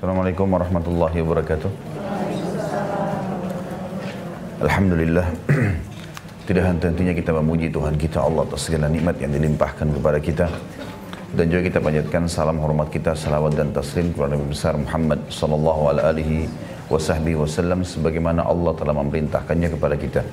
Assalamualaikum 0.00 0.48
warahmatullahi 0.48 1.20
wabarakatuh. 1.20 1.68
Alhamdulillah. 4.64 5.28
Tidak 6.48 6.64
henti-hentinya 6.64 7.12
kita 7.12 7.36
memuji 7.36 7.68
Tuhan 7.68 8.00
kita 8.00 8.24
Allah 8.24 8.48
atas 8.48 8.64
segala 8.64 8.88
nikmat 8.88 9.20
yang 9.20 9.28
dilimpahkan 9.36 9.92
kepada 9.92 10.16
kita. 10.16 10.48
Dan 11.36 11.52
juga 11.52 11.68
kita 11.68 11.84
panjatkan 11.84 12.24
salam 12.32 12.64
hormat 12.64 12.88
kita, 12.88 13.12
salawat 13.12 13.52
dan 13.52 13.76
taslim 13.76 14.08
kepada 14.16 14.40
Nabi 14.40 14.48
besar 14.48 14.80
Muhammad 14.80 15.20
sallallahu 15.28 15.82
alaihi 15.92 16.48
wasallam 16.88 17.84
sebagaimana 17.84 18.48
Allah 18.48 18.72
telah 18.80 18.96
memerintahkannya 18.96 19.68
kepada 19.68 20.00
kita. 20.00 20.24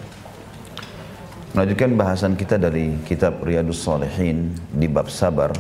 Melanjutkan 1.52 1.92
bahasan 1.92 2.40
kita 2.40 2.56
dari 2.56 3.04
kitab 3.04 3.44
Riyadus 3.44 3.84
Salihin 3.84 4.48
di 4.72 4.88
bab 4.88 5.12
sabar 5.12 5.52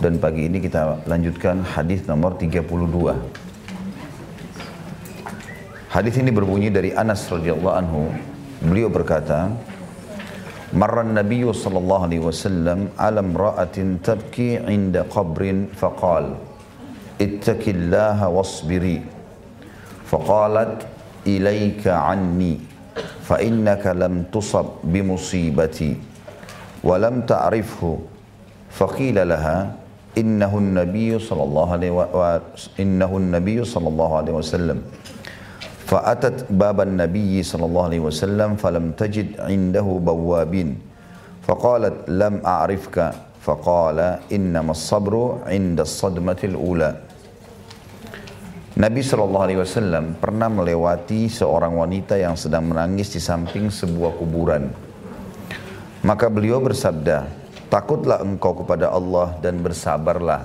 dan 0.00 0.16
pagi 0.16 0.48
ini 0.48 0.64
kita 0.64 1.04
lanjutkan 1.04 1.60
hadis 1.60 2.08
nomor 2.08 2.40
32. 2.40 2.64
Hadis 5.92 6.14
ini 6.16 6.32
berbunyi 6.32 6.72
dari 6.72 6.96
Anas 6.96 7.28
radhiyallahu 7.28 7.76
anhu. 7.76 8.08
Beliau 8.64 8.88
berkata, 8.88 9.52
"Marra 10.72 11.04
Nabi 11.04 11.44
sallallahu 11.44 12.08
alaihi 12.08 12.24
wasallam 12.24 12.88
ala 12.96 13.20
imra'atin 13.20 14.00
tabki 14.00 14.56
'inda 14.56 15.04
qabrin 15.04 15.68
faqal: 15.76 16.40
Ittaqillaha 17.20 18.32
wasbiri." 18.32 19.04
Faqalat, 20.08 20.88
"Ilaika 21.28 22.08
'anni, 22.08 22.56
fa 23.20 23.36
innaka 23.36 23.92
lam 23.92 24.32
tusab 24.32 24.80
bi 24.80 25.04
musibati 25.04 25.92
wa 26.80 26.96
lam 26.96 27.20
ta'rifhu." 27.28 28.16
Faqila 28.70 29.26
laha, 29.26 29.79
النبي 30.15 31.19
صلى 31.19 31.43
الله 31.43 31.67
عليه 31.71 31.91
إنه 32.79 33.11
النبي 33.17 33.57
صلى 33.63 33.87
الله 33.87 34.09
عليه 34.17 34.33
وسلم 34.33 34.77
فأتت 35.85 36.49
باب 36.49 36.81
النبي 36.81 37.43
صلى 37.43 37.65
الله 37.65 37.83
عليه 37.83 37.99
وسلم 37.99 38.55
فلم 38.55 38.91
تجد 38.95 39.39
عنده 39.39 39.83
بوابين 39.83 40.69
فقالت 41.45 42.09
لم 42.09 42.41
أعرفك 42.45 42.97
فقال 43.43 43.99
إنما 44.33 44.71
الصبر 44.71 45.13
عند 45.45 45.79
الصدمة 45.79 46.41
الأولى 46.43 46.91
Nabi 48.75 48.99
Shallallahu 48.99 49.39
Alaihi 49.39 49.63
Wasallam 49.63 50.19
pernah 50.19 50.51
melewati 50.51 51.31
seorang 51.31 51.79
wanita 51.79 52.19
yang 52.19 52.35
sedang 52.35 52.67
menangis 52.67 53.07
di 53.15 53.23
samping 53.23 53.71
sebuah 53.71 54.19
kuburan. 54.19 54.67
Maka 56.03 56.27
beliau 56.27 56.59
bersabda, 56.59 57.23
takutlah 57.70 58.18
engkau 58.20 58.52
kepada 58.60 58.90
Allah 58.90 59.38
dan 59.38 59.62
bersabarlah. 59.62 60.44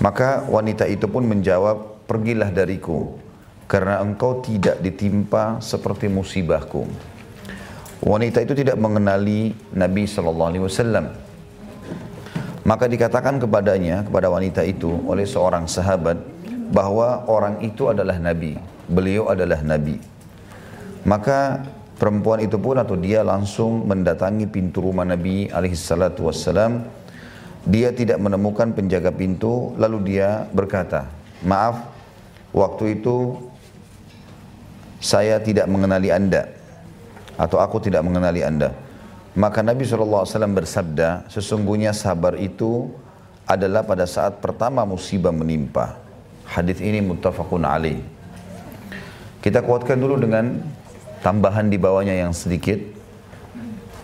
Maka 0.00 0.48
wanita 0.48 0.88
itu 0.88 1.04
pun 1.06 1.28
menjawab, 1.28 2.08
pergilah 2.08 2.48
dariku, 2.48 3.20
karena 3.68 4.00
engkau 4.00 4.40
tidak 4.40 4.80
ditimpa 4.80 5.60
seperti 5.60 6.08
musibahku. 6.08 6.88
Wanita 8.00 8.40
itu 8.40 8.54
tidak 8.54 8.78
mengenali 8.78 9.52
Nabi 9.74 10.06
Shallallahu 10.06 10.50
Alaihi 10.54 10.64
Wasallam. 10.64 11.06
Maka 12.62 12.84
dikatakan 12.86 13.42
kepadanya, 13.42 14.06
kepada 14.06 14.30
wanita 14.30 14.62
itu 14.62 15.02
oleh 15.04 15.26
seorang 15.26 15.66
sahabat, 15.66 16.16
bahwa 16.70 17.26
orang 17.26 17.60
itu 17.64 17.90
adalah 17.90 18.16
Nabi. 18.16 18.54
Beliau 18.86 19.28
adalah 19.28 19.60
Nabi. 19.60 19.98
Maka 21.02 21.64
perempuan 21.98 22.40
itu 22.40 22.56
pun 22.56 22.78
atau 22.78 22.94
dia 22.94 23.26
langsung 23.26 23.84
mendatangi 23.84 24.46
pintu 24.46 24.80
rumah 24.86 25.04
Nabi 25.04 25.50
alaihissalatu 25.50 26.30
wassalam. 26.30 26.86
Dia 27.68 27.92
tidak 27.92 28.22
menemukan 28.22 28.72
penjaga 28.72 29.12
pintu, 29.12 29.76
lalu 29.76 30.14
dia 30.14 30.46
berkata, 30.54 31.10
maaf, 31.44 31.84
waktu 32.54 33.02
itu 33.02 33.36
saya 35.02 35.36
tidak 35.42 35.68
mengenali 35.68 36.08
anda 36.08 36.48
atau 37.36 37.60
aku 37.60 37.82
tidak 37.82 38.00
mengenali 38.06 38.40
anda. 38.40 38.72
Maka 39.38 39.60
Nabi 39.60 39.84
SAW 39.84 40.26
bersabda, 40.50 41.28
sesungguhnya 41.28 41.92
sabar 41.92 42.34
itu 42.40 42.88
adalah 43.46 43.86
pada 43.86 44.08
saat 44.08 44.42
pertama 44.42 44.82
musibah 44.82 45.30
menimpa. 45.30 45.94
Hadis 46.48 46.80
ini 46.80 46.98
muttafaqun 47.04 47.62
alaih. 47.62 48.00
Kita 49.38 49.62
kuatkan 49.62 50.00
dulu 50.00 50.18
dengan 50.18 50.58
tambahan 51.24 51.70
di 51.70 51.78
bawahnya 51.80 52.14
yang 52.14 52.34
sedikit. 52.34 52.78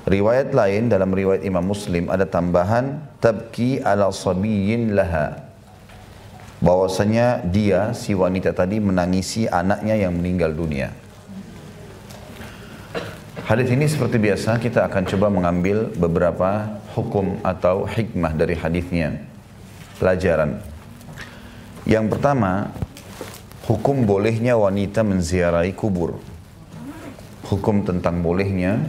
Riwayat 0.04 0.52
lain 0.52 0.92
dalam 0.92 1.16
riwayat 1.16 1.48
Imam 1.48 1.64
Muslim 1.64 2.12
ada 2.12 2.28
tambahan 2.28 3.00
tabki 3.25 3.80
ala 3.80 4.12
sabiyin 4.12 4.92
laha 4.92 5.41
bahwasanya 6.60 7.44
dia 7.44 7.97
si 7.97 8.12
wanita 8.12 8.53
tadi 8.53 8.80
menangisi 8.80 9.48
anaknya 9.48 9.97
yang 9.97 10.12
meninggal 10.16 10.53
dunia. 10.53 10.92
Hadis 13.44 13.69
ini 13.69 13.84
seperti 13.84 14.16
biasa 14.16 14.56
kita 14.56 14.88
akan 14.88 15.04
coba 15.04 15.28
mengambil 15.28 15.92
beberapa 15.92 16.80
hukum 16.97 17.44
atau 17.44 17.84
hikmah 17.84 18.32
dari 18.32 18.56
hadisnya. 18.56 19.20
Pelajaran. 20.00 20.64
Yang 21.84 22.16
pertama, 22.16 22.72
hukum 23.69 24.08
bolehnya 24.08 24.56
wanita 24.56 25.04
menziarahi 25.04 25.76
kubur. 25.76 26.16
Hukum 27.44 27.84
tentang 27.84 28.25
bolehnya 28.25 28.81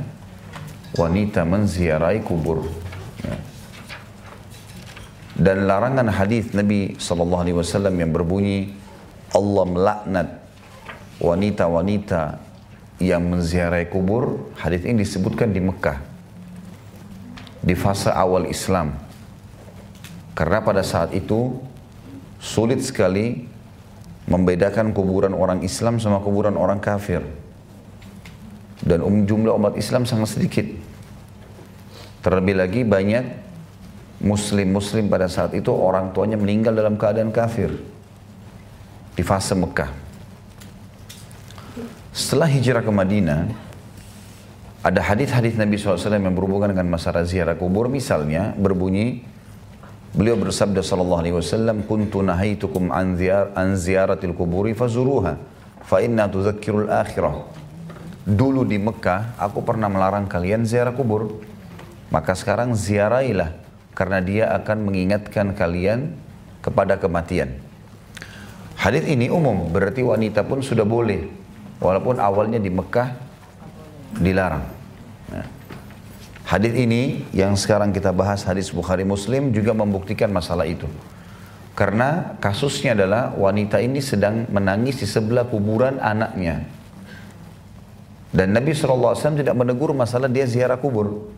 wanita 0.95 1.43
menziarahi 1.43 2.23
kubur. 2.23 2.63
Dan 5.35 5.67
larangan 5.67 6.07
hadis 6.07 6.55
Nabi 6.55 6.95
wasallam 6.95 7.99
yang 7.99 8.15
berbunyi 8.15 8.71
Allah 9.35 9.65
melaknat 9.67 10.27
wanita-wanita 11.19 12.39
yang 13.03 13.27
menziarahi 13.27 13.91
kubur 13.91 14.55
hadis 14.55 14.87
ini 14.87 15.03
disebutkan 15.03 15.51
di 15.51 15.59
Mekah 15.59 15.99
di 17.59 17.75
fase 17.75 18.07
awal 18.07 18.47
Islam. 18.47 18.95
Karena 20.31 20.63
pada 20.63 20.79
saat 20.79 21.11
itu 21.11 21.59
sulit 22.39 22.79
sekali 22.79 23.43
membedakan 24.31 24.95
kuburan 24.95 25.35
orang 25.35 25.59
Islam 25.67 25.99
sama 25.99 26.23
kuburan 26.23 26.55
orang 26.55 26.79
kafir 26.79 27.19
dan 28.83 28.99
um, 28.99 29.23
jumlah 29.23 29.55
umat 29.55 29.73
Islam 29.79 30.03
sangat 30.03 30.35
sedikit 30.35 30.67
terlebih 32.25 32.57
lagi 32.57 32.81
banyak 32.81 33.45
muslim-muslim 34.25 35.05
pada 35.11 35.29
saat 35.29 35.53
itu 35.53 35.69
orang 35.69 36.09
tuanya 36.09 36.39
meninggal 36.41 36.73
dalam 36.73 36.97
keadaan 36.97 37.29
kafir 37.29 37.69
di 39.13 39.23
fase 39.23 39.53
Mekah. 39.53 39.91
Setelah 42.15 42.47
hijrah 42.47 42.81
ke 42.81 42.91
Madinah, 42.91 43.51
ada 44.85 45.01
hadis-hadis 45.03 45.59
Nabi 45.59 45.75
SAW 45.75 45.97
yang 46.15 46.31
berhubungan 46.31 46.71
dengan 46.71 46.87
masalah 46.87 47.27
ziarah 47.27 47.59
kubur. 47.59 47.91
Misalnya 47.91 48.55
berbunyi, 48.55 49.25
beliau 50.15 50.39
bersabda 50.39 50.79
Sallallahu 50.79 51.21
Alaihi 51.25 51.35
Wasallam, 51.35 51.83
"Kuntu 51.83 52.23
nahaitukum 52.23 52.93
an, 52.93 53.19
ziar, 53.19 53.51
an 53.57 53.75
ziyaratil 53.75 54.31
kuburi 54.31 54.71
fazuruha, 54.71 55.35
fa 55.83 55.99
inna 55.99 56.31
tuzakkirul 56.31 56.87
akhirah." 56.87 57.64
Dulu 58.25 58.65
di 58.65 58.81
Mekah, 58.81 59.37
aku 59.37 59.61
pernah 59.61 59.85
melarang 59.85 60.25
kalian 60.25 60.65
ziarah 60.65 60.97
kubur. 60.97 61.45
Maka 62.09 62.33
sekarang 62.33 62.73
ziarahilah 62.73 63.53
karena 63.93 64.19
dia 64.21 64.45
akan 64.57 64.89
mengingatkan 64.89 65.53
kalian 65.53 66.17
kepada 66.65 66.97
kematian. 66.97 67.61
Hadis 68.75 69.05
ini 69.05 69.29
umum, 69.29 69.69
berarti 69.69 70.01
wanita 70.01 70.41
pun 70.41 70.65
sudah 70.65 70.85
boleh, 70.85 71.29
walaupun 71.77 72.17
awalnya 72.17 72.57
di 72.57 72.73
Mekah 72.73 73.13
dilarang. 74.17 74.65
Nah. 75.29 75.47
Hadis 76.45 76.77
ini 76.77 77.25
yang 77.33 77.57
sekarang 77.57 77.89
kita 77.89 78.13
bahas 78.13 78.45
hadis 78.45 78.69
Bukhari 78.69 79.01
Muslim 79.01 79.49
juga 79.49 79.73
membuktikan 79.73 80.29
masalah 80.29 80.69
itu. 80.69 80.85
Karena 81.73 82.37
kasusnya 82.37 82.93
adalah 82.93 83.33
wanita 83.33 83.81
ini 83.81 83.99
sedang 83.99 84.45
menangis 84.53 85.01
di 85.01 85.07
sebelah 85.09 85.49
kuburan 85.49 85.97
anaknya. 85.97 86.74
Dan 88.35 88.51
Nabi 88.51 88.75
SAW 88.75 89.15
tidak 89.15 89.55
menegur 89.55 89.95
masalah 89.95 90.27
dia 90.27 90.43
ziarah 90.43 90.75
kubur. 90.75 91.31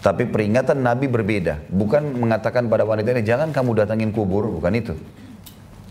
Tapi 0.00 0.24
peringatan 0.24 0.80
Nabi 0.80 1.12
berbeda. 1.12 1.68
Bukan 1.68 2.16
mengatakan 2.16 2.72
pada 2.72 2.88
wanita 2.88 3.12
ini, 3.12 3.20
jangan 3.20 3.52
kamu 3.52 3.84
datangin 3.84 4.08
kubur, 4.08 4.48
bukan 4.48 4.72
itu. 4.72 4.96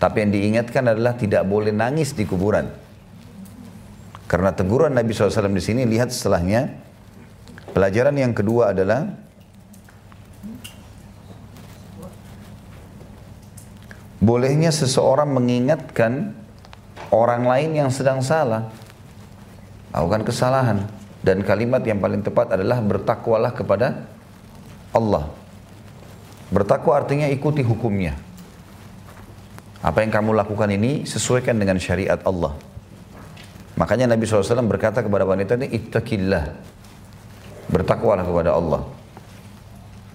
Tapi 0.01 0.25
yang 0.25 0.31
diingatkan 0.33 0.81
adalah 0.89 1.13
tidak 1.13 1.45
boleh 1.45 1.69
nangis 1.69 2.17
di 2.17 2.25
kuburan. 2.25 2.73
Karena 4.25 4.49
teguran 4.49 4.97
Nabi 4.97 5.13
SAW 5.13 5.53
di 5.53 5.61
sini, 5.61 5.85
lihat 5.85 6.09
setelahnya. 6.09 6.73
Pelajaran 7.77 8.17
yang 8.17 8.33
kedua 8.33 8.73
adalah, 8.73 9.13
bolehnya 14.17 14.73
seseorang 14.73 15.29
mengingatkan 15.29 16.33
orang 17.13 17.45
lain 17.45 17.85
yang 17.85 17.89
sedang 17.93 18.25
salah. 18.25 18.73
Lakukan 19.91 20.23
kesalahan. 20.27 20.87
Dan 21.21 21.43
kalimat 21.43 21.81
yang 21.83 21.99
paling 21.99 22.23
tepat 22.23 22.55
adalah 22.55 22.79
bertakwalah 22.79 23.51
kepada 23.51 24.07
Allah. 24.95 25.27
Bertakwa 26.47 26.95
artinya 26.95 27.27
ikuti 27.27 27.59
hukumnya. 27.65 28.15
Apa 29.83 30.01
yang 30.01 30.11
kamu 30.13 30.31
lakukan 30.37 30.71
ini 30.71 31.03
sesuaikan 31.03 31.59
dengan 31.59 31.75
syariat 31.77 32.21
Allah. 32.23 32.55
Makanya 33.77 34.09
Nabi 34.09 34.25
SAW 34.25 34.65
berkata 34.65 35.05
kepada 35.05 35.27
wanita 35.27 35.53
ini, 35.59 35.69
Ittaqillah. 35.69 36.45
Bertakwalah 37.69 38.23
kepada 38.25 38.55
Allah. 38.55 38.81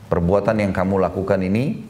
Perbuatan 0.09 0.57
yang 0.61 0.73
kamu 0.75 0.99
lakukan 0.99 1.41
ini 1.45 1.85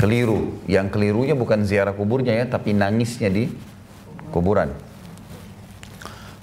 keliru. 0.00 0.64
Yang 0.66 0.96
kelirunya 0.96 1.36
bukan 1.36 1.62
ziarah 1.62 1.92
kuburnya 1.92 2.32
ya, 2.42 2.44
tapi 2.48 2.72
nangisnya 2.72 3.28
di 3.28 3.52
kuburan. 4.32 4.89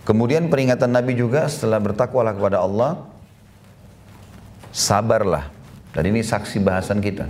Kemudian 0.08 0.48
peringatan 0.48 0.96
Nabi 0.96 1.20
juga 1.20 1.52
setelah 1.52 1.84
bertakwalah 1.84 2.32
kepada 2.32 2.64
Allah, 2.64 3.04
sabarlah. 4.72 5.52
Dan 5.92 6.16
ini 6.16 6.24
saksi 6.24 6.64
bahasan 6.64 7.04
kita. 7.04 7.28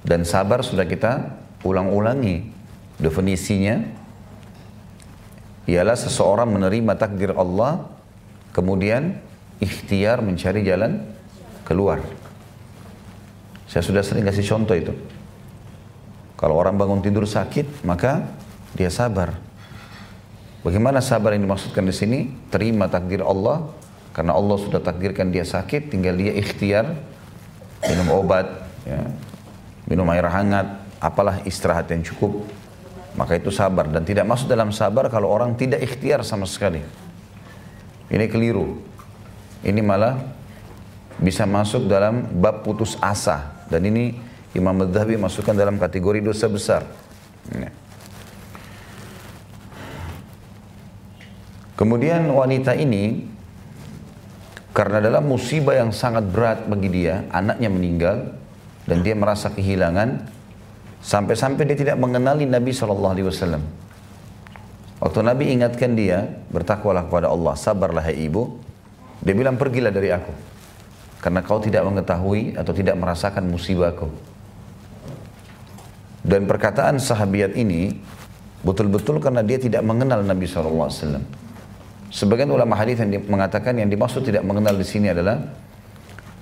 Dan 0.00 0.24
sabar 0.24 0.64
sudah 0.64 0.88
kita 0.88 1.28
ulang-ulangi. 1.60 2.48
Definisinya 2.96 3.84
ialah 5.68 5.92
seseorang 5.92 6.48
menerima 6.48 6.96
takdir 6.96 7.36
Allah, 7.36 7.84
kemudian 8.56 9.20
ikhtiar 9.60 10.24
mencari 10.24 10.64
jalan 10.64 11.04
keluar. 11.68 12.00
Saya 13.68 13.84
sudah 13.84 14.00
sering 14.00 14.24
kasih 14.24 14.48
contoh 14.48 14.72
itu. 14.72 14.96
Kalau 16.40 16.56
orang 16.56 16.80
bangun 16.80 17.04
tidur 17.04 17.28
sakit, 17.28 17.84
maka 17.84 18.24
dia 18.72 18.88
sabar. 18.88 19.51
Bagaimana 20.62 21.02
sabar 21.02 21.34
yang 21.34 21.42
dimaksudkan 21.50 21.82
di 21.82 21.94
sini? 21.94 22.18
Terima 22.50 22.86
takdir 22.86 23.22
Allah 23.26 23.66
karena 24.14 24.38
Allah 24.38 24.56
sudah 24.62 24.78
takdirkan 24.78 25.34
dia 25.34 25.42
sakit, 25.42 25.90
tinggal 25.90 26.14
dia 26.14 26.38
ikhtiar 26.38 26.94
minum 27.82 28.08
obat, 28.14 28.46
ya, 28.86 29.02
minum 29.90 30.06
air 30.14 30.22
hangat, 30.30 30.86
apalah 31.02 31.42
istirahat 31.42 31.90
yang 31.90 32.06
cukup. 32.06 32.46
Maka 33.18 33.36
itu 33.36 33.50
sabar 33.52 33.90
dan 33.90 34.06
tidak 34.06 34.24
masuk 34.24 34.48
dalam 34.48 34.72
sabar 34.72 35.10
kalau 35.10 35.28
orang 35.28 35.52
tidak 35.58 35.82
ikhtiar 35.82 36.22
sama 36.24 36.48
sekali. 36.48 36.80
Ini 38.08 38.24
keliru. 38.30 38.80
Ini 39.66 39.82
malah 39.82 40.16
bisa 41.20 41.44
masuk 41.44 41.90
dalam 41.90 42.24
bab 42.40 42.64
putus 42.64 42.96
asa 43.02 43.66
dan 43.68 43.84
ini 43.84 44.16
Imam 44.52 44.74
Madhabi 44.76 45.16
masukkan 45.16 45.52
dalam 45.52 45.76
kategori 45.76 46.24
dosa 46.24 46.46
besar. 46.48 46.82
Ya. 47.52 47.72
Kemudian 51.82 52.30
wanita 52.30 52.78
ini 52.78 53.26
karena 54.70 55.02
dalam 55.02 55.26
musibah 55.26 55.74
yang 55.74 55.90
sangat 55.90 56.30
berat 56.30 56.70
bagi 56.70 56.86
dia, 56.86 57.26
anaknya 57.34 57.66
meninggal 57.66 58.38
dan 58.86 59.02
dia 59.02 59.18
merasa 59.18 59.50
kehilangan 59.50 60.30
sampai-sampai 61.02 61.66
dia 61.66 61.74
tidak 61.74 61.98
mengenali 61.98 62.46
Nabi 62.46 62.70
Shallallahu 62.70 63.12
Alaihi 63.18 63.26
Wasallam. 63.26 63.66
Waktu 65.02 65.26
Nabi 65.26 65.50
ingatkan 65.58 65.98
dia, 65.98 66.30
bertakwalah 66.54 67.10
kepada 67.10 67.26
Allah, 67.34 67.58
sabarlah 67.58 68.06
hai 68.06 68.30
ibu. 68.30 68.62
Dia 69.18 69.34
bilang 69.34 69.58
pergilah 69.58 69.90
dari 69.90 70.14
aku, 70.14 70.30
karena 71.18 71.42
kau 71.42 71.58
tidak 71.58 71.82
mengetahui 71.82 72.54
atau 72.54 72.70
tidak 72.70 72.94
merasakan 72.94 73.50
musibahku. 73.50 74.06
Dan 76.22 76.46
perkataan 76.46 77.02
sahabiat 77.02 77.58
ini 77.58 77.98
betul-betul 78.62 79.18
karena 79.18 79.42
dia 79.42 79.58
tidak 79.58 79.82
mengenal 79.82 80.22
Nabi 80.22 80.46
Shallallahu 80.46 80.86
Alaihi 80.86 81.02
Wasallam. 81.02 81.41
Sebagian 82.12 82.52
ulama 82.52 82.76
hadis 82.76 83.00
yang 83.00 83.08
mengatakan 83.24 83.72
yang 83.80 83.88
dimaksud 83.88 84.20
tidak 84.20 84.44
mengenal 84.44 84.76
di 84.76 84.84
sini 84.84 85.08
adalah 85.08 85.48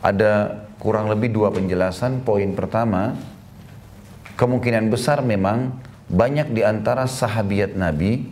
ada 0.02 0.66
kurang 0.82 1.06
lebih 1.06 1.30
dua 1.30 1.54
penjelasan. 1.54 2.26
Poin 2.26 2.50
pertama, 2.58 3.14
kemungkinan 4.34 4.90
besar 4.90 5.22
memang 5.22 5.78
banyak 6.10 6.50
di 6.50 6.66
antara 6.66 7.06
sahabiat 7.06 7.78
Nabi 7.78 8.26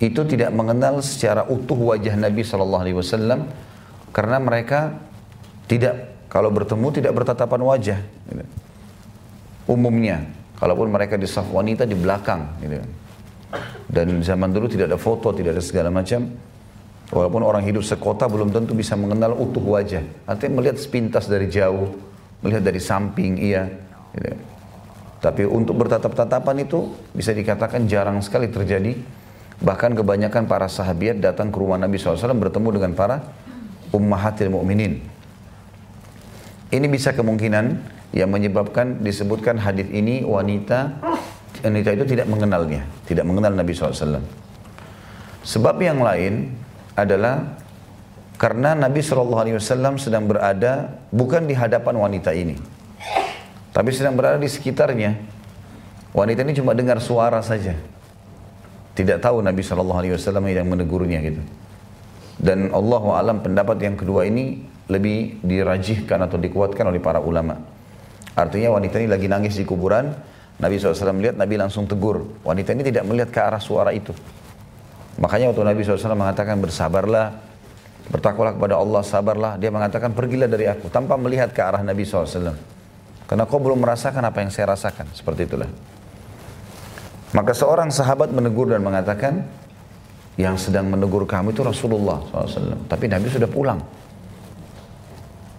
itu 0.00 0.20
tidak 0.24 0.48
mengenal 0.56 1.04
secara 1.04 1.44
utuh 1.44 1.76
wajah 1.76 2.16
Nabi 2.16 2.40
Shallallahu 2.40 2.82
Alaihi 2.88 2.96
Wasallam 2.96 3.52
karena 4.16 4.40
mereka 4.40 4.96
tidak 5.68 6.08
kalau 6.32 6.48
bertemu 6.48 6.88
tidak 6.88 7.12
bertatapan 7.12 7.60
wajah. 7.60 8.00
Gitu. 8.00 8.44
Umumnya, 9.68 10.24
kalaupun 10.56 10.88
mereka 10.88 11.20
di 11.20 11.28
saf 11.28 11.52
wanita 11.52 11.84
di 11.84 11.92
belakang. 11.92 12.48
Gitu. 12.64 12.80
Dan 13.92 14.24
zaman 14.24 14.48
dulu 14.48 14.72
tidak 14.72 14.88
ada 14.88 14.96
foto, 14.96 15.36
tidak 15.36 15.60
ada 15.60 15.62
segala 15.62 15.92
macam. 15.92 16.32
Walaupun 17.12 17.44
orang 17.44 17.60
hidup 17.68 17.84
sekota 17.84 18.24
belum 18.24 18.48
tentu 18.48 18.72
bisa 18.72 18.96
mengenal 18.96 19.36
utuh 19.36 19.60
wajah. 19.60 20.00
Artinya 20.24 20.64
melihat 20.64 20.80
sepintas 20.80 21.28
dari 21.28 21.44
jauh, 21.52 21.92
melihat 22.40 22.64
dari 22.64 22.80
samping, 22.80 23.36
iya. 23.36 23.68
Gitu. 24.16 24.32
Tapi 25.22 25.46
untuk 25.46 25.78
bertatap-tatapan 25.78 26.66
itu 26.66 26.90
bisa 27.14 27.30
dikatakan 27.30 27.86
jarang 27.86 28.18
sekali 28.24 28.50
terjadi. 28.50 28.96
Bahkan 29.62 29.94
kebanyakan 29.94 30.50
para 30.50 30.66
sahabat 30.66 31.22
datang 31.22 31.54
ke 31.54 31.56
rumah 31.60 31.78
Nabi 31.78 31.94
SAW 31.94 32.34
bertemu 32.34 32.68
dengan 32.74 32.92
para 32.98 33.22
ummahatil 33.94 34.50
mu'minin. 34.50 34.98
Ini 36.72 36.86
bisa 36.90 37.14
kemungkinan 37.14 37.64
yang 38.16 38.32
menyebabkan 38.32 38.98
disebutkan 39.04 39.60
hadis 39.60 39.86
ini 39.92 40.26
wanita 40.26 40.98
wanita 41.62 41.90
itu 41.94 42.04
tidak 42.16 42.26
mengenalnya, 42.26 42.82
tidak 43.06 43.22
mengenal 43.22 43.54
Nabi 43.54 43.70
SAW. 43.70 44.18
Sebab 45.46 45.76
yang 45.78 46.02
lain 46.02 46.50
adalah 46.98 47.56
karena 48.36 48.74
Nabi 48.74 49.00
SAW 49.00 49.96
sedang 50.02 50.26
berada 50.26 50.98
bukan 51.14 51.46
di 51.46 51.54
hadapan 51.54 51.94
wanita 51.94 52.34
ini, 52.34 52.58
tapi 53.70 53.94
sedang 53.94 54.18
berada 54.18 54.40
di 54.40 54.50
sekitarnya. 54.50 55.14
Wanita 56.12 56.44
ini 56.44 56.52
cuma 56.58 56.76
dengar 56.76 57.00
suara 57.00 57.40
saja, 57.40 57.72
tidak 58.92 59.24
tahu 59.24 59.40
Nabi 59.40 59.64
SAW 59.64 60.44
yang 60.44 60.68
menegurnya 60.68 61.24
gitu. 61.24 61.40
Dan 62.36 62.68
Allah 62.74 63.04
alam 63.16 63.40
pendapat 63.40 63.78
yang 63.80 63.96
kedua 63.96 64.26
ini 64.26 64.60
lebih 64.90 65.40
dirajihkan 65.40 66.26
atau 66.26 66.36
dikuatkan 66.36 66.84
oleh 66.90 67.00
para 67.00 67.22
ulama. 67.22 67.56
Artinya 68.34 68.76
wanita 68.76 69.00
ini 69.00 69.08
lagi 69.08 69.28
nangis 69.28 69.56
di 69.56 69.64
kuburan, 69.64 70.12
Nabi 70.60 70.76
SAW 70.76 71.16
melihat, 71.16 71.36
Nabi 71.38 71.54
langsung 71.56 71.88
tegur. 71.88 72.28
Wanita 72.44 72.74
ini 72.76 72.82
tidak 72.84 73.04
melihat 73.08 73.30
ke 73.32 73.40
arah 73.40 73.62
suara 73.62 73.92
itu. 73.94 74.12
Makanya 75.20 75.52
waktu 75.52 75.62
Nabi 75.64 75.80
SAW 75.84 76.16
mengatakan 76.16 76.56
bersabarlah, 76.60 77.36
bertakwalah 78.08 78.56
kepada 78.56 78.80
Allah, 78.80 79.02
sabarlah. 79.04 79.52
Dia 79.60 79.68
mengatakan 79.68 80.16
pergilah 80.16 80.48
dari 80.48 80.68
aku 80.68 80.88
tanpa 80.88 81.20
melihat 81.20 81.52
ke 81.52 81.60
arah 81.60 81.84
Nabi 81.84 82.08
SAW. 82.08 82.56
Karena 83.28 83.44
kau 83.48 83.60
belum 83.60 83.80
merasakan 83.80 84.24
apa 84.24 84.44
yang 84.44 84.50
saya 84.52 84.72
rasakan. 84.72 85.08
Seperti 85.12 85.48
itulah. 85.48 85.68
Maka 87.32 87.52
seorang 87.56 87.88
sahabat 87.88 88.28
menegur 88.28 88.68
dan 88.68 88.84
mengatakan, 88.84 89.44
yang 90.40 90.56
sedang 90.56 90.88
menegur 90.88 91.28
kamu 91.28 91.52
itu 91.52 91.60
Rasulullah 91.60 92.24
SAW. 92.24 92.88
Tapi 92.88 93.04
Nabi 93.08 93.28
sudah 93.28 93.48
pulang. 93.48 93.80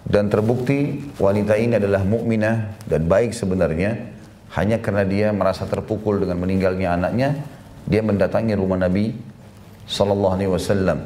Dan 0.04 0.28
terbukti 0.28 1.10
wanita 1.16 1.56
ini 1.56 1.78
adalah 1.78 2.02
mukminah 2.02 2.78
dan 2.86 3.06
baik 3.06 3.34
sebenarnya. 3.34 4.14
Hanya 4.54 4.78
karena 4.78 5.02
dia 5.02 5.34
merasa 5.34 5.66
terpukul 5.66 6.22
dengan 6.22 6.38
meninggalnya 6.38 6.94
anaknya, 6.94 7.42
dia 7.90 8.06
mendatangi 8.06 8.54
rumah 8.54 8.78
Nabi 8.78 9.33
Sallallahu 9.84 10.34
Alaihi 10.36 10.50
Wasallam. 10.52 10.98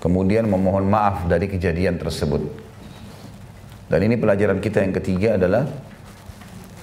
Kemudian 0.00 0.48
memohon 0.48 0.88
maaf 0.88 1.28
dari 1.28 1.44
kejadian 1.44 2.00
tersebut. 2.00 2.40
Dan 3.90 4.00
ini 4.06 4.16
pelajaran 4.16 4.62
kita 4.62 4.80
yang 4.80 4.94
ketiga 4.96 5.36
adalah 5.36 5.68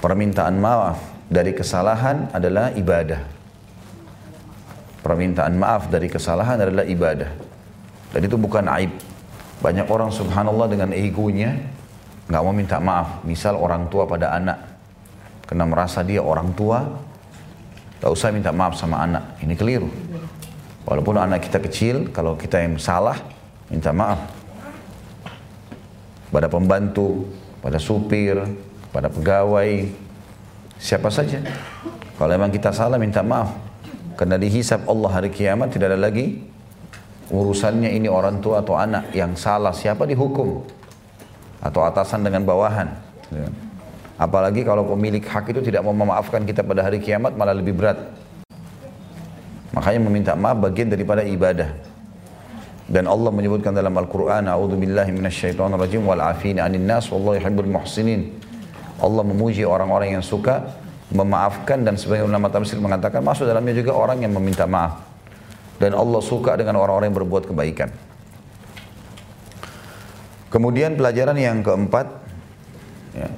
permintaan 0.04 0.56
maaf 0.62 1.02
dari 1.26 1.56
kesalahan 1.56 2.30
adalah 2.36 2.76
ibadah. 2.76 3.22
Permintaan 5.02 5.56
maaf 5.56 5.88
dari 5.88 6.12
kesalahan 6.12 6.62
adalah 6.62 6.86
ibadah. 6.86 7.32
Dan 8.12 8.22
itu 8.28 8.36
bukan 8.36 8.68
aib. 8.78 8.92
Banyak 9.64 9.88
orang 9.90 10.14
subhanallah 10.14 10.68
dengan 10.70 10.94
egonya 10.94 11.58
nggak 12.28 12.42
mau 12.44 12.54
minta 12.54 12.78
maaf. 12.78 13.24
Misal 13.24 13.56
orang 13.56 13.88
tua 13.90 14.06
pada 14.06 14.36
anak. 14.36 14.60
Karena 15.48 15.64
merasa 15.64 16.04
dia 16.04 16.20
orang 16.20 16.52
tua, 16.52 16.84
gak 18.04 18.12
usah 18.12 18.36
minta 18.36 18.52
maaf 18.52 18.76
sama 18.76 19.00
anak. 19.00 19.40
Ini 19.40 19.56
keliru. 19.56 19.88
Walaupun 20.88 21.20
anak 21.20 21.52
kita 21.52 21.60
kecil, 21.60 21.96
kalau 22.16 22.40
kita 22.40 22.64
yang 22.64 22.80
salah, 22.80 23.20
minta 23.68 23.92
maaf. 23.92 24.24
Pada 26.32 26.48
pembantu, 26.48 27.28
pada 27.60 27.76
supir, 27.76 28.40
pada 28.96 29.12
pegawai, 29.12 29.84
siapa 30.80 31.12
saja. 31.12 31.44
Kalau 32.16 32.32
memang 32.32 32.56
kita 32.56 32.72
salah, 32.72 32.96
minta 32.96 33.20
maaf. 33.20 33.52
Karena 34.16 34.40
dihisap 34.40 34.88
Allah 34.88 35.12
hari 35.12 35.30
kiamat 35.30 35.76
tidak 35.76 35.94
ada 35.94 36.00
lagi 36.08 36.42
urusannya 37.32 37.92
ini 37.92 38.08
orang 38.08 38.40
tua 38.40 38.64
atau 38.64 38.80
anak 38.80 39.12
yang 39.12 39.36
salah. 39.36 39.76
Siapa 39.76 40.08
dihukum? 40.08 40.64
Atau 41.60 41.84
atasan 41.84 42.24
dengan 42.24 42.48
bawahan. 42.48 42.88
Apalagi 44.18 44.66
kalau 44.66 44.88
pemilik 44.88 45.22
hak 45.22 45.52
itu 45.54 45.62
tidak 45.62 45.86
mau 45.86 45.94
memaafkan 45.94 46.42
kita 46.48 46.64
pada 46.66 46.82
hari 46.82 46.98
kiamat 46.98 47.36
malah 47.36 47.54
lebih 47.54 47.76
berat. 47.76 48.00
Makanya 49.78 50.02
meminta 50.02 50.32
maaf 50.34 50.58
bagian 50.58 50.90
daripada 50.90 51.22
ibadah. 51.22 51.70
Dan 52.90 53.06
Allah 53.06 53.30
menyebutkan 53.30 53.78
dalam 53.78 53.94
Al-Quran, 53.94 54.50
A'udhu 54.50 54.74
billahi 54.74 55.14
minasyaitan 55.14 55.70
rajim 55.78 56.02
wal 56.02 56.18
afini 56.18 56.58
anin 56.58 56.82
nas 56.82 57.06
wallahu 57.14 57.38
yuhibbul 57.38 57.70
muhsinin. 57.70 58.34
Allah 58.98 59.22
memuji 59.22 59.62
orang-orang 59.62 60.18
yang 60.18 60.26
suka 60.26 60.74
memaafkan 61.14 61.86
dan 61.86 61.94
sebagian 61.94 62.26
ulama 62.26 62.50
tafsir 62.50 62.82
mengatakan 62.82 63.22
masuk 63.22 63.46
dalamnya 63.46 63.78
juga 63.78 63.94
orang 63.94 64.26
yang 64.26 64.34
meminta 64.34 64.66
maaf. 64.66 64.98
Dan 65.78 65.94
Allah 65.94 66.26
suka 66.26 66.58
dengan 66.58 66.82
orang-orang 66.82 67.14
yang 67.14 67.18
berbuat 67.22 67.54
kebaikan. 67.54 67.94
Kemudian 70.50 70.98
pelajaran 70.98 71.38
yang 71.38 71.62
keempat, 71.62 72.08
ya, 73.14 73.30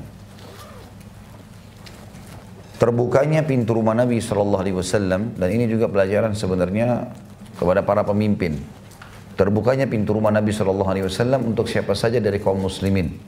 terbukanya 2.79 3.43
pintu 3.43 3.75
rumah 3.75 3.93
Nabi 3.93 4.23
Shallallahu 4.23 4.63
Alaihi 4.63 4.77
Wasallam 4.79 5.35
dan 5.35 5.47
ini 5.51 5.67
juga 5.67 5.91
pelajaran 5.91 6.31
sebenarnya 6.33 7.11
kepada 7.59 7.83
para 7.83 8.07
pemimpin. 8.07 8.55
Terbukanya 9.35 9.85
pintu 9.85 10.15
rumah 10.15 10.31
Nabi 10.31 10.55
Shallallahu 10.55 10.89
Alaihi 10.89 11.05
Wasallam 11.05 11.43
untuk 11.43 11.67
siapa 11.67 11.91
saja 11.93 12.23
dari 12.23 12.39
kaum 12.39 12.63
muslimin. 12.63 13.19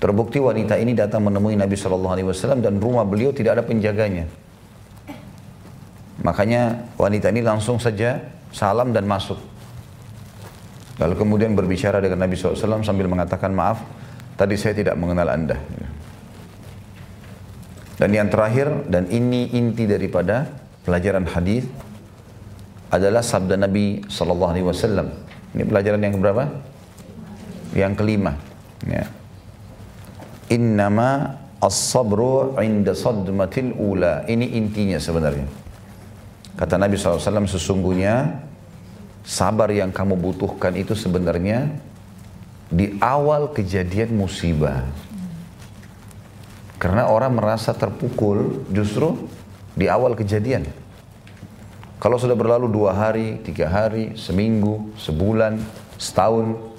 Terbukti 0.00 0.40
wanita 0.40 0.80
ini 0.80 0.96
datang 0.96 1.28
menemui 1.28 1.60
Nabi 1.60 1.76
Shallallahu 1.76 2.14
Alaihi 2.16 2.28
Wasallam 2.32 2.64
dan 2.64 2.80
rumah 2.80 3.04
beliau 3.04 3.36
tidak 3.36 3.60
ada 3.60 3.64
penjaganya. 3.68 4.24
Makanya 6.24 6.92
wanita 6.96 7.28
ini 7.28 7.44
langsung 7.44 7.76
saja 7.76 8.20
salam 8.52 8.92
dan 8.96 9.04
masuk. 9.04 9.36
Lalu 11.00 11.14
kemudian 11.16 11.56
berbicara 11.56 11.96
dengan 11.96 12.28
Nabi 12.28 12.36
SAW 12.36 12.84
sambil 12.84 13.08
mengatakan 13.08 13.56
maaf, 13.56 13.80
tadi 14.36 14.52
saya 14.60 14.76
tidak 14.76 15.00
mengenal 15.00 15.32
anda. 15.32 15.56
Dan 18.00 18.16
yang 18.16 18.32
terakhir, 18.32 18.88
dan 18.88 19.04
ini 19.12 19.52
inti 19.52 19.84
daripada 19.84 20.48
pelajaran 20.88 21.28
hadis 21.28 21.68
adalah 22.88 23.20
sabda 23.20 23.60
Nabi 23.60 24.00
Sallallahu 24.08 24.52
Alaihi 24.56 24.66
Wasallam. 24.66 25.12
Ini 25.52 25.68
pelajaran 25.68 26.00
yang 26.00 26.16
berapa? 26.16 26.48
Yang 27.76 27.92
kelima. 28.00 28.40
Ya. 28.88 29.04
Innama 30.48 31.36
as-sabru 31.60 32.56
inda 32.64 32.96
sadmatil 32.96 33.76
ula. 33.76 34.24
Ini 34.24 34.56
intinya 34.56 34.96
sebenarnya. 34.96 35.44
Kata 36.56 36.80
Nabi 36.80 36.96
SAW, 36.96 37.20
sesungguhnya 37.44 38.40
sabar 39.28 39.68
yang 39.68 39.92
kamu 39.92 40.16
butuhkan 40.16 40.72
itu 40.72 40.96
sebenarnya 40.96 41.68
di 42.72 42.96
awal 43.00 43.52
kejadian 43.52 44.16
musibah. 44.16 44.88
Karena 46.80 47.12
orang 47.12 47.36
merasa 47.36 47.76
terpukul 47.76 48.64
justru 48.72 49.28
di 49.76 49.86
awal 49.86 50.16
kejadian. 50.16 50.64
Kalau 52.00 52.16
sudah 52.16 52.32
berlalu 52.32 52.72
dua 52.72 52.96
hari, 52.96 53.36
tiga 53.44 53.68
hari, 53.68 54.16
seminggu, 54.16 54.96
sebulan, 54.96 55.60
setahun, 56.00 56.70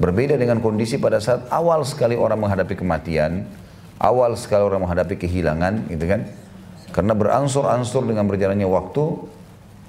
Berbeda 0.00 0.40
dengan 0.40 0.64
kondisi 0.64 0.96
pada 0.96 1.20
saat 1.20 1.44
awal 1.52 1.84
sekali 1.84 2.16
orang 2.16 2.40
menghadapi 2.40 2.72
kematian, 2.72 3.44
awal 4.00 4.32
sekali 4.32 4.64
orang 4.64 4.88
menghadapi 4.88 5.20
kehilangan, 5.20 5.92
gitu 5.92 6.08
kan? 6.08 6.24
Karena 6.88 7.12
beransur-ansur 7.12 8.08
dengan 8.08 8.24
berjalannya 8.24 8.64
waktu, 8.64 9.04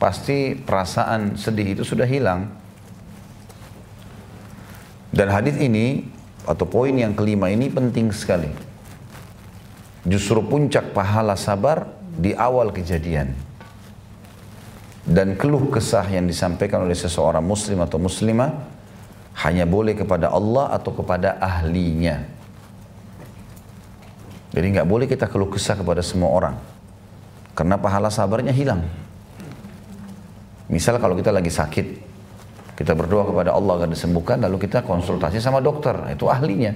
pasti 0.04 0.60
perasaan 0.60 1.40
sedih 1.40 1.80
itu 1.80 1.84
sudah 1.88 2.04
hilang. 2.04 2.52
Dan 5.16 5.32
hadis 5.32 5.56
ini 5.56 6.04
atau 6.44 6.68
poin 6.68 6.92
yang 6.92 7.16
kelima 7.16 7.48
ini 7.48 7.72
penting 7.72 8.12
sekali. 8.12 8.52
Justru 10.02 10.42
puncak 10.42 10.98
pahala 10.98 11.38
sabar 11.38 11.86
di 12.18 12.34
awal 12.34 12.74
kejadian. 12.74 13.34
Dan 15.02 15.34
keluh 15.38 15.70
kesah 15.70 16.06
yang 16.10 16.30
disampaikan 16.30 16.86
oleh 16.86 16.98
seseorang 16.98 17.42
muslim 17.42 17.82
atau 17.82 17.98
muslimah 17.98 18.54
hanya 19.46 19.66
boleh 19.66 19.98
kepada 19.98 20.30
Allah 20.30 20.74
atau 20.74 20.94
kepada 20.94 21.42
ahlinya. 21.42 22.22
Jadi 24.52 24.68
nggak 24.78 24.88
boleh 24.90 25.08
kita 25.08 25.32
keluh 25.32 25.48
kesah 25.48 25.80
kepada 25.80 26.04
semua 26.04 26.30
orang. 26.30 26.56
Karena 27.56 27.80
pahala 27.80 28.12
sabarnya 28.12 28.52
hilang. 28.52 28.84
Misal 30.72 31.00
kalau 31.04 31.16
kita 31.20 31.36
lagi 31.36 31.52
sakit, 31.52 31.88
kita 32.80 32.96
berdoa 32.96 33.28
kepada 33.28 33.52
Allah 33.52 33.84
agar 33.84 33.90
disembuhkan, 33.92 34.40
lalu 34.40 34.66
kita 34.66 34.82
konsultasi 34.82 35.44
sama 35.44 35.60
dokter, 35.60 35.94
itu 36.12 36.32
ahlinya. 36.32 36.72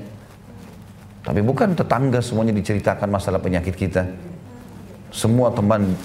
Tapi 1.25 1.41
bukan 1.41 1.73
tetangga 1.73 2.21
semuanya 2.21 2.53
diceritakan 2.53 3.09
masalah 3.09 3.41
penyakit 3.41 3.73
kita. 3.73 4.05
Semua 5.09 5.49
teman 5.49 5.97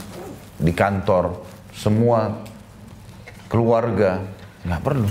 di 0.56 0.72
kantor, 0.72 1.44
semua 1.76 2.40
keluarga, 3.52 4.24
nggak 4.64 4.80
perlu. 4.80 5.10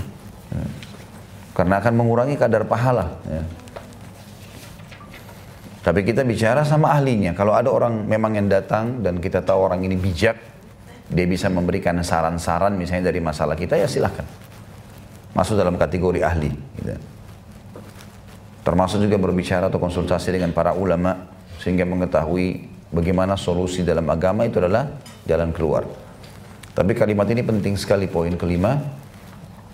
Karena 1.54 1.78
akan 1.78 1.94
mengurangi 1.94 2.34
kadar 2.34 2.66
pahala. 2.66 3.22
Ya. 3.28 3.42
Tapi 5.80 6.04
kita 6.04 6.26
bicara 6.26 6.66
sama 6.66 6.90
ahlinya. 6.92 7.32
Kalau 7.32 7.54
ada 7.54 7.70
orang 7.70 8.04
memang 8.04 8.36
yang 8.36 8.50
datang 8.50 9.00
dan 9.00 9.22
kita 9.22 9.40
tahu 9.46 9.70
orang 9.70 9.80
ini 9.86 9.96
bijak, 9.96 10.36
dia 11.06 11.26
bisa 11.26 11.46
memberikan 11.48 11.96
saran-saran 12.02 12.74
misalnya 12.76 13.14
dari 13.14 13.20
masalah 13.22 13.54
kita, 13.54 13.78
ya 13.78 13.86
silahkan. 13.86 14.26
Masuk 15.32 15.54
dalam 15.56 15.78
kategori 15.78 16.20
ahli. 16.20 16.50
Gitu. 16.50 17.09
Termasuk 18.60 19.00
juga 19.00 19.16
berbicara 19.16 19.72
atau 19.72 19.80
konsultasi 19.80 20.36
dengan 20.36 20.52
para 20.52 20.76
ulama 20.76 21.28
sehingga 21.60 21.88
mengetahui 21.88 22.68
bagaimana 22.92 23.38
solusi 23.38 23.80
dalam 23.86 24.04
agama 24.12 24.44
itu 24.44 24.60
adalah 24.60 25.00
jalan 25.24 25.52
keluar. 25.52 25.88
Tapi 26.76 26.92
kalimat 26.94 27.26
ini 27.28 27.42
penting 27.44 27.74
sekali 27.76 28.06
poin 28.06 28.32
kelima, 28.36 28.78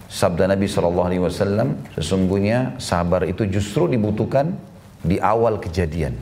sabda 0.06 0.48
Nabi 0.48 0.66
Shallallahu 0.70 1.06
Alaihi 1.06 1.22
Wasallam 1.22 1.92
sesungguhnya 1.98 2.78
sabar 2.78 3.26
itu 3.26 3.46
justru 3.46 3.90
dibutuhkan 3.90 4.54
di 5.02 5.18
awal 5.18 5.58
kejadian. 5.58 6.14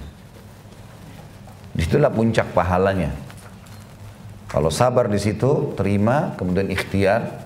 Di 1.75 1.83
situlah 1.83 2.13
puncak 2.13 2.55
pahalanya. 2.55 3.11
Kalau 4.47 4.71
sabar 4.71 5.11
di 5.11 5.19
situ, 5.19 5.75
terima, 5.75 6.39
kemudian 6.39 6.71
ikhtiar, 6.71 7.43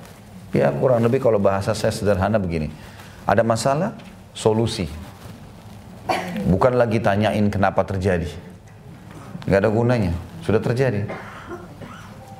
ya 0.53 0.69
kurang 0.77 1.01
lebih 1.01 1.25
kalau 1.25 1.41
bahasa 1.41 1.73
saya 1.73 1.89
sederhana 1.89 2.37
begini. 2.37 2.69
Ada 3.25 3.41
masalah, 3.41 3.97
solusi. 4.37 5.08
Bukan 6.49 6.81
lagi 6.81 6.97
tanyain 6.99 7.53
kenapa 7.53 7.85
terjadi. 7.85 8.33
Gak 9.45 9.61
ada 9.61 9.69
gunanya, 9.69 10.17
sudah 10.41 10.61
terjadi. 10.65 11.05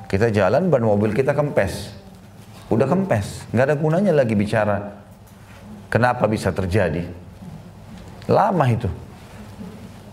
Kita 0.09 0.33
jalan, 0.33 0.73
ban 0.73 0.81
mobil 0.81 1.13
kita 1.13 1.37
kempes. 1.37 1.93
Udah 2.69 2.85
kempes, 2.85 3.49
nggak 3.49 3.65
ada 3.65 3.75
gunanya 3.77 4.13
lagi 4.13 4.37
bicara 4.37 4.93
kenapa 5.89 6.29
bisa 6.29 6.53
terjadi. 6.53 7.01
Lama 8.29 8.65
itu. 8.69 8.89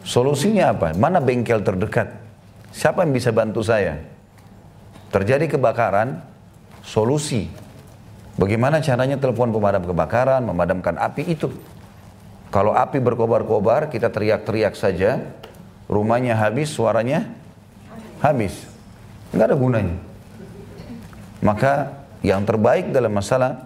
Solusinya 0.01 0.73
apa? 0.73 0.97
Mana 0.97 1.21
bengkel 1.21 1.61
terdekat? 1.61 2.17
Siapa 2.73 3.05
yang 3.05 3.13
bisa 3.13 3.29
bantu 3.29 3.61
saya? 3.61 4.01
Terjadi 5.13 5.53
kebakaran, 5.53 6.25
solusi. 6.81 7.53
Bagaimana 8.41 8.81
caranya 8.81 9.21
telepon 9.21 9.53
pemadam 9.53 9.85
kebakaran, 9.85 10.45
memadamkan 10.45 10.97
api 10.97 11.37
itu? 11.37 11.53
Kalau 12.57 12.73
api 12.73 13.05
berkobar-kobar, 13.05 13.93
kita 13.93 14.09
teriak-teriak 14.09 14.73
saja, 14.81 15.21
rumahnya 15.93 16.41
habis, 16.41 16.73
suaranya 16.73 17.29
habis. 18.25 18.65
Nggak 19.37 19.53
ada 19.53 19.57
gunanya. 19.61 19.97
Maka 21.45 22.01
yang 22.25 22.49
terbaik 22.49 22.97
dalam 22.97 23.13
masalah 23.13 23.61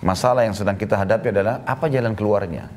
masalah 0.00 0.48
yang 0.48 0.56
sedang 0.56 0.80
kita 0.80 0.96
hadapi 0.96 1.28
adalah 1.28 1.60
apa 1.68 1.92
jalan 1.92 2.16
keluarnya. 2.16 2.72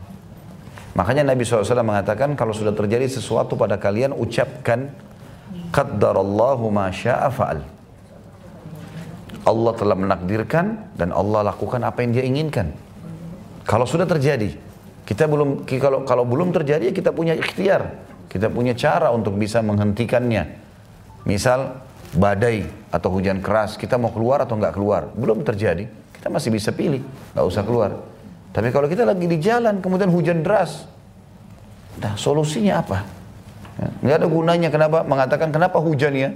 Makanya 1.00 1.32
Nabi 1.32 1.48
SAW 1.48 1.88
mengatakan 1.88 2.36
kalau 2.36 2.52
sudah 2.52 2.76
terjadi 2.76 3.08
sesuatu 3.08 3.56
pada 3.56 3.80
kalian 3.80 4.12
ucapkan 4.12 4.92
qaddarallahu 5.72 6.68
ma 6.68 6.92
syaa 6.92 7.32
fa'al. 7.32 7.64
Allah 9.48 9.74
telah 9.80 9.96
menakdirkan 9.96 11.00
dan 11.00 11.16
Allah 11.16 11.48
lakukan 11.48 11.80
apa 11.80 12.04
yang 12.04 12.12
dia 12.12 12.28
inginkan. 12.28 12.76
Kalau 13.64 13.88
sudah 13.88 14.04
terjadi, 14.04 14.68
kita 15.10 15.26
belum 15.26 15.66
kalau 15.66 16.06
kalau 16.06 16.22
belum 16.22 16.54
terjadi 16.54 16.94
kita 16.94 17.10
punya 17.10 17.34
ikhtiar, 17.34 17.98
kita 18.30 18.46
punya 18.54 18.78
cara 18.78 19.10
untuk 19.10 19.34
bisa 19.42 19.58
menghentikannya. 19.66 20.70
Misal 21.26 21.82
badai 22.14 22.70
atau 22.94 23.18
hujan 23.18 23.42
keras, 23.42 23.74
kita 23.74 23.98
mau 23.98 24.14
keluar 24.14 24.46
atau 24.46 24.54
nggak 24.54 24.74
keluar, 24.78 25.10
belum 25.18 25.42
terjadi, 25.42 25.90
kita 26.14 26.30
masih 26.30 26.54
bisa 26.54 26.70
pilih, 26.70 27.02
nggak 27.34 27.42
usah 27.42 27.66
keluar. 27.66 27.98
Tapi 28.54 28.70
kalau 28.70 28.86
kita 28.86 29.02
lagi 29.02 29.26
di 29.26 29.42
jalan, 29.42 29.82
kemudian 29.82 30.14
hujan 30.14 30.46
deras, 30.46 30.86
nah 31.98 32.14
solusinya 32.14 32.78
apa? 32.86 33.02
Ya, 33.82 33.88
nggak 34.06 34.16
ada 34.22 34.28
gunanya 34.30 34.70
kenapa 34.70 35.02
mengatakan 35.10 35.50
kenapa 35.50 35.82
hujan 35.82 36.14
ya? 36.14 36.30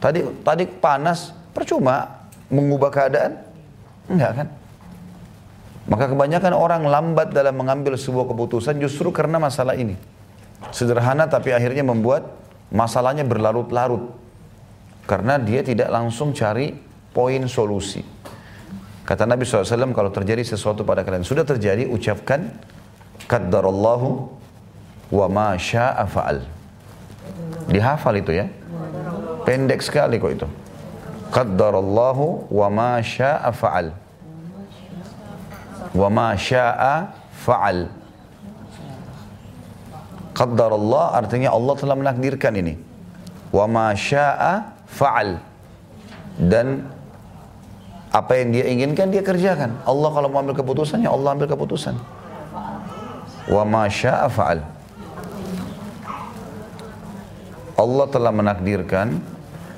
Tadi 0.00 0.24
tadi 0.40 0.64
panas, 0.64 1.36
percuma 1.52 2.24
mengubah 2.48 2.88
keadaan, 2.88 3.44
enggak 4.08 4.32
kan? 4.40 4.48
Maka 5.90 6.06
kebanyakan 6.06 6.54
orang 6.54 6.86
lambat 6.86 7.34
dalam 7.34 7.58
mengambil 7.58 7.98
sebuah 7.98 8.30
keputusan 8.30 8.78
justru 8.78 9.10
karena 9.10 9.42
masalah 9.42 9.74
ini. 9.74 9.98
Sederhana 10.70 11.26
tapi 11.26 11.50
akhirnya 11.50 11.82
membuat 11.82 12.30
masalahnya 12.70 13.26
berlarut-larut. 13.26 14.14
Karena 15.10 15.42
dia 15.42 15.66
tidak 15.66 15.90
langsung 15.90 16.30
cari 16.30 16.70
poin 17.10 17.42
solusi. 17.50 18.06
Kata 19.02 19.26
Nabi 19.26 19.42
SAW, 19.42 19.90
kalau 19.90 20.14
terjadi 20.14 20.46
sesuatu 20.46 20.86
pada 20.86 21.02
kalian, 21.02 21.26
sudah 21.26 21.42
terjadi, 21.42 21.90
ucapkan, 21.90 22.46
Qaddarallahu 23.26 24.30
wa 25.10 25.26
ma 25.26 25.58
sya'a 25.58 26.06
fa'al. 26.06 26.46
Dihafal 27.66 28.22
itu 28.22 28.30
ya. 28.30 28.46
Pendek 29.42 29.82
sekali 29.82 30.22
kok 30.22 30.30
itu. 30.30 30.46
Qaddarallahu 31.34 32.54
wa 32.54 32.68
ma 32.70 32.92
sya'a 33.02 33.50
fa'al. 33.50 33.90
Wa 35.90 36.08
ma 36.08 36.38
sya'a 36.38 37.10
fa'al. 37.34 37.90
Qaddarallah 40.30 41.18
artinya 41.18 41.50
Allah 41.50 41.74
telah 41.74 41.96
menakdirkan 41.98 42.54
ini. 42.54 42.78
Wa 43.50 43.66
ma 43.66 43.90
sya'a 43.92 44.86
fa'al. 44.86 45.42
Dan 46.38 46.86
apa 48.10 48.32
yang 48.38 48.54
dia 48.54 48.64
inginkan 48.70 49.10
dia 49.10 49.22
kerjakan. 49.22 49.82
Allah 49.82 50.08
kalau 50.14 50.30
mau 50.30 50.42
ambil 50.42 50.54
keputusannya 50.54 51.10
Allah 51.10 51.34
ambil 51.34 51.50
keputusan. 51.50 51.98
Wa 53.50 53.62
ma 53.66 53.90
sya'a 53.90 54.30
fa'al. 54.30 54.62
Allah 57.80 58.06
telah 58.12 58.30
menakdirkan 58.30 59.18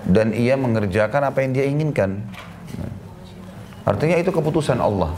dan 0.04 0.34
ia 0.34 0.58
mengerjakan 0.58 1.22
apa 1.30 1.40
yang 1.46 1.54
dia 1.54 1.64
inginkan. 1.70 2.18
Artinya 3.86 4.18
itu 4.18 4.34
keputusan 4.34 4.82
Allah. 4.82 5.14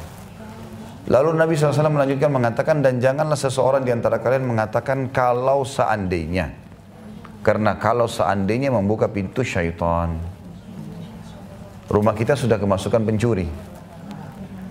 Lalu 1.04 1.37
Nabi 1.37 1.52
SAW 1.52 1.92
melanjutkan 1.92 2.32
mengatakan 2.32 2.80
dan 2.80 2.96
janganlah 2.96 3.37
seseorang 3.37 3.84
di 3.84 3.92
antara 3.92 4.25
kalian 4.25 4.49
mengatakan 4.49 5.12
kalau 5.12 5.61
seandainya. 5.61 6.49
Karena 7.44 7.76
kalau 7.76 8.08
seandainya 8.08 8.73
membuka 8.73 9.04
pintu 9.12 9.44
syaitan. 9.44 10.16
Rumah 11.84 12.16
kita 12.16 12.32
sudah 12.32 12.56
kemasukan 12.56 13.04
pencuri. 13.04 13.44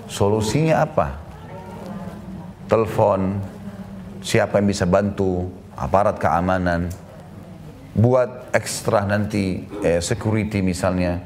Solusinya 0.09 0.81
apa? 0.81 1.21
Telepon, 2.65 3.37
siapa 4.25 4.57
yang 4.57 4.73
bisa 4.73 4.89
bantu, 4.89 5.45
aparat 5.77 6.17
keamanan, 6.17 6.89
buat 7.93 8.49
ekstra 8.49 9.05
nanti 9.05 9.69
eh, 9.85 10.01
security 10.01 10.65
misalnya. 10.65 11.21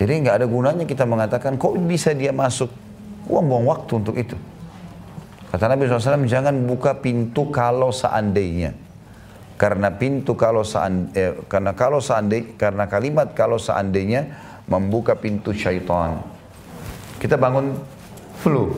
Jadi 0.00 0.24
nggak 0.24 0.40
ada 0.40 0.46
gunanya 0.48 0.88
kita 0.88 1.04
mengatakan 1.04 1.60
kok 1.60 1.76
bisa 1.84 2.16
dia 2.16 2.32
masuk 2.32 2.72
buang-buang 3.26 3.64
waktu 3.68 3.92
untuk 3.98 4.16
itu. 4.18 4.36
Kata 5.52 5.68
Nabi 5.68 5.84
SAW, 5.84 6.24
jangan 6.24 6.56
buka 6.64 6.96
pintu 6.96 7.52
kalau 7.52 7.92
seandainya. 7.92 8.72
Karena 9.60 9.92
pintu 9.92 10.32
kalau 10.32 10.64
seandainya, 10.64 11.12
eh, 11.12 11.32
karena 11.44 11.76
kalau 11.76 12.00
seandainya, 12.00 12.56
karena 12.56 12.84
kalimat 12.88 13.36
kalau 13.36 13.60
seandainya 13.60 14.32
membuka 14.64 15.12
pintu 15.12 15.52
syaitan. 15.52 16.24
Kita 17.20 17.36
bangun 17.36 17.76
flu. 18.40 18.74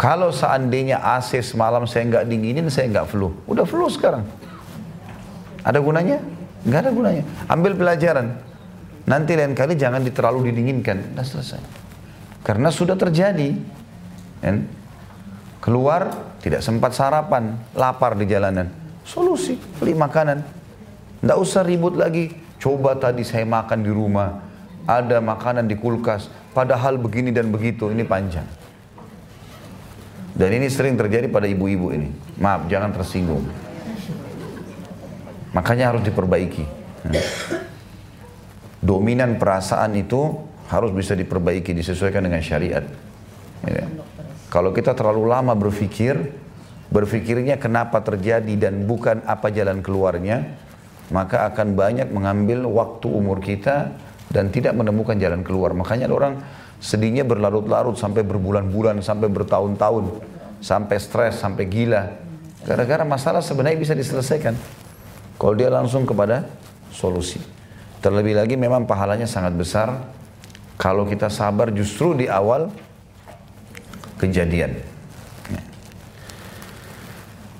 Kalau 0.00 0.32
seandainya 0.32 1.02
AC 1.04 1.44
semalam 1.44 1.84
saya 1.84 2.08
nggak 2.08 2.24
dinginin, 2.24 2.72
saya 2.72 2.88
nggak 2.88 3.10
flu. 3.10 3.34
Udah 3.44 3.68
flu 3.68 3.84
sekarang. 3.90 4.24
Ada 5.60 5.76
gunanya? 5.82 6.22
Nggak 6.64 6.80
ada 6.86 6.90
gunanya. 6.94 7.24
Ambil 7.50 7.76
pelajaran. 7.76 8.40
Nanti 9.04 9.36
lain 9.36 9.52
kali 9.52 9.76
jangan 9.76 10.00
terlalu 10.08 10.48
didinginkan. 10.48 11.18
Dah 11.18 11.26
selesai. 11.26 11.89
Karena 12.40 12.72
sudah 12.72 12.96
terjadi. 12.96 13.56
Kan? 14.40 14.64
Keluar, 15.60 16.32
tidak 16.40 16.64
sempat 16.64 16.96
sarapan, 16.96 17.60
lapar 17.76 18.16
di 18.16 18.24
jalanan. 18.24 18.72
Solusi, 19.04 19.60
beli 19.76 19.92
makanan. 19.92 20.40
Tidak 21.20 21.36
usah 21.36 21.60
ribut 21.60 22.00
lagi. 22.00 22.32
Coba 22.56 22.96
tadi 22.96 23.24
saya 23.24 23.44
makan 23.44 23.84
di 23.84 23.92
rumah. 23.92 24.40
Ada 24.88 25.20
makanan 25.20 25.68
di 25.68 25.76
kulkas. 25.76 26.32
Padahal 26.56 26.96
begini 26.96 27.28
dan 27.28 27.52
begitu. 27.52 27.92
Ini 27.92 28.08
panjang. 28.08 28.48
Dan 30.32 30.50
ini 30.56 30.72
sering 30.72 30.96
terjadi 30.96 31.28
pada 31.28 31.44
ibu-ibu 31.44 31.92
ini. 31.92 32.08
Maaf, 32.40 32.64
jangan 32.72 32.96
tersinggung. 32.96 33.44
Makanya 35.52 35.92
harus 35.92 36.02
diperbaiki. 36.06 36.64
Dominan 38.80 39.36
perasaan 39.36 39.92
itu 40.00 40.40
harus 40.70 40.94
bisa 40.94 41.18
diperbaiki, 41.18 41.74
disesuaikan 41.74 42.22
dengan 42.22 42.38
syariat. 42.38 42.86
Ya. 43.66 43.90
Kalau 44.46 44.70
kita 44.70 44.94
terlalu 44.94 45.26
lama 45.26 45.52
berpikir, 45.58 46.14
berpikirnya 46.94 47.58
kenapa 47.58 47.98
terjadi 48.02 48.54
dan 48.54 48.86
bukan 48.86 49.26
apa 49.26 49.50
jalan 49.50 49.82
keluarnya, 49.82 50.46
maka 51.10 51.50
akan 51.50 51.74
banyak 51.74 52.08
mengambil 52.14 52.70
waktu 52.70 53.06
umur 53.10 53.42
kita 53.42 53.94
dan 54.30 54.54
tidak 54.54 54.78
menemukan 54.78 55.18
jalan 55.18 55.42
keluar. 55.42 55.74
Makanya 55.74 56.06
ada 56.06 56.14
orang 56.14 56.34
sedihnya 56.78 57.26
berlarut-larut 57.26 57.98
sampai 57.98 58.22
berbulan-bulan, 58.22 59.02
sampai 59.02 59.26
bertahun-tahun, 59.26 60.22
sampai 60.62 60.96
stres, 61.02 61.42
sampai 61.42 61.66
gila. 61.66 62.14
Gara-gara 62.62 63.02
masalah 63.02 63.42
sebenarnya 63.42 63.78
bisa 63.78 63.94
diselesaikan. 63.98 64.54
Kalau 65.34 65.54
dia 65.58 65.66
langsung 65.66 66.06
kepada 66.06 66.46
solusi. 66.94 67.42
Terlebih 68.00 68.38
lagi 68.38 68.54
memang 68.54 68.86
pahalanya 68.86 69.26
sangat 69.28 69.52
besar 69.56 70.19
kalau 70.80 71.04
kita 71.04 71.28
sabar 71.28 71.68
justru 71.76 72.16
di 72.16 72.24
awal 72.24 72.72
kejadian. 74.16 74.80
Ya. 75.52 75.62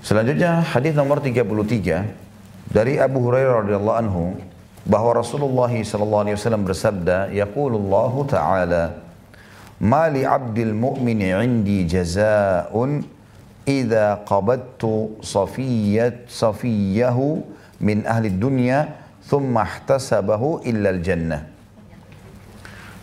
Selanjutnya 0.01 0.65
hadis 0.65 0.97
nomor 0.97 1.21
33 1.21 2.09
dari 2.73 2.97
Abu 2.97 3.21
Hurairah 3.21 3.69
radhiyallahu 3.69 3.99
anhu 4.01 4.25
bahwa 4.89 5.21
Rasulullah 5.21 5.69
sallallahu 5.69 6.23
alaihi 6.25 6.37
wasallam 6.41 6.65
bersabda, 6.65 7.29
"Yaqulullahu 7.37 8.25
ta'ala, 8.25 8.97
"Ma 9.85 10.09
li 10.09 10.25
'abdil 10.25 10.73
mu'mini 10.73 11.37
'indi 11.37 11.85
jazaa'un 11.85 13.05
idza 13.69 14.25
qabadtu 14.25 15.21
safiyyat 15.21 16.25
safiyyahu 16.33 17.45
min 17.85 18.09
ahli 18.09 18.33
dunya 18.33 18.97
thumma 19.29 19.69
ihtasabahu 19.69 20.65
illa 20.65 20.97
al-jannah." 20.97 21.60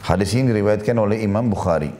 Hadis 0.07 0.31
ini 0.39 0.55
diriwayatkan 0.55 0.95
oleh 0.95 1.19
Imam 1.19 1.51
Bukhari. 1.51 1.91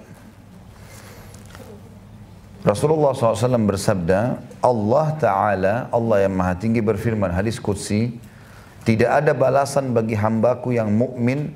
Rasulullah 2.64 3.12
SAW 3.12 3.68
bersabda, 3.68 4.40
Allah 4.64 5.08
Ta'ala, 5.20 5.74
Allah 5.92 6.24
yang 6.24 6.32
maha 6.32 6.56
tinggi 6.56 6.80
berfirman, 6.80 7.36
hadis 7.36 7.60
Qudsi, 7.60 8.16
tidak 8.88 9.12
ada 9.12 9.36
balasan 9.36 9.92
bagi 9.92 10.16
hambaku 10.16 10.80
yang 10.80 10.88
mukmin 10.88 11.52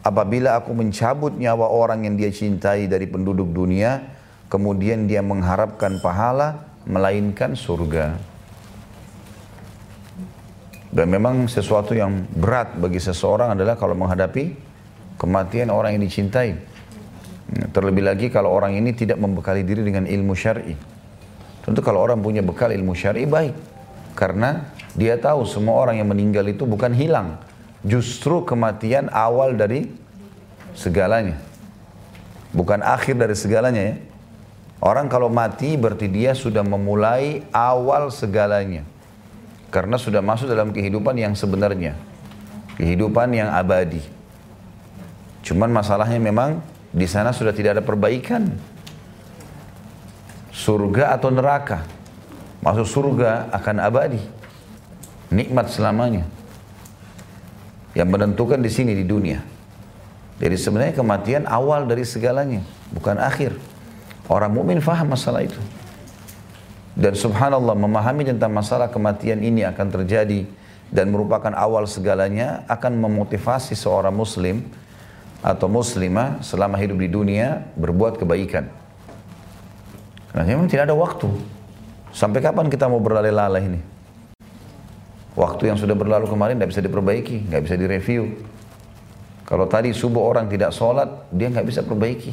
apabila 0.00 0.56
aku 0.56 0.72
mencabut 0.72 1.36
nyawa 1.36 1.68
orang 1.68 2.08
yang 2.08 2.16
dia 2.16 2.32
cintai 2.32 2.88
dari 2.88 3.04
penduduk 3.04 3.52
dunia, 3.52 4.00
kemudian 4.48 5.04
dia 5.04 5.20
mengharapkan 5.20 6.00
pahala, 6.00 6.64
melainkan 6.88 7.52
surga. 7.52 8.16
Dan 10.88 11.12
memang 11.12 11.44
sesuatu 11.44 11.92
yang 11.92 12.24
berat 12.32 12.72
bagi 12.80 13.04
seseorang 13.04 13.52
adalah 13.52 13.76
kalau 13.76 13.92
menghadapi 13.92 14.69
kematian 15.20 15.68
orang 15.68 16.00
yang 16.00 16.02
dicintai. 16.08 16.56
Terlebih 17.76 18.08
lagi 18.08 18.26
kalau 18.32 18.48
orang 18.56 18.72
ini 18.72 18.96
tidak 18.96 19.20
membekali 19.20 19.60
diri 19.60 19.84
dengan 19.84 20.08
ilmu 20.08 20.32
syar'i. 20.32 20.72
Tentu 21.60 21.84
kalau 21.84 22.00
orang 22.00 22.24
punya 22.24 22.40
bekal 22.40 22.72
ilmu 22.72 22.96
syar'i 22.96 23.28
baik. 23.28 23.52
Karena 24.16 24.72
dia 24.96 25.20
tahu 25.20 25.44
semua 25.44 25.76
orang 25.76 26.00
yang 26.00 26.08
meninggal 26.08 26.48
itu 26.48 26.64
bukan 26.64 26.96
hilang. 26.96 27.36
Justru 27.84 28.46
kematian 28.48 29.12
awal 29.12 29.58
dari 29.60 29.92
segalanya. 30.72 31.36
Bukan 32.56 32.80
akhir 32.80 33.20
dari 33.20 33.36
segalanya 33.36 33.82
ya. 33.92 33.96
Orang 34.80 35.12
kalau 35.12 35.28
mati 35.28 35.76
berarti 35.76 36.08
dia 36.08 36.32
sudah 36.32 36.64
memulai 36.64 37.44
awal 37.52 38.08
segalanya. 38.08 38.86
Karena 39.68 40.00
sudah 40.00 40.24
masuk 40.24 40.48
dalam 40.48 40.72
kehidupan 40.72 41.14
yang 41.18 41.36
sebenarnya. 41.36 41.94
Kehidupan 42.80 43.30
yang 43.36 43.52
abadi. 43.52 44.19
Cuman 45.40 45.72
masalahnya 45.72 46.20
memang 46.20 46.60
di 46.90 47.06
sana 47.08 47.32
sudah 47.32 47.54
tidak 47.54 47.80
ada 47.80 47.84
perbaikan. 47.84 48.50
Surga 50.50 51.16
atau 51.16 51.32
neraka. 51.32 51.86
Masuk 52.60 52.84
surga 52.84 53.48
akan 53.54 53.76
abadi. 53.80 54.20
Nikmat 55.32 55.72
selamanya. 55.72 56.28
Yang 57.96 58.08
menentukan 58.12 58.60
di 58.60 58.70
sini 58.70 58.92
di 58.92 59.06
dunia. 59.06 59.40
Jadi 60.40 60.56
sebenarnya 60.56 60.96
kematian 60.96 61.44
awal 61.44 61.84
dari 61.84 62.00
segalanya, 62.00 62.64
bukan 62.96 63.20
akhir. 63.20 63.60
Orang 64.24 64.56
mukmin 64.56 64.80
faham 64.80 65.12
masalah 65.12 65.44
itu. 65.44 65.60
Dan 66.96 67.12
subhanallah 67.12 67.76
memahami 67.76 68.24
tentang 68.24 68.48
masalah 68.48 68.88
kematian 68.88 69.44
ini 69.44 69.68
akan 69.68 69.86
terjadi 70.00 70.48
dan 70.90 71.12
merupakan 71.12 71.52
awal 71.54 71.86
segalanya 71.86 72.66
akan 72.66 72.98
memotivasi 72.98 73.78
seorang 73.78 74.16
muslim 74.16 74.64
atau 75.40 75.66
muslimah 75.72 76.44
selama 76.44 76.76
hidup 76.76 77.00
di 77.00 77.08
dunia 77.08 77.64
berbuat 77.76 78.20
kebaikan. 78.20 78.68
Karena 80.30 80.44
memang 80.46 80.68
tidak 80.68 80.92
ada 80.92 80.96
waktu. 80.96 81.28
Sampai 82.12 82.44
kapan 82.44 82.68
kita 82.68 82.86
mau 82.86 83.00
berlalai-lalai 83.00 83.62
ini? 83.66 83.80
Waktu 85.34 85.72
yang 85.72 85.78
sudah 85.80 85.96
berlalu 85.96 86.28
kemarin 86.28 86.58
tidak 86.58 86.70
bisa 86.76 86.82
diperbaiki, 86.84 87.36
nggak 87.48 87.62
bisa 87.64 87.74
direview. 87.78 88.22
Kalau 89.48 89.66
tadi 89.66 89.90
subuh 89.90 90.22
orang 90.22 90.46
tidak 90.46 90.70
sholat, 90.70 91.26
dia 91.34 91.50
nggak 91.50 91.66
bisa 91.66 91.80
perbaiki. 91.82 92.30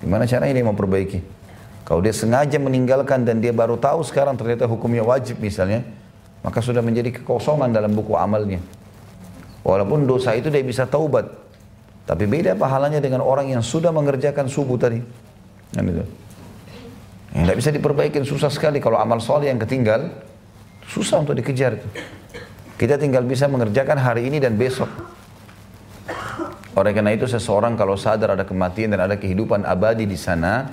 Gimana 0.00 0.24
caranya 0.24 0.56
dia 0.56 0.64
mau 0.64 0.76
perbaiki? 0.76 1.20
Kalau 1.84 2.00
dia 2.00 2.14
sengaja 2.14 2.56
meninggalkan 2.56 3.26
dan 3.26 3.42
dia 3.42 3.50
baru 3.50 3.76
tahu 3.76 4.06
sekarang 4.06 4.38
ternyata 4.38 4.64
hukumnya 4.64 5.02
wajib 5.02 5.42
misalnya, 5.42 5.84
maka 6.40 6.62
sudah 6.62 6.80
menjadi 6.80 7.20
kekosongan 7.20 7.74
dalam 7.74 7.92
buku 7.92 8.16
amalnya. 8.16 8.62
Walaupun 9.60 10.08
dosa 10.08 10.32
itu 10.32 10.48
dia 10.48 10.64
bisa 10.64 10.88
taubat, 10.88 11.28
tapi 12.10 12.26
beda 12.26 12.58
pahalanya 12.58 12.98
dengan 12.98 13.22
orang 13.22 13.54
yang 13.54 13.62
sudah 13.62 13.94
mengerjakan 13.94 14.50
subuh 14.50 14.74
tadi. 14.74 14.98
Kan 15.70 15.86
itu. 15.86 16.02
Tidak 17.30 17.54
bisa 17.54 17.70
diperbaiki 17.70 18.18
susah 18.26 18.50
sekali 18.50 18.82
kalau 18.82 18.98
amal 18.98 19.22
soleh 19.22 19.46
yang 19.46 19.62
ketinggal, 19.62 20.10
susah 20.90 21.22
untuk 21.22 21.38
dikejar 21.38 21.78
itu. 21.78 21.86
Kita 22.74 22.98
tinggal 22.98 23.22
bisa 23.22 23.46
mengerjakan 23.46 24.02
hari 24.02 24.26
ini 24.26 24.42
dan 24.42 24.58
besok. 24.58 24.90
Oleh 26.74 26.90
karena 26.90 27.14
itu 27.14 27.30
seseorang 27.30 27.78
kalau 27.78 27.94
sadar 27.94 28.34
ada 28.34 28.42
kematian 28.42 28.90
dan 28.90 29.06
ada 29.06 29.14
kehidupan 29.14 29.62
abadi 29.62 30.10
di 30.10 30.18
sana 30.18 30.66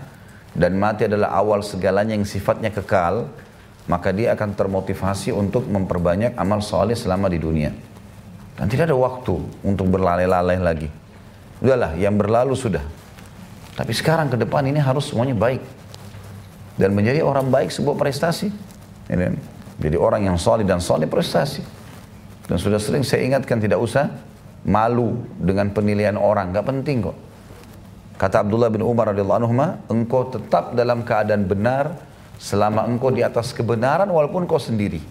dan 0.58 0.74
mati 0.74 1.06
adalah 1.06 1.38
awal 1.38 1.62
segalanya 1.62 2.18
yang 2.18 2.26
sifatnya 2.26 2.74
kekal, 2.74 3.30
maka 3.86 4.10
dia 4.10 4.34
akan 4.34 4.58
termotivasi 4.58 5.30
untuk 5.38 5.70
memperbanyak 5.70 6.34
amal 6.34 6.66
soleh 6.66 6.98
selama 6.98 7.30
di 7.30 7.38
dunia. 7.38 7.70
Dan 8.58 8.66
tidak 8.66 8.90
ada 8.90 8.98
waktu 8.98 9.38
untuk 9.62 9.86
berlalai-lalai 9.94 10.58
lagi. 10.58 10.90
Udahlah, 11.58 11.98
yang 11.98 12.14
berlalu 12.18 12.54
sudah. 12.54 12.86
Tapi 13.78 13.94
sekarang 13.94 14.30
ke 14.30 14.38
depan 14.38 14.66
ini 14.66 14.82
harus 14.82 15.10
semuanya 15.10 15.38
baik. 15.38 15.62
Dan 16.78 16.94
menjadi 16.94 17.26
orang 17.26 17.50
baik 17.50 17.74
sebuah 17.74 17.98
prestasi. 17.98 18.54
Jadi 19.78 19.98
orang 19.98 20.26
yang 20.26 20.38
soleh 20.38 20.66
dan 20.66 20.82
soleh 20.82 21.10
prestasi. 21.10 21.66
Dan 22.46 22.58
sudah 22.62 22.78
sering 22.78 23.02
saya 23.02 23.26
ingatkan 23.26 23.58
tidak 23.58 23.82
usah 23.82 24.14
malu 24.66 25.26
dengan 25.38 25.74
penilaian 25.74 26.18
orang. 26.18 26.54
Gak 26.54 26.66
penting 26.66 27.06
kok. 27.06 27.18
Kata 28.18 28.42
Abdullah 28.42 28.74
bin 28.74 28.82
Umar 28.82 29.14
radhiyallahu 29.14 29.40
anhu, 29.46 29.54
engkau 29.94 30.34
tetap 30.34 30.74
dalam 30.74 31.06
keadaan 31.06 31.46
benar 31.46 31.98
selama 32.42 32.86
engkau 32.86 33.14
di 33.14 33.22
atas 33.22 33.54
kebenaran 33.54 34.10
walaupun 34.10 34.50
kau 34.50 34.58
sendiri. 34.58 35.02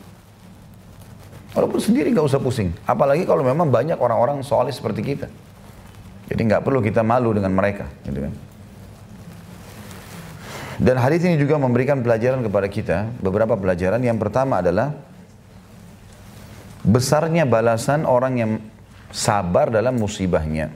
Walaupun 1.55 1.79
sendiri 1.79 2.11
gak 2.11 2.27
usah 2.27 2.43
pusing. 2.43 2.75
Apalagi 2.83 3.23
kalau 3.27 3.47
memang 3.47 3.71
banyak 3.71 3.99
orang-orang 3.99 4.43
soleh 4.43 4.75
seperti 4.75 5.03
kita. 5.03 5.31
Jadi 6.27 6.41
nggak 6.43 6.62
perlu 6.67 6.83
kita 6.83 7.07
malu 7.07 7.31
dengan 7.35 7.55
mereka. 7.55 7.87
Gitu 8.03 8.19
kan. 8.19 8.35
Dan 10.77 11.01
hadis 11.01 11.25
ini 11.25 11.41
juga 11.41 11.57
memberikan 11.57 12.05
pelajaran 12.05 12.45
kepada 12.45 12.69
kita, 12.69 12.99
beberapa 13.25 13.57
pelajaran. 13.57 14.03
Yang 14.05 14.19
pertama 14.29 14.61
adalah 14.61 14.93
besarnya 16.85 17.49
balasan 17.49 18.05
orang 18.05 18.35
yang 18.37 18.53
sabar 19.09 19.73
dalam 19.73 19.97
musibahnya. 19.97 20.69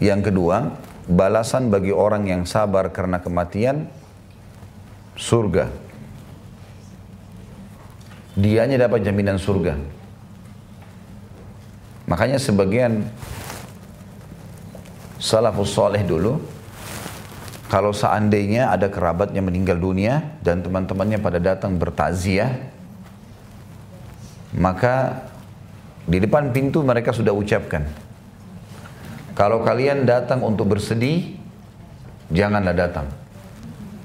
Yang 0.00 0.32
kedua, 0.32 0.74
balasan 1.08 1.68
bagi 1.68 1.92
orang 1.92 2.24
yang 2.28 2.42
sabar 2.48 2.88
karena 2.92 3.20
kematian 3.20 3.88
surga. 5.16 5.83
Dianya 8.34 8.90
dapat 8.90 9.06
jaminan 9.06 9.38
surga. 9.38 9.78
Makanya 12.10 12.36
sebagian 12.36 13.06
salafus 15.22 15.72
soleh 15.72 16.02
dulu, 16.02 16.42
kalau 17.70 17.94
seandainya 17.94 18.74
ada 18.74 18.90
kerabatnya 18.90 19.40
meninggal 19.40 19.78
dunia 19.78 20.36
dan 20.44 20.60
teman-temannya 20.60 21.18
pada 21.22 21.40
datang 21.40 21.78
bertakziah, 21.78 22.52
maka 24.52 25.24
di 26.04 26.20
depan 26.20 26.52
pintu 26.52 26.84
mereka 26.84 27.14
sudah 27.14 27.32
ucapkan, 27.32 27.88
kalau 29.32 29.64
kalian 29.64 30.04
datang 30.04 30.44
untuk 30.44 30.76
bersedih, 30.76 31.34
janganlah 32.28 32.76
datang. 32.76 33.08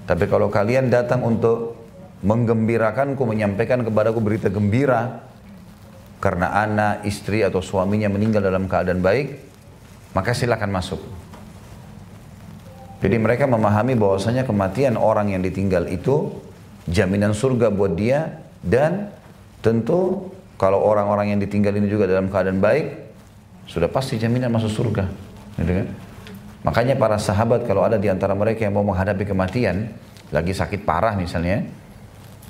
Tapi 0.07 0.25
kalau 0.25 0.49
kalian 0.49 0.89
datang 0.89 1.21
untuk 1.21 1.78
menggembirakanku, 2.19 3.23
menyampaikan 3.23 3.83
kepadaku 3.83 4.19
berita 4.19 4.47
gembira, 4.51 5.23
karena 6.19 6.51
anak, 6.51 7.07
istri 7.07 7.41
atau 7.47 7.63
suaminya 7.63 8.11
meninggal 8.11 8.43
dalam 8.43 8.67
keadaan 8.67 8.99
baik, 8.99 9.39
maka 10.11 10.35
silakan 10.35 10.71
masuk. 10.75 10.99
Jadi 12.99 13.15
mereka 13.15 13.47
memahami 13.47 13.95
bahwasanya 13.95 14.43
kematian 14.43 14.99
orang 14.99 15.31
yang 15.31 15.39
ditinggal 15.39 15.87
itu 15.87 16.35
jaminan 16.83 17.31
surga 17.31 17.71
buat 17.71 17.95
dia 17.95 18.43
dan 18.59 19.15
tentu 19.63 20.27
kalau 20.59 20.83
orang-orang 20.83 21.31
yang 21.31 21.39
ditinggal 21.39 21.71
ini 21.71 21.87
juga 21.87 22.11
dalam 22.11 22.27
keadaan 22.27 22.59
baik 22.59 23.07
sudah 23.71 23.87
pasti 23.87 24.19
jaminan 24.19 24.51
masuk 24.51 24.67
surga. 24.67 25.07
Gitu 25.55 25.71
kan? 25.71 25.87
Makanya 26.67 26.99
para 26.99 27.15
sahabat 27.15 27.63
kalau 27.63 27.87
ada 27.87 27.95
di 27.95 28.11
antara 28.11 28.35
mereka 28.35 28.67
yang 28.67 28.75
mau 28.75 28.83
menghadapi 28.83 29.23
kematian, 29.23 29.95
lagi 30.35 30.51
sakit 30.51 30.83
parah 30.83 31.15
misalnya, 31.15 31.63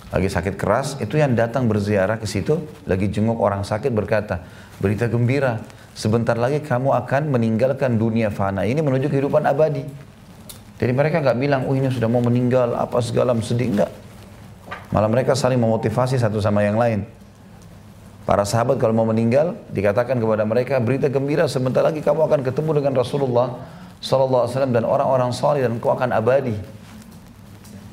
lagi 0.10 0.26
sakit 0.26 0.58
keras, 0.58 0.98
itu 0.98 1.22
yang 1.22 1.38
datang 1.38 1.70
berziarah 1.70 2.18
ke 2.18 2.26
situ, 2.26 2.58
lagi 2.90 3.14
jenguk 3.14 3.38
orang 3.38 3.62
sakit 3.62 3.94
berkata, 3.94 4.42
berita 4.82 5.06
gembira, 5.06 5.62
sebentar 5.94 6.34
lagi 6.34 6.66
kamu 6.66 6.98
akan 7.06 7.30
meninggalkan 7.30 7.94
dunia 8.00 8.34
fana 8.34 8.66
ini 8.66 8.82
menuju 8.82 9.06
kehidupan 9.06 9.46
abadi. 9.46 9.86
Jadi 10.80 10.92
mereka 10.96 11.22
nggak 11.22 11.38
bilang, 11.38 11.62
oh 11.70 11.76
ini 11.76 11.92
sudah 11.94 12.10
mau 12.10 12.24
meninggal, 12.24 12.74
apa 12.74 12.98
segala 13.04 13.36
sedih, 13.38 13.76
enggak. 13.76 13.92
Malah 14.90 15.12
mereka 15.12 15.38
saling 15.38 15.60
memotivasi 15.60 16.18
satu 16.18 16.42
sama 16.42 16.66
yang 16.66 16.80
lain. 16.80 17.06
Para 18.26 18.46
sahabat 18.46 18.82
kalau 18.82 18.96
mau 18.96 19.06
meninggal, 19.10 19.58
dikatakan 19.70 20.18
kepada 20.18 20.46
mereka, 20.48 20.82
berita 20.82 21.12
gembira 21.12 21.46
sebentar 21.46 21.86
lagi 21.86 22.02
kamu 22.02 22.30
akan 22.30 22.40
ketemu 22.42 22.72
dengan 22.82 22.94
Rasulullah 22.98 23.48
Wasallam 24.00 24.72
dan 24.72 24.88
orang-orang 24.88 25.36
saleh 25.36 25.68
dan 25.68 25.76
kau 25.78 25.92
akan 25.92 26.16
abadi. 26.16 26.79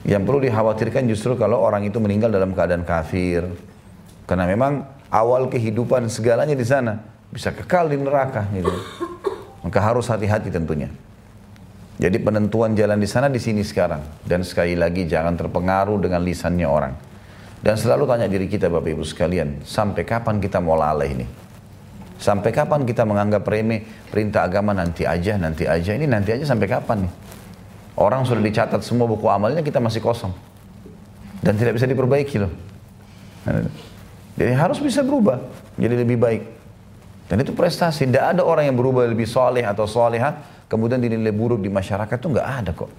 Yang 0.07 0.23
perlu 0.23 0.41
dikhawatirkan 0.47 1.03
justru 1.11 1.35
kalau 1.35 1.59
orang 1.59 1.83
itu 1.83 1.99
meninggal 1.99 2.31
dalam 2.31 2.55
keadaan 2.55 2.87
kafir. 2.87 3.43
Karena 4.23 4.47
memang 4.47 4.87
awal 5.11 5.51
kehidupan 5.51 6.07
segalanya 6.07 6.55
di 6.55 6.63
sana 6.63 7.03
bisa 7.27 7.51
kekal 7.51 7.91
di 7.91 7.99
neraka 7.99 8.47
gitu. 8.55 8.71
Maka 9.67 9.79
harus 9.83 10.07
hati-hati 10.07 10.55
tentunya. 10.55 10.87
Jadi 11.99 12.23
penentuan 12.23 12.79
jalan 12.79 13.03
di 13.03 13.09
sana 13.09 13.27
di 13.27 13.41
sini 13.43 13.67
sekarang 13.67 14.23
dan 14.23 14.47
sekali 14.47 14.79
lagi 14.79 15.11
jangan 15.11 15.35
terpengaruh 15.35 15.99
dengan 15.99 16.23
lisannya 16.23 16.69
orang. 16.69 16.95
Dan 17.65 17.75
selalu 17.75 18.07
tanya 18.07 18.31
diri 18.31 18.47
kita 18.47 18.71
Bapak 18.71 18.95
Ibu 18.95 19.03
sekalian, 19.03 19.65
sampai 19.67 20.07
kapan 20.07 20.39
kita 20.39 20.63
mau 20.63 20.79
lalai 20.79 21.19
ini? 21.19 21.27
Sampai 22.21 22.53
kapan 22.55 22.87
kita 22.87 23.03
menganggap 23.03 23.43
remeh 23.49 23.83
perintah 24.13 24.47
agama 24.47 24.71
nanti 24.71 25.03
aja, 25.03 25.35
nanti 25.41 25.67
aja. 25.67 25.97
Ini 25.97 26.05
nanti 26.07 26.37
aja 26.37 26.47
sampai 26.47 26.69
kapan 26.69 27.09
nih? 27.09 27.13
Orang 27.97 28.29
sudah 28.29 28.45
dicatat 28.45 28.85
semua 28.85 29.09
buku 29.09 29.25
amalnya 29.27 29.65
kita 29.65 29.81
masih 29.81 30.05
kosong. 30.05 30.31
Dan 31.41 31.57
tidak 31.57 31.81
bisa 31.81 31.89
diperbaiki 31.89 32.37
loh. 32.37 32.53
Jadi 34.37 34.53
harus 34.53 34.77
bisa 34.85 35.01
berubah, 35.01 35.41
jadi 35.81 35.97
lebih 35.97 36.21
baik. 36.21 36.43
Dan 37.27 37.41
itu 37.41 37.57
prestasi. 37.57 38.05
Tidak 38.05 38.37
ada 38.37 38.43
orang 38.45 38.69
yang 38.69 38.77
berubah 38.77 39.09
lebih 39.09 39.25
soleh 39.25 39.65
atau 39.65 39.89
soleha, 39.89 40.37
kemudian 40.69 41.01
dinilai 41.01 41.33
buruk 41.33 41.65
di 41.65 41.73
masyarakat 41.73 42.21
itu 42.21 42.29
nggak 42.29 42.49
ada 42.63 42.71
kok. 42.77 42.91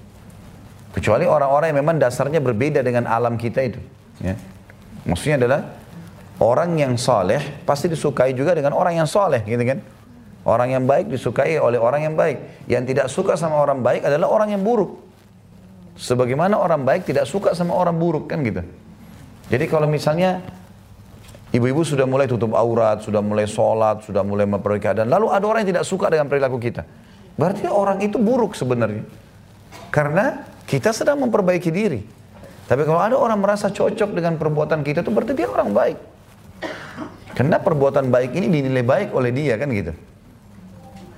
Kecuali 0.97 1.29
orang-orang 1.29 1.69
yang 1.75 1.79
memang 1.85 2.01
dasarnya 2.01 2.41
berbeda 2.41 2.81
dengan 2.81 3.05
alam 3.05 3.37
kita 3.37 3.61
itu. 3.61 3.77
Ya. 4.17 4.33
Maksudnya 5.05 5.45
adalah 5.45 5.61
orang 6.41 6.73
yang 6.73 6.97
soleh 6.97 7.61
pasti 7.69 7.85
disukai 7.85 8.33
juga 8.33 8.57
dengan 8.57 8.73
orang 8.73 8.97
yang 8.97 9.05
soleh, 9.05 9.45
gitu 9.45 9.61
kan? 9.61 9.77
Orang 10.47 10.71
yang 10.71 10.87
baik 10.87 11.11
disukai 11.11 11.59
oleh 11.59 11.75
orang 11.75 12.07
yang 12.07 12.15
baik. 12.15 12.63
Yang 12.71 12.83
tidak 12.95 13.07
suka 13.11 13.35
sama 13.35 13.59
orang 13.59 13.83
baik 13.83 14.07
adalah 14.07 14.31
orang 14.31 14.55
yang 14.55 14.63
buruk. 14.63 14.95
Sebagaimana 15.99 16.55
orang 16.55 16.87
baik 16.87 17.03
tidak 17.03 17.27
suka 17.27 17.51
sama 17.51 17.75
orang 17.75 17.99
buruk 17.99 18.31
kan 18.31 18.39
gitu. 18.47 18.63
Jadi 19.51 19.65
kalau 19.67 19.91
misalnya 19.91 20.39
Ibu-ibu 21.47 21.79
sudah 21.87 22.03
mulai 22.03 22.27
tutup 22.27 22.51
aurat, 22.51 22.99
sudah 22.99 23.23
mulai 23.23 23.47
sholat, 23.47 24.03
sudah 24.03 24.19
mulai 24.19 24.43
memperoleh 24.43 24.83
keadaan. 24.83 25.07
Lalu 25.07 25.31
ada 25.31 25.45
orang 25.47 25.63
yang 25.63 25.79
tidak 25.79 25.85
suka 25.87 26.11
dengan 26.11 26.27
perilaku 26.27 26.59
kita. 26.59 26.83
Berarti 27.39 27.71
orang 27.71 28.03
itu 28.03 28.19
buruk 28.19 28.51
sebenarnya. 28.51 29.07
Karena 29.87 30.43
kita 30.67 30.91
sedang 30.91 31.23
memperbaiki 31.23 31.71
diri. 31.71 32.03
Tapi 32.67 32.83
kalau 32.83 32.99
ada 32.99 33.15
orang 33.15 33.39
merasa 33.39 33.71
cocok 33.71 34.11
dengan 34.11 34.35
perbuatan 34.35 34.83
kita 34.83 34.99
itu 34.99 35.11
berarti 35.13 35.33
dia 35.39 35.47
orang 35.47 35.71
baik. 35.71 35.97
Karena 37.31 37.63
perbuatan 37.63 38.11
baik 38.11 38.35
ini 38.35 38.51
dinilai 38.51 38.83
baik 38.83 39.09
oleh 39.15 39.31
dia 39.31 39.55
kan 39.55 39.71
gitu. 39.71 39.95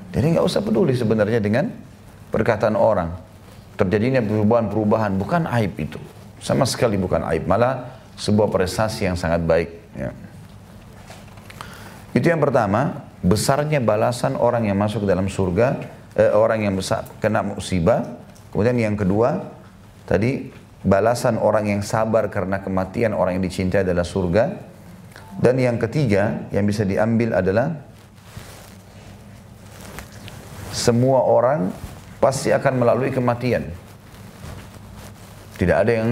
Jadi 0.10 0.26
nggak 0.38 0.46
usah 0.46 0.62
peduli 0.66 0.98
sebenarnya 0.98 1.38
dengan 1.38 1.70
perkataan 2.34 2.74
orang. 2.74 3.14
Terjadinya 3.78 4.20
perubahan-perubahan 4.26 5.16
bukan 5.16 5.46
aib 5.62 5.74
itu. 5.78 6.02
Sama 6.42 6.66
sekali 6.66 6.98
bukan 7.00 7.24
aib. 7.32 7.46
Malah 7.46 8.00
sebuah 8.20 8.52
prestasi 8.52 9.08
yang 9.08 9.16
sangat 9.16 9.40
baik. 9.46 9.70
Ya. 9.96 10.12
Itu 12.12 12.26
yang 12.28 12.42
pertama, 12.42 13.08
besarnya 13.22 13.80
balasan 13.80 14.36
orang 14.36 14.68
yang 14.68 14.76
masuk 14.76 15.06
dalam 15.06 15.30
surga, 15.32 15.80
eh, 16.18 16.32
orang 16.34 16.66
yang 16.66 16.76
besar, 16.76 17.08
kena 17.24 17.46
musibah. 17.46 18.04
Kemudian 18.50 18.76
yang 18.76 18.96
kedua, 18.98 19.46
tadi 20.10 20.50
balasan 20.84 21.38
orang 21.38 21.70
yang 21.70 21.82
sabar 21.86 22.28
karena 22.34 22.60
kematian 22.60 23.14
orang 23.14 23.40
yang 23.40 23.46
dicintai 23.46 23.86
adalah 23.86 24.04
surga. 24.04 24.68
Dan 25.40 25.56
yang 25.56 25.80
ketiga 25.80 26.50
yang 26.52 26.68
bisa 26.68 26.84
diambil 26.84 27.32
adalah 27.32 27.88
semua 30.70 31.26
orang 31.26 31.74
pasti 32.22 32.54
akan 32.54 32.74
melalui 32.78 33.10
kematian. 33.10 33.70
Tidak 35.60 35.76
ada 35.76 35.92
yang 35.92 36.10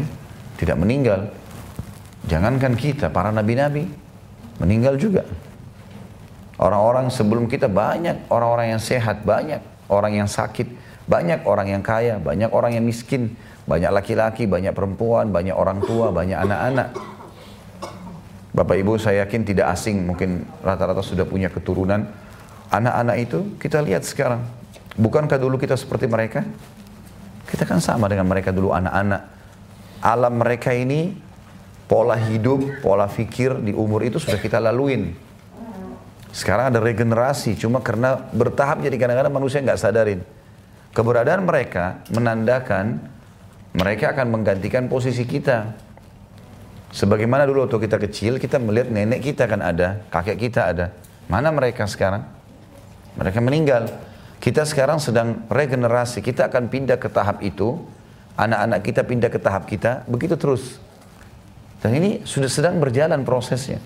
tidak 0.59 0.77
meninggal. 0.79 1.31
Jangankan 2.27 2.75
kita, 2.75 3.07
para 3.07 3.31
nabi-nabi 3.31 3.87
meninggal 4.59 4.99
juga. 4.99 5.23
Orang-orang 6.57 7.13
sebelum 7.13 7.45
kita 7.45 7.69
banyak 7.69 8.27
orang-orang 8.33 8.75
yang 8.75 8.81
sehat, 8.81 9.21
banyak 9.21 9.61
orang 9.87 10.17
yang 10.17 10.27
sakit, 10.27 10.67
banyak 11.05 11.45
orang 11.45 11.71
yang 11.71 11.83
kaya, 11.85 12.17
banyak 12.17 12.49
orang 12.49 12.75
yang 12.75 12.83
miskin, 12.83 13.37
banyak 13.69 13.93
laki-laki, 13.93 14.49
banyak 14.49 14.73
perempuan, 14.73 15.29
banyak 15.29 15.53
orang 15.53 15.79
tua, 15.85 16.09
banyak 16.09 16.35
anak-anak. 16.35 16.97
Bapak 18.57 18.73
Ibu 18.73 18.97
saya 18.97 19.23
yakin 19.23 19.45
tidak 19.45 19.69
asing, 19.69 20.09
mungkin 20.09 20.49
rata-rata 20.65 21.05
sudah 21.05 21.29
punya 21.29 21.47
keturunan. 21.47 22.09
Anak-anak 22.67 23.17
itu 23.21 23.39
kita 23.61 23.79
lihat 23.79 24.03
sekarang. 24.03 24.43
Bukankah 24.97 25.39
dulu 25.39 25.55
kita 25.55 25.77
seperti 25.77 26.09
mereka? 26.09 26.43
Kita 27.47 27.63
kan 27.63 27.79
sama 27.79 28.11
dengan 28.11 28.27
mereka 28.27 28.51
dulu 28.51 28.75
anak-anak. 28.75 29.21
Alam 30.03 30.33
mereka 30.41 30.75
ini, 30.75 31.15
pola 31.87 32.19
hidup, 32.19 32.83
pola 32.83 33.07
fikir 33.07 33.63
di 33.63 33.71
umur 33.71 34.03
itu 34.03 34.19
sudah 34.19 34.37
kita 34.37 34.59
laluin. 34.59 35.15
Sekarang 36.35 36.69
ada 36.69 36.83
regenerasi, 36.83 37.55
cuma 37.55 37.79
karena 37.79 38.19
bertahap 38.35 38.83
jadi 38.83 38.93
kadang-kadang 38.99 39.33
manusia 39.33 39.63
nggak 39.63 39.79
sadarin. 39.79 40.21
Keberadaan 40.91 41.47
mereka 41.47 42.03
menandakan 42.11 42.99
mereka 43.77 44.13
akan 44.13 44.27
menggantikan 44.33 44.89
posisi 44.89 45.23
kita. 45.23 45.77
Sebagaimana 46.89 47.45
dulu 47.45 47.69
waktu 47.69 47.77
kita 47.85 47.97
kecil, 48.01 48.33
kita 48.41 48.57
melihat 48.57 48.89
nenek 48.89 49.21
kita 49.21 49.45
kan 49.45 49.61
ada, 49.61 50.01
kakek 50.09 50.49
kita 50.49 50.73
ada. 50.73 50.85
Mana 51.29 51.53
mereka 51.53 51.85
sekarang? 51.85 52.36
Mereka 53.17 53.41
meninggal. 53.41 53.89
Kita 54.37 54.63
sekarang 54.63 55.01
sedang 55.01 55.43
regenerasi. 55.49 56.21
Kita 56.21 56.47
akan 56.47 56.69
pindah 56.69 57.01
ke 57.01 57.09
tahap 57.09 57.41
itu. 57.41 57.81
Anak-anak 58.37 58.79
kita 58.85 59.01
pindah 59.01 59.29
ke 59.33 59.41
tahap 59.41 59.65
kita. 59.65 60.05
Begitu 60.05 60.37
terus. 60.37 60.77
Dan 61.81 61.97
ini 61.97 62.21
sudah 62.21 62.49
sedang 62.49 62.77
berjalan 62.77 63.25
prosesnya. 63.25 63.81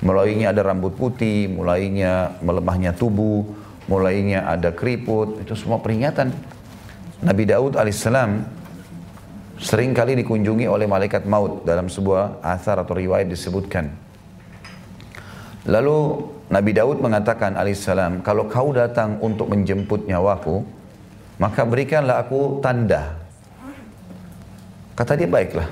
Mulainya 0.00 0.54
ada 0.54 0.62
rambut 0.64 0.94
putih, 0.94 1.50
mulainya 1.50 2.38
melemahnya 2.40 2.96
tubuh, 2.96 3.44
mulainya 3.90 4.48
ada 4.48 4.72
keriput. 4.72 5.44
Itu 5.44 5.52
semua 5.52 5.84
peringatan. 5.84 6.32
Nabi 7.18 7.44
Daud 7.50 7.74
alaihissalam 7.76 8.46
sering 9.58 9.90
kali 9.90 10.14
dikunjungi 10.22 10.70
oleh 10.70 10.86
malaikat 10.86 11.26
maut 11.26 11.66
dalam 11.66 11.90
sebuah 11.90 12.40
asar 12.40 12.78
atau 12.80 12.94
riwayat 12.94 13.26
disebutkan. 13.26 14.07
Lalu 15.68 16.24
Nabi 16.48 16.72
Daud 16.72 17.04
mengatakan 17.04 17.52
alaihissalam, 17.60 18.24
kalau 18.24 18.48
kau 18.48 18.72
datang 18.72 19.20
untuk 19.20 19.52
menjemput 19.52 20.08
nyawaku, 20.08 20.64
maka 21.36 21.68
berikanlah 21.68 22.24
aku 22.24 22.64
tanda. 22.64 23.20
Kata 24.96 25.12
dia 25.14 25.28
baiklah. 25.28 25.68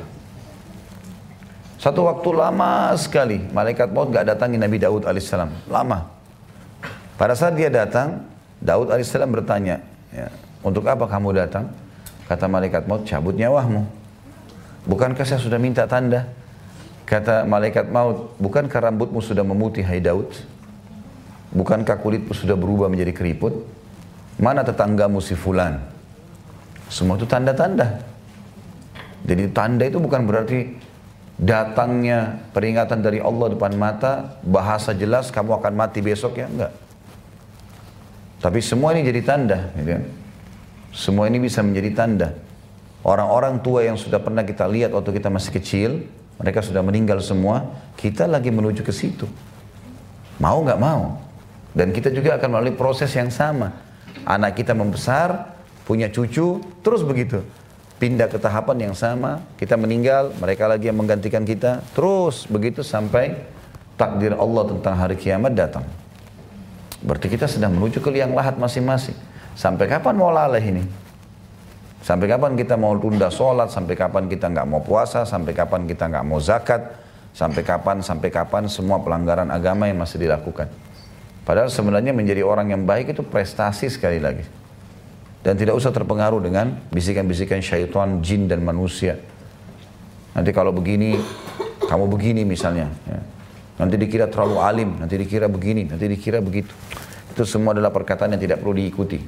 Satu 1.80 2.04
waktu 2.04 2.28
lama 2.36 2.92
sekali, 3.00 3.40
malaikat 3.56 3.88
maut 3.88 4.12
gak 4.12 4.28
datangi 4.28 4.60
Nabi 4.60 4.76
Daud 4.76 5.08
alaihissalam. 5.08 5.48
Lama. 5.72 6.12
Pada 7.16 7.32
saat 7.32 7.56
dia 7.56 7.72
datang, 7.72 8.20
Daud 8.60 8.92
alaihissalam 8.92 9.32
bertanya, 9.32 9.80
ya, 10.12 10.28
untuk 10.60 10.84
apa 10.84 11.08
kamu 11.08 11.40
datang? 11.40 11.72
Kata 12.28 12.44
malaikat 12.44 12.84
maut, 12.84 13.08
cabut 13.08 13.32
nyawahmu. 13.32 13.88
Bukankah 14.84 15.24
saya 15.24 15.40
sudah 15.40 15.56
minta 15.56 15.88
tanda? 15.88 16.28
Kata 17.06 17.46
malaikat 17.46 17.86
maut, 17.86 18.34
bukankah 18.42 18.90
rambutmu 18.90 19.22
sudah 19.22 19.46
memutih 19.46 19.86
hai 19.86 20.02
Daud? 20.02 20.26
Bukankah 21.54 22.02
kulitmu 22.02 22.34
sudah 22.34 22.58
berubah 22.58 22.90
menjadi 22.90 23.14
keriput? 23.14 23.62
Mana 24.42 24.66
tetanggamu 24.66 25.22
si 25.22 25.38
fulan? 25.38 25.78
Semua 26.90 27.14
itu 27.14 27.24
tanda-tanda. 27.24 28.02
Jadi 29.22 29.54
tanda 29.54 29.86
itu 29.86 30.02
bukan 30.02 30.26
berarti 30.26 30.74
datangnya 31.38 32.42
peringatan 32.50 33.06
dari 33.06 33.22
Allah 33.22 33.54
depan 33.54 33.78
mata, 33.78 34.42
bahasa 34.42 34.90
jelas 34.90 35.30
kamu 35.30 35.62
akan 35.62 35.72
mati 35.78 36.02
besok 36.02 36.42
ya, 36.42 36.50
enggak. 36.50 36.74
Tapi 38.42 38.58
semua 38.60 38.92
ini 38.98 39.06
jadi 39.06 39.22
tanda. 39.22 39.58
Gitu. 39.78 40.02
Semua 40.90 41.30
ini 41.30 41.38
bisa 41.38 41.62
menjadi 41.62 41.90
tanda. 41.94 42.28
Orang-orang 43.06 43.62
tua 43.62 43.86
yang 43.86 43.94
sudah 43.94 44.18
pernah 44.18 44.42
kita 44.42 44.66
lihat 44.66 44.90
waktu 44.90 45.14
kita 45.14 45.30
masih 45.30 45.54
kecil, 45.54 45.90
mereka 46.36 46.60
sudah 46.60 46.84
meninggal 46.84 47.20
semua, 47.24 47.64
kita 47.96 48.28
lagi 48.28 48.52
menuju 48.52 48.84
ke 48.84 48.92
situ. 48.92 49.24
Mau 50.36 50.60
nggak 50.60 50.80
mau. 50.80 51.16
Dan 51.76 51.92
kita 51.92 52.08
juga 52.12 52.40
akan 52.40 52.48
melalui 52.56 52.76
proses 52.76 53.12
yang 53.12 53.28
sama. 53.28 53.72
Anak 54.24 54.56
kita 54.56 54.72
membesar, 54.72 55.56
punya 55.84 56.08
cucu, 56.08 56.60
terus 56.80 57.04
begitu. 57.04 57.44
Pindah 57.96 58.28
ke 58.28 58.36
tahapan 58.36 58.88
yang 58.90 58.94
sama, 58.96 59.40
kita 59.56 59.76
meninggal, 59.80 60.32
mereka 60.36 60.68
lagi 60.68 60.88
yang 60.92 61.00
menggantikan 61.00 61.44
kita, 61.44 61.80
terus 61.96 62.44
begitu 62.44 62.84
sampai 62.84 63.40
takdir 63.96 64.36
Allah 64.36 64.68
tentang 64.68 64.94
hari 64.96 65.16
kiamat 65.16 65.56
datang. 65.56 65.84
Berarti 67.00 67.32
kita 67.32 67.48
sedang 67.48 67.72
menuju 67.76 68.00
ke 68.04 68.08
liang 68.12 68.36
lahat 68.36 68.60
masing-masing. 68.60 69.16
Sampai 69.56 69.88
kapan 69.88 70.16
mau 70.16 70.28
laleh 70.28 70.60
ini? 70.60 70.84
Sampai 72.06 72.30
kapan 72.30 72.54
kita 72.54 72.78
mau 72.78 72.94
tunda 72.94 73.26
sholat? 73.26 73.66
Sampai 73.66 73.98
kapan 73.98 74.30
kita 74.30 74.46
nggak 74.46 74.62
mau 74.70 74.78
puasa? 74.78 75.26
Sampai 75.26 75.58
kapan 75.58 75.90
kita 75.90 76.06
nggak 76.06 76.22
mau 76.22 76.38
zakat? 76.38 76.94
Sampai 77.34 77.66
kapan? 77.66 77.98
Sampai 77.98 78.30
kapan 78.30 78.70
semua 78.70 79.02
pelanggaran 79.02 79.50
agama 79.50 79.90
yang 79.90 79.98
masih 79.98 80.22
dilakukan? 80.22 80.70
Padahal 81.42 81.66
sebenarnya 81.66 82.14
menjadi 82.14 82.46
orang 82.46 82.70
yang 82.70 82.86
baik 82.86 83.10
itu 83.10 83.26
prestasi 83.26 83.90
sekali 83.90 84.22
lagi. 84.22 84.46
Dan 85.42 85.58
tidak 85.58 85.74
usah 85.74 85.90
terpengaruh 85.90 86.38
dengan 86.38 86.78
bisikan-bisikan 86.94 87.58
syaitan, 87.58 88.22
jin 88.22 88.46
dan 88.46 88.62
manusia. 88.62 89.18
Nanti 90.30 90.54
kalau 90.54 90.70
begini, 90.70 91.18
kamu 91.90 92.06
begini 92.06 92.46
misalnya. 92.46 92.86
Ya. 93.02 93.18
Nanti 93.82 93.98
dikira 93.98 94.30
terlalu 94.30 94.62
alim, 94.62 94.94
nanti 95.02 95.18
dikira 95.18 95.50
begini, 95.50 95.90
nanti 95.90 96.06
dikira 96.06 96.38
begitu. 96.38 96.70
Itu 97.34 97.42
semua 97.42 97.74
adalah 97.74 97.90
perkataan 97.90 98.38
yang 98.38 98.42
tidak 98.42 98.62
perlu 98.62 98.78
diikuti. 98.78 99.18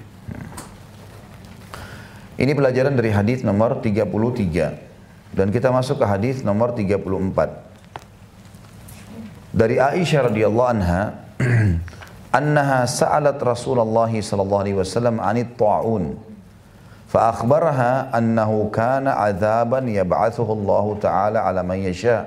Ini 2.38 2.54
pelajaran 2.54 2.94
dari 2.94 3.10
hadis 3.10 3.42
nomor 3.42 3.82
33 3.82 4.06
dan 5.34 5.50
kita 5.50 5.74
masuk 5.74 5.98
ke 5.98 6.06
hadis 6.06 6.46
nomor 6.46 6.70
34. 6.70 7.02
Dari 9.50 9.82
Aisyah 9.82 10.30
radhiyallahu 10.30 10.70
anha 10.70 11.18
annaha 12.38 12.86
sa'alat 12.86 13.42
Rasulullah 13.42 14.06
sallallahu 14.06 14.62
alaihi 14.62 14.78
wasallam 14.78 15.18
'anit 15.18 15.58
ta'un. 15.58 16.14
Fa 17.10 17.34
akhbaraha 17.34 18.14
annahu 18.14 18.70
kana 18.70 19.18
'adzaban 19.18 19.90
yab'athuhu 19.90 20.62
Allah 20.62 20.86
ta'ala 21.02 21.38
'ala 21.42 21.66
man 21.66 21.82
yasha. 21.82 22.22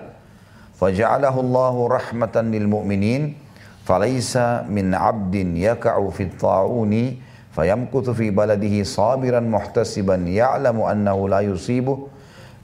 Faja'alahu 0.76 1.40
Allah 1.40 1.76
rahmatan 2.04 2.52
lil 2.52 2.68
mu'minin. 2.68 3.40
Falaysa 3.88 4.68
min 4.68 4.92
'abdin 4.92 5.56
yaka'u 5.56 6.12
fit 6.12 6.36
ta'uni 6.36 7.31
fayamkutu 7.52 8.16
fi 8.16 8.32
baladihi 8.32 8.84
sabiran 8.84 9.46
muhtasiban. 9.48 10.26
Ya'lamu 10.28 10.88
annahu 10.88 11.28
la 11.28 11.44
yusibu 11.44 12.10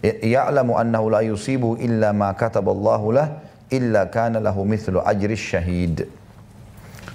ya, 0.04 0.14
ya'lamu 0.20 0.76
annahu 0.80 1.12
la 1.12 1.22
yusibu 1.24 1.76
illa 1.80 2.12
ma 2.16 2.32
kataballahu 2.34 3.16
lah 3.16 3.44
illa 3.68 4.08
kana 4.08 4.40
lahu 4.40 4.64
mithlu 4.64 5.04
ajri 5.04 5.36
syahid. 5.36 6.08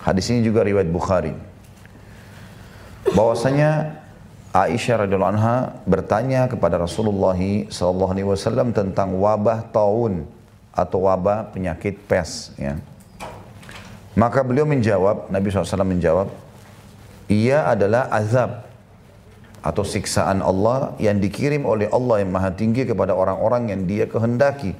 Hadis 0.03 0.29
ini 0.35 0.43
juga 0.43 0.67
riwayat 0.67 0.91
Bukhari. 0.91 1.33
Bahwasanya 3.13 4.03
Aisyah 4.53 5.09
radhiyallahu 5.09 5.33
anha 5.33 5.81
bertanya 5.89 6.45
kepada 6.45 6.77
Rasulullah 6.77 7.39
sallallahu 7.73 8.13
alaihi 8.13 8.29
wasallam 8.29 8.77
tentang 8.77 9.17
wabah 9.17 9.65
taun 9.73 10.29
atau 10.77 11.09
wabah 11.09 11.49
penyakit 11.57 11.97
pes 12.05 12.53
ya. 12.61 12.77
Maka 14.13 14.45
beliau 14.45 14.69
menjawab, 14.69 15.33
Nabi 15.33 15.49
SAW 15.49 15.89
menjawab, 15.89 16.29
ia 17.33 17.65
adalah 17.65 18.13
azab 18.13 18.69
atau 19.63 19.87
siksaan 19.87 20.43
Allah 20.43 20.99
yang 20.99 21.23
dikirim 21.23 21.63
oleh 21.63 21.87
Allah 21.89 22.21
yang 22.21 22.35
maha 22.35 22.51
tinggi 22.53 22.83
kepada 22.83 23.15
orang-orang 23.15 23.71
yang 23.71 23.83
dia 23.87 24.11
kehendaki. 24.11 24.75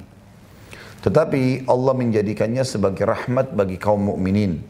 Tetapi 1.03 1.67
Allah 1.67 1.93
menjadikannya 1.95 2.63
sebagai 2.63 3.03
rahmat 3.03 3.51
bagi 3.55 3.75
kaum 3.75 4.11
mukminin, 4.11 4.63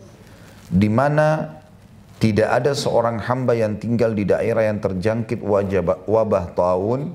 di 0.70 0.90
mana 0.90 1.62
tidak 2.18 2.50
ada 2.50 2.72
seorang 2.74 3.22
hamba 3.22 3.54
yang 3.54 3.78
tinggal 3.78 4.16
di 4.16 4.26
daerah 4.26 4.66
yang 4.66 4.82
terjangkit 4.82 5.44
wabah, 5.44 6.46
tahun, 6.58 7.14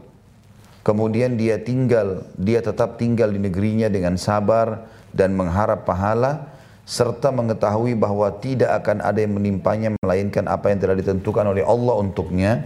kemudian 0.86 1.34
dia 1.34 1.58
tinggal, 1.58 2.28
dia 2.38 2.62
tetap 2.62 3.00
tinggal 3.00 3.30
di 3.30 3.42
negerinya 3.42 3.90
dengan 3.90 4.14
sabar 4.20 4.86
dan 5.10 5.34
mengharap 5.34 5.82
pahala, 5.82 6.57
serta 6.88 7.28
mengetahui 7.28 7.92
bahwa 7.92 8.32
tidak 8.40 8.80
akan 8.80 9.04
ada 9.04 9.20
yang 9.20 9.36
menimpanya 9.36 9.92
melainkan 10.00 10.48
apa 10.48 10.72
yang 10.72 10.80
telah 10.80 10.96
ditentukan 10.96 11.44
oleh 11.44 11.60
Allah 11.60 12.00
untuknya 12.00 12.64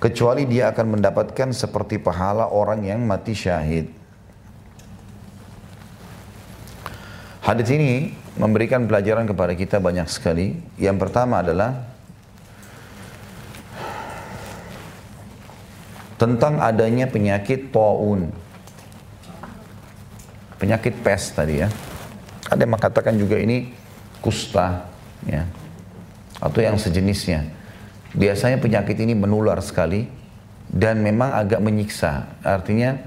kecuali 0.00 0.48
dia 0.48 0.72
akan 0.72 0.96
mendapatkan 0.96 1.52
seperti 1.52 2.00
pahala 2.00 2.48
orang 2.48 2.88
yang 2.88 3.04
mati 3.04 3.36
syahid. 3.36 3.92
Hadis 7.44 7.68
ini 7.68 8.16
memberikan 8.40 8.88
pelajaran 8.88 9.28
kepada 9.28 9.52
kita 9.52 9.76
banyak 9.76 10.08
sekali. 10.08 10.56
Yang 10.80 10.96
pertama 10.96 11.44
adalah 11.44 11.84
tentang 16.16 16.64
adanya 16.64 17.04
penyakit 17.04 17.68
taun. 17.68 18.32
Penyakit 20.56 20.96
pes 21.04 21.36
tadi 21.36 21.60
ya. 21.60 21.68
Ada 22.50 22.66
yang 22.66 22.74
mengatakan 22.74 23.14
juga 23.14 23.38
ini 23.38 23.70
kusta 24.18 24.90
ya. 25.24 25.46
Atau 26.42 26.60
yang 26.60 26.74
sejenisnya. 26.74 27.46
Biasanya 28.10 28.58
penyakit 28.58 28.98
ini 28.98 29.14
menular 29.14 29.62
sekali 29.62 30.10
dan 30.66 30.98
memang 30.98 31.30
agak 31.30 31.62
menyiksa. 31.62 32.26
Artinya 32.42 32.98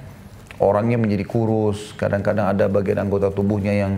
orangnya 0.64 0.96
menjadi 0.96 1.28
kurus, 1.28 1.92
kadang-kadang 2.00 2.48
ada 2.48 2.72
bagian 2.72 3.04
anggota 3.04 3.28
tubuhnya 3.28 3.76
yang 3.76 3.94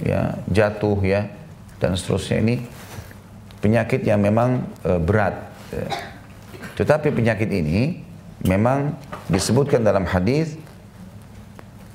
ya 0.00 0.40
jatuh 0.48 0.96
ya 1.04 1.28
dan 1.76 1.92
seterusnya 1.92 2.40
ini 2.40 2.64
penyakit 3.60 4.00
yang 4.04 4.20
memang 4.20 4.64
e, 4.80 4.96
berat. 4.96 5.36
Ya. 5.68 5.88
Tetapi 6.80 7.12
penyakit 7.12 7.52
ini 7.52 8.00
memang 8.40 8.96
disebutkan 9.28 9.84
dalam 9.84 10.08
hadis 10.08 10.56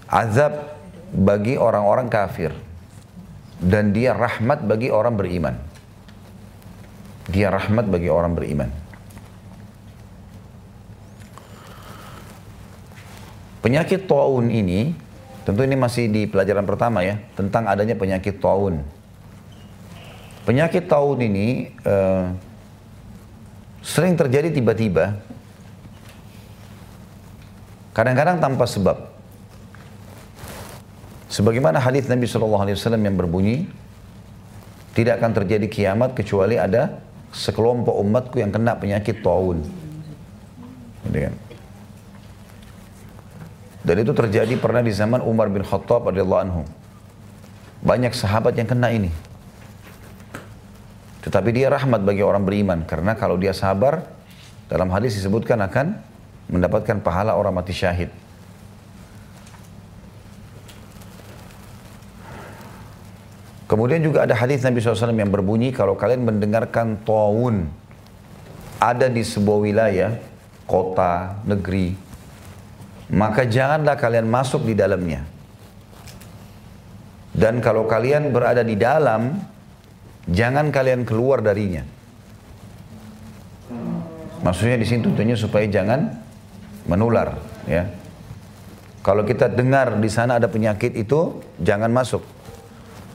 azab 0.06 0.78
bagi 1.10 1.58
orang-orang 1.58 2.06
kafir 2.06 2.54
dan 3.62 3.96
dia 3.96 4.12
rahmat 4.12 4.63
bagi 4.68 4.91
orang 4.91 5.15
beriman. 5.15 5.56
Dia 7.32 7.50
rahmat 7.50 7.89
bagi 7.89 8.10
orang 8.12 8.34
beriman. 8.38 8.70
Penyakit 13.65 14.06
taun 14.06 14.54
ini, 14.54 14.94
tentu 15.41 15.65
ini 15.65 15.74
masih 15.74 16.06
di 16.06 16.30
pelajaran 16.30 16.70
pertama 16.70 17.02
ya, 17.02 17.18
tentang 17.34 17.65
adanya 17.65 17.98
penyakit 17.98 18.38
taun. 18.38 18.86
Penyakit 20.46 20.86
taun 20.86 21.18
ini 21.18 21.74
uh, 21.82 22.30
sering 23.82 24.13
terjadi 24.13 24.54
tiba-tiba 24.54 25.18
Kadang-kadang 27.96 28.44
tanpa 28.44 28.68
sebab. 28.68 29.14
Sebagaimana 31.36 31.84
hadis 31.84 32.08
Nabi 32.08 32.32
SAW 32.32 32.95
yang 32.95 33.19
berbunyi, 33.19 33.67
tidak 34.95 35.19
akan 35.19 35.36
terjadi 35.36 35.67
kiamat 35.67 36.15
kecuali 36.15 36.56
ada 36.56 37.04
sekelompok 37.36 37.91
umatku 37.91 38.39
yang 38.39 38.56
kena 38.56 38.80
penyakit 38.80 39.19
taun. 39.19 39.60
Gitu 41.04 41.28
kan? 41.28 41.36
Dan 43.84 43.95
itu 44.00 44.15
terjadi 44.15 44.56
pernah 44.56 44.80
di 44.80 44.95
zaman 44.95 45.19
Umar 45.28 45.52
bin 45.52 45.60
Khattab 45.60 46.08
radhiyallahu 46.08 46.41
anhu. 46.48 46.63
Banyak 47.84 48.15
sahabat 48.15 48.56
yang 48.56 48.71
kena 48.71 48.95
ini. 48.95 49.12
Tetapi 51.19 51.52
dia 51.52 51.67
rahmat 51.67 52.00
bagi 52.00 52.24
orang 52.24 52.48
beriman 52.48 52.88
karena 52.88 53.12
kalau 53.19 53.36
dia 53.36 53.52
sabar 53.52 54.08
dalam 54.71 54.88
hadis 54.88 55.19
disebutkan 55.19 55.60
akan 55.67 56.00
mendapatkan 56.48 57.04
pahala 57.04 57.36
orang 57.36 57.60
mati 57.60 57.76
syahid. 57.76 58.08
Kemudian 63.65 64.06
juga 64.06 64.30
ada 64.30 64.38
hadis 64.38 64.62
Nabi 64.62 64.78
SAW 64.78 65.10
yang 65.10 65.34
berbunyi 65.34 65.73
kalau 65.73 65.97
kalian 65.97 66.21
mendengarkan 66.21 67.01
taun 67.01 67.65
ada 68.78 69.10
di 69.10 69.25
sebuah 69.25 69.60
wilayah, 69.65 70.12
kota, 70.69 71.41
negeri, 71.49 71.97
maka 73.10 73.49
janganlah 73.49 73.97
kalian 73.97 74.30
masuk 74.30 74.69
di 74.69 74.78
dalamnya. 74.78 75.25
Dan 77.36 77.58
kalau 77.60 77.89
kalian 77.89 78.30
berada 78.30 78.62
di 78.62 78.78
dalam, 78.78 79.34
jangan 80.30 80.69
kalian 80.69 81.01
keluar 81.01 81.41
darinya. 81.41 81.84
Maksudnya 84.45 84.78
di 84.78 84.86
sini 84.86 85.01
tentunya 85.10 85.34
supaya 85.34 85.65
jangan 85.65 86.06
menular 86.86 87.34
ya. 87.65 87.89
Kalau 89.01 89.25
kita 89.25 89.49
dengar 89.49 89.97
di 89.97 90.10
sana 90.10 90.38
ada 90.38 90.45
penyakit 90.45 90.93
itu 90.93 91.41
jangan 91.62 91.89
masuk. 91.89 92.35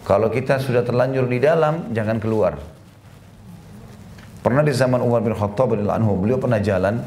Kalau 0.05 0.33
kita 0.33 0.59
sudah 0.59 0.83
terlanjur 0.83 1.29
di 1.29 1.39
dalam 1.39 1.93
jangan 1.93 2.17
keluar. 2.19 2.57
Pernah 4.41 4.65
di 4.65 4.73
zaman 4.73 5.05
Umar 5.05 5.21
bin 5.21 5.37
Khattab 5.37 5.77
anhu 5.77 6.17
beliau 6.17 6.41
pernah 6.41 6.57
jalan 6.57 7.05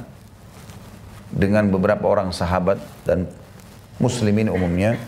dengan 1.33 1.65
beberapa 1.73 2.05
orang 2.05 2.29
sahabat 2.29 2.77
dan 3.03 3.25
muslimin 3.97 4.53
umumnya. 4.53 5.01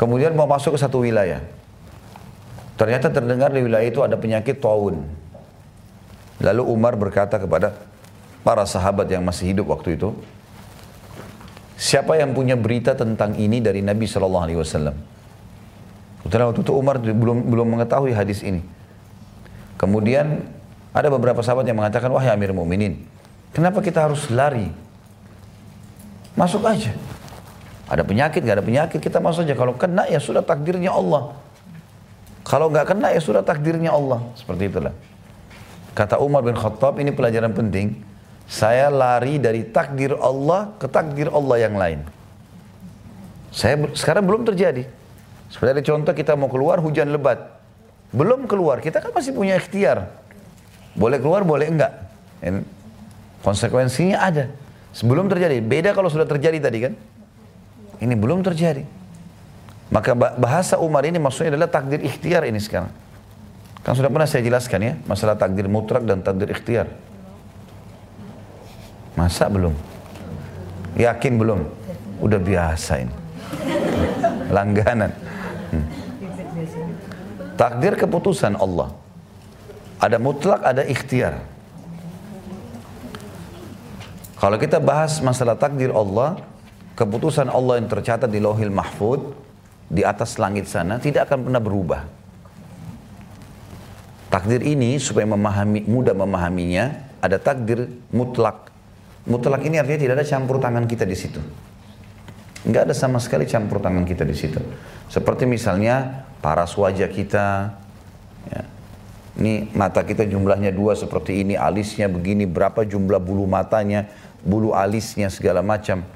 Kemudian 0.00 0.32
mau 0.32 0.48
masuk 0.48 0.74
ke 0.74 0.80
satu 0.80 1.04
wilayah. 1.04 1.44
Ternyata 2.74 3.12
terdengar 3.12 3.52
di 3.52 3.60
wilayah 3.62 3.86
itu 3.86 4.00
ada 4.00 4.16
penyakit 4.16 4.58
taun. 4.58 5.04
Lalu 6.42 6.62
Umar 6.66 6.96
berkata 6.98 7.38
kepada 7.38 7.76
para 8.42 8.64
sahabat 8.66 9.06
yang 9.06 9.22
masih 9.22 9.54
hidup 9.54 9.70
waktu 9.70 9.94
itu, 9.94 10.16
Siapa 11.74 12.14
yang 12.14 12.32
punya 12.32 12.54
berita 12.54 12.94
tentang 12.94 13.34
ini 13.34 13.58
dari 13.58 13.82
Nabi 13.82 14.06
Shallallahu 14.06 14.44
Alaihi 14.46 14.58
Wasallam? 14.62 14.94
Waktu 16.24 16.60
itu 16.64 16.72
Umar 16.72 16.96
belum 17.00 17.52
belum 17.52 17.66
mengetahui 17.76 18.16
hadis 18.16 18.40
ini. 18.40 18.64
Kemudian 19.76 20.40
ada 20.94 21.08
beberapa 21.12 21.42
sahabat 21.44 21.68
yang 21.68 21.76
mengatakan, 21.76 22.08
wahai 22.08 22.32
Amir 22.32 22.54
Mu'minin, 22.56 23.04
kenapa 23.52 23.84
kita 23.84 24.08
harus 24.08 24.30
lari? 24.32 24.70
Masuk 26.34 26.64
aja. 26.64 26.94
Ada 27.84 28.00
penyakit, 28.00 28.40
gak 28.40 28.56
ada 28.58 28.64
penyakit, 28.64 28.98
kita 28.98 29.20
masuk 29.20 29.44
aja. 29.44 29.54
Kalau 29.54 29.76
kena 29.76 30.08
ya 30.08 30.16
sudah 30.16 30.40
takdirnya 30.40 30.94
Allah. 30.94 31.36
Kalau 32.44 32.68
nggak 32.68 32.92
kena 32.92 33.12
ya 33.12 33.20
sudah 33.20 33.40
takdirnya 33.40 33.92
Allah. 33.92 34.20
Seperti 34.36 34.68
itulah. 34.68 34.92
Kata 35.96 36.20
Umar 36.20 36.44
bin 36.44 36.56
Khattab, 36.56 37.00
ini 37.00 37.12
pelajaran 37.12 37.52
penting. 37.56 38.00
Saya 38.44 38.92
lari 38.92 39.40
dari 39.40 39.64
takdir 39.64 40.12
Allah 40.20 40.72
ke 40.76 40.84
takdir 40.84 41.32
Allah 41.32 41.56
yang 41.60 41.74
lain. 41.76 42.04
Saya 43.54 43.80
sekarang 43.96 44.26
belum 44.28 44.44
terjadi. 44.44 44.84
Seperti 45.52 45.86
contoh 45.86 46.12
kita 46.14 46.34
mau 46.34 46.50
keluar 46.50 46.80
hujan 46.80 47.10
lebat. 47.12 47.38
Belum 48.14 48.46
keluar, 48.46 48.78
kita 48.78 49.02
kan 49.02 49.10
masih 49.10 49.34
punya 49.34 49.58
ikhtiar. 49.58 50.06
Boleh 50.94 51.18
keluar, 51.18 51.42
boleh 51.42 51.66
enggak. 51.66 51.92
Konsekuensinya 53.42 54.22
ada. 54.22 54.50
Sebelum 54.94 55.26
terjadi. 55.26 55.58
Beda 55.58 55.90
kalau 55.90 56.06
sudah 56.06 56.24
terjadi 56.24 56.62
tadi 56.62 56.78
kan. 56.86 56.92
Ini 57.98 58.14
belum 58.14 58.46
terjadi. 58.46 58.86
Maka 59.90 60.14
bahasa 60.16 60.78
Umar 60.80 61.06
ini 61.06 61.18
maksudnya 61.18 61.54
adalah 61.54 61.70
takdir 61.70 62.02
ikhtiar 62.02 62.46
ini 62.46 62.58
sekarang. 62.58 62.90
Kan 63.84 63.92
sudah 63.92 64.08
pernah 64.08 64.24
saya 64.24 64.40
jelaskan 64.40 64.80
ya, 64.80 64.92
masalah 65.04 65.36
takdir 65.36 65.68
mutlak 65.68 66.08
dan 66.08 66.24
takdir 66.24 66.48
ikhtiar. 66.50 66.88
Masa 69.14 69.46
belum? 69.46 69.76
Yakin 70.96 71.32
belum? 71.36 71.60
Udah 72.18 72.40
biasa 72.40 73.04
ini. 73.04 73.14
Langganan. 74.50 75.12
Hmm. 75.74 77.56
Takdir 77.58 77.98
keputusan 77.98 78.54
Allah. 78.54 78.94
Ada 79.98 80.22
mutlak, 80.22 80.62
ada 80.62 80.86
ikhtiar. 80.86 81.42
Kalau 84.38 84.56
kita 84.60 84.78
bahas 84.78 85.18
masalah 85.24 85.56
takdir 85.56 85.90
Allah, 85.90 86.38
keputusan 86.94 87.48
Allah 87.48 87.80
yang 87.80 87.88
tercatat 87.88 88.28
di 88.28 88.38
lohil 88.42 88.70
mahfud, 88.70 89.32
di 89.88 90.04
atas 90.04 90.36
langit 90.36 90.68
sana, 90.68 91.00
tidak 91.00 91.30
akan 91.30 91.48
pernah 91.48 91.62
berubah. 91.62 92.02
Takdir 94.28 94.66
ini 94.66 94.98
supaya 94.98 95.24
memahami, 95.30 95.86
mudah 95.86 96.12
memahaminya, 96.12 97.16
ada 97.22 97.38
takdir 97.40 97.88
mutlak 98.12 98.74
Mutlak 99.24 99.64
ini 99.64 99.80
artinya 99.80 100.00
tidak 100.04 100.14
ada 100.20 100.26
campur 100.28 100.60
tangan 100.60 100.84
kita 100.84 101.08
di 101.08 101.16
situ. 101.16 101.40
Enggak 102.64 102.88
ada 102.88 102.94
sama 102.96 103.20
sekali 103.20 103.44
campur 103.44 103.76
tangan 103.76 104.08
kita 104.08 104.24
di 104.24 104.32
situ. 104.32 104.56
Seperti 105.12 105.44
misalnya 105.44 106.24
paras 106.40 106.72
wajah 106.80 107.12
kita, 107.12 107.76
ya. 108.48 108.62
ini 109.36 109.68
mata 109.76 110.00
kita 110.00 110.24
jumlahnya 110.24 110.72
dua 110.72 110.96
seperti 110.96 111.44
ini, 111.44 111.60
alisnya 111.60 112.08
begini, 112.08 112.48
berapa 112.48 112.88
jumlah 112.88 113.20
bulu 113.20 113.44
matanya, 113.44 114.08
bulu 114.40 114.72
alisnya 114.72 115.28
segala 115.28 115.60
macam, 115.60 116.08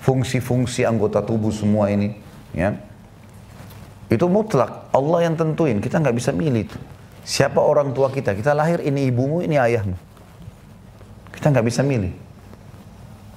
fungsi-fungsi 0.00 0.88
anggota 0.88 1.20
tubuh 1.20 1.52
semua 1.52 1.92
ini, 1.92 2.16
ya. 2.56 2.80
Itu 4.08 4.28
mutlak, 4.32 4.88
Allah 4.88 5.28
yang 5.28 5.36
tentuin, 5.36 5.84
kita 5.84 6.00
nggak 6.00 6.16
bisa 6.16 6.32
milih 6.32 6.64
itu. 6.64 6.78
Siapa 7.24 7.60
orang 7.60 7.92
tua 7.92 8.12
kita? 8.12 8.36
Kita 8.36 8.52
lahir 8.56 8.84
ini 8.84 9.08
ibumu, 9.08 9.40
ini 9.40 9.56
ayahmu. 9.56 9.96
Kita 11.32 11.52
nggak 11.52 11.66
bisa 11.68 11.80
milih. 11.80 12.12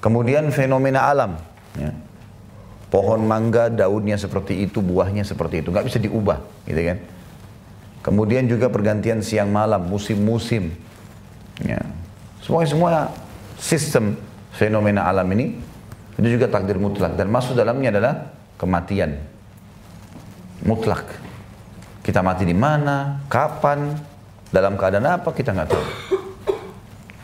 Kemudian 0.00 0.48
fenomena 0.52 1.08
alam. 1.08 1.40
Ya. 1.76 1.92
Pohon 2.88 3.20
mangga 3.28 3.68
daunnya 3.68 4.16
seperti 4.16 4.64
itu, 4.64 4.80
buahnya 4.80 5.22
seperti 5.22 5.60
itu. 5.60 5.68
Nggak 5.68 5.86
bisa 5.92 5.98
diubah. 6.00 6.40
Gitu 6.64 6.80
kan. 6.88 6.98
Kemudian 8.00 8.48
juga 8.48 8.72
pergantian 8.72 9.20
siang 9.20 9.52
malam, 9.52 9.84
musim-musim. 9.84 10.72
Ya. 11.60 11.82
Semua 12.40 12.64
semua 12.64 12.90
sistem 13.60 14.16
fenomena 14.54 15.04
alam 15.04 15.26
ini 15.34 15.58
itu 16.16 16.28
juga 16.38 16.48
takdir 16.50 16.78
mutlak 16.80 17.14
dan 17.14 17.28
masuk 17.30 17.54
dalamnya 17.54 17.94
adalah 17.94 18.14
kematian 18.56 19.20
mutlak. 20.64 21.04
Kita 22.02 22.24
mati 22.24 22.48
di 22.48 22.56
mana, 22.56 23.20
kapan, 23.28 23.92
dalam 24.48 24.80
keadaan 24.80 25.20
apa 25.20 25.28
kita 25.36 25.52
nggak 25.52 25.68
tahu. 25.68 25.86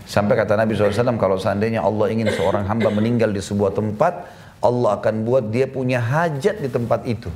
Sampai 0.05 0.37
kata 0.37 0.61
Nabi 0.61 0.77
SAW, 0.77 1.17
kalau 1.17 1.41
seandainya 1.41 1.81
Allah 1.81 2.13
ingin 2.13 2.29
seorang 2.29 2.69
hamba 2.69 2.93
meninggal 2.93 3.33
di 3.33 3.41
sebuah 3.41 3.73
tempat, 3.73 4.29
Allah 4.65 4.97
akan 4.97 5.29
buat 5.29 5.53
dia 5.53 5.69
punya 5.69 6.01
hajat 6.01 6.65
di 6.65 6.73
tempat 6.73 7.05
itu. 7.05 7.29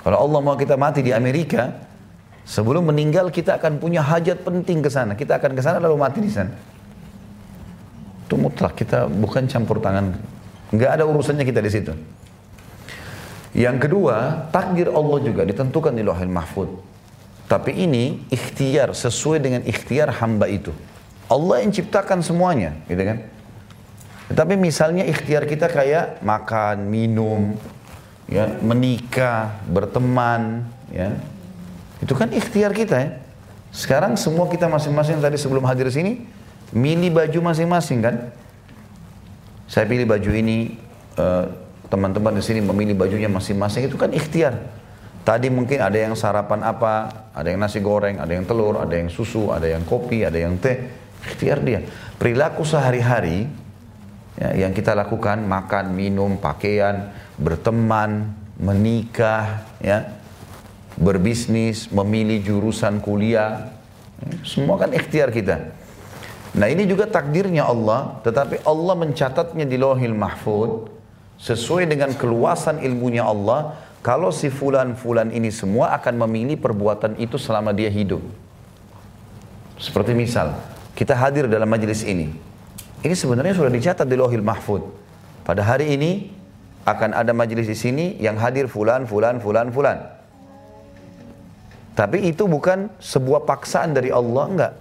Kalau 0.00 0.18
Allah 0.18 0.40
mau 0.40 0.56
kita 0.56 0.80
mati 0.80 1.04
di 1.04 1.12
Amerika, 1.12 1.76
sebelum 2.48 2.88
meninggal 2.88 3.28
kita 3.28 3.60
akan 3.60 3.78
punya 3.78 4.00
hajat 4.00 4.42
penting 4.42 4.80
ke 4.80 4.88
sana. 4.88 5.12
Kita 5.12 5.36
akan 5.38 5.52
ke 5.52 5.62
sana 5.62 5.78
lalu 5.78 6.00
mati 6.00 6.18
di 6.24 6.32
sana. 6.32 6.50
Itu 8.26 8.40
mutlak, 8.40 8.74
kita 8.74 9.06
bukan 9.06 9.46
campur 9.46 9.78
tangan. 9.78 10.16
Enggak 10.72 10.90
ada 10.96 11.04
urusannya 11.04 11.44
kita 11.44 11.60
di 11.60 11.70
situ. 11.70 11.92
Yang 13.52 13.76
kedua, 13.86 14.48
takdir 14.48 14.88
Allah 14.88 15.18
juga 15.20 15.44
ditentukan 15.44 15.92
di 15.92 16.00
Lauhul 16.00 16.32
Mahfud. 16.32 16.72
Tapi 17.44 17.84
ini 17.84 18.24
ikhtiar 18.32 18.96
sesuai 18.96 19.38
dengan 19.44 19.60
ikhtiar 19.68 20.08
hamba 20.24 20.48
itu. 20.48 20.72
Allah 21.28 21.60
yang 21.60 21.68
ciptakan 21.68 22.24
semuanya, 22.24 22.72
gitu 22.88 23.04
kan? 23.04 23.28
Tapi 24.32 24.56
misalnya 24.56 25.04
ikhtiar 25.04 25.44
kita 25.44 25.68
kayak 25.68 26.24
makan, 26.24 26.88
minum, 26.88 27.52
ya, 28.30 28.48
menikah, 28.64 29.60
berteman, 29.68 30.64
ya. 30.88 31.12
Itu 32.00 32.16
kan 32.16 32.32
ikhtiar 32.32 32.72
kita 32.72 32.96
ya. 32.96 33.08
Sekarang 33.72 34.16
semua 34.20 34.48
kita 34.52 34.68
masing-masing 34.68 35.20
tadi 35.20 35.40
sebelum 35.40 35.64
hadir 35.64 35.88
sini 35.88 36.24
milih 36.72 37.12
baju 37.12 37.52
masing-masing 37.52 37.98
kan. 38.04 38.16
Saya 39.68 39.88
pilih 39.88 40.04
baju 40.04 40.30
ini, 40.36 40.76
eh, 41.16 41.44
teman-teman 41.88 42.36
di 42.36 42.44
sini 42.44 42.60
memilih 42.60 42.96
bajunya 42.96 43.28
masing-masing 43.28 43.88
itu 43.88 43.96
kan 43.96 44.12
ikhtiar. 44.12 44.56
Tadi 45.22 45.48
mungkin 45.48 45.78
ada 45.78 45.94
yang 45.94 46.16
sarapan 46.18 46.66
apa, 46.66 47.28
ada 47.30 47.46
yang 47.46 47.62
nasi 47.62 47.78
goreng, 47.78 48.18
ada 48.18 48.32
yang 48.32 48.42
telur, 48.42 48.80
ada 48.80 48.90
yang 48.92 49.06
susu, 49.06 49.54
ada 49.54 49.70
yang 49.70 49.86
kopi, 49.86 50.26
ada 50.26 50.34
yang 50.34 50.58
teh. 50.58 50.82
Ikhtiar 51.22 51.62
dia. 51.62 51.80
Perilaku 52.18 52.66
sehari-hari 52.66 53.46
ya, 54.38 54.66
yang 54.66 54.72
kita 54.72 54.96
lakukan, 54.96 55.42
makan, 55.44 55.92
minum, 55.96 56.38
pakaian, 56.40 57.12
berteman, 57.36 58.32
menikah, 58.60 59.66
ya, 59.82 60.12
berbisnis, 60.96 61.88
memilih 61.88 62.44
jurusan 62.44 63.00
kuliah, 63.00 63.72
semua 64.46 64.78
kan 64.78 64.92
ikhtiar 64.94 65.34
kita. 65.34 65.74
Nah 66.52 66.68
ini 66.68 66.84
juga 66.84 67.08
takdirnya 67.08 67.64
Allah, 67.64 68.20
tetapi 68.20 68.60
Allah 68.68 68.94
mencatatnya 68.94 69.64
di 69.64 69.80
lohil 69.80 70.12
mahfud 70.12 70.92
sesuai 71.40 71.88
dengan 71.88 72.12
keluasan 72.12 72.84
ilmunya 72.84 73.24
Allah 73.24 73.74
kalau 74.04 74.28
si 74.34 74.52
fulan-fulan 74.52 75.32
ini 75.32 75.48
semua 75.48 75.96
akan 75.96 76.26
memilih 76.28 76.60
perbuatan 76.60 77.16
itu 77.18 77.40
selama 77.40 77.72
dia 77.72 77.88
hidup. 77.88 78.20
Seperti 79.80 80.12
misal, 80.12 80.54
kita 80.94 81.16
hadir 81.16 81.48
dalam 81.48 81.66
majelis 81.66 82.04
ini. 82.04 82.30
Ini 83.02 83.14
sebenarnya 83.18 83.58
sudah 83.58 83.70
dicatat 83.70 84.06
di 84.06 84.14
lohil 84.14 84.46
mahfud. 84.46 84.82
Pada 85.42 85.66
hari 85.66 85.98
ini 85.98 86.30
akan 86.86 87.18
ada 87.18 87.34
majelis 87.34 87.66
di 87.66 87.74
sini 87.74 88.06
yang 88.22 88.38
hadir 88.38 88.70
fulan, 88.70 89.06
fulan, 89.10 89.42
fulan, 89.42 89.74
fulan. 89.74 89.98
Tapi 91.98 92.30
itu 92.30 92.46
bukan 92.46 92.88
sebuah 93.02 93.42
paksaan 93.42 93.92
dari 93.92 94.14
Allah, 94.14 94.44
enggak. 94.48 94.72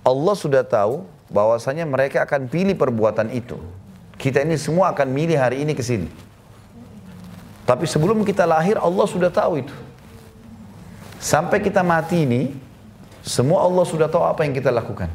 Allah 0.00 0.34
sudah 0.34 0.64
tahu 0.64 1.04
bahwasanya 1.28 1.84
mereka 1.84 2.24
akan 2.24 2.48
pilih 2.48 2.74
perbuatan 2.74 3.28
itu. 3.30 3.60
Kita 4.16 4.40
ini 4.44 4.56
semua 4.56 4.92
akan 4.92 5.08
milih 5.12 5.36
hari 5.36 5.62
ini 5.62 5.76
ke 5.76 5.84
sini. 5.84 6.08
Tapi 7.68 7.86
sebelum 7.86 8.24
kita 8.26 8.48
lahir 8.48 8.80
Allah 8.80 9.06
sudah 9.06 9.30
tahu 9.30 9.62
itu. 9.62 9.76
Sampai 11.20 11.60
kita 11.60 11.84
mati 11.84 12.24
ini, 12.24 12.56
semua 13.20 13.62
Allah 13.62 13.84
sudah 13.84 14.08
tahu 14.08 14.24
apa 14.24 14.42
yang 14.42 14.56
kita 14.56 14.72
lakukan. 14.72 15.12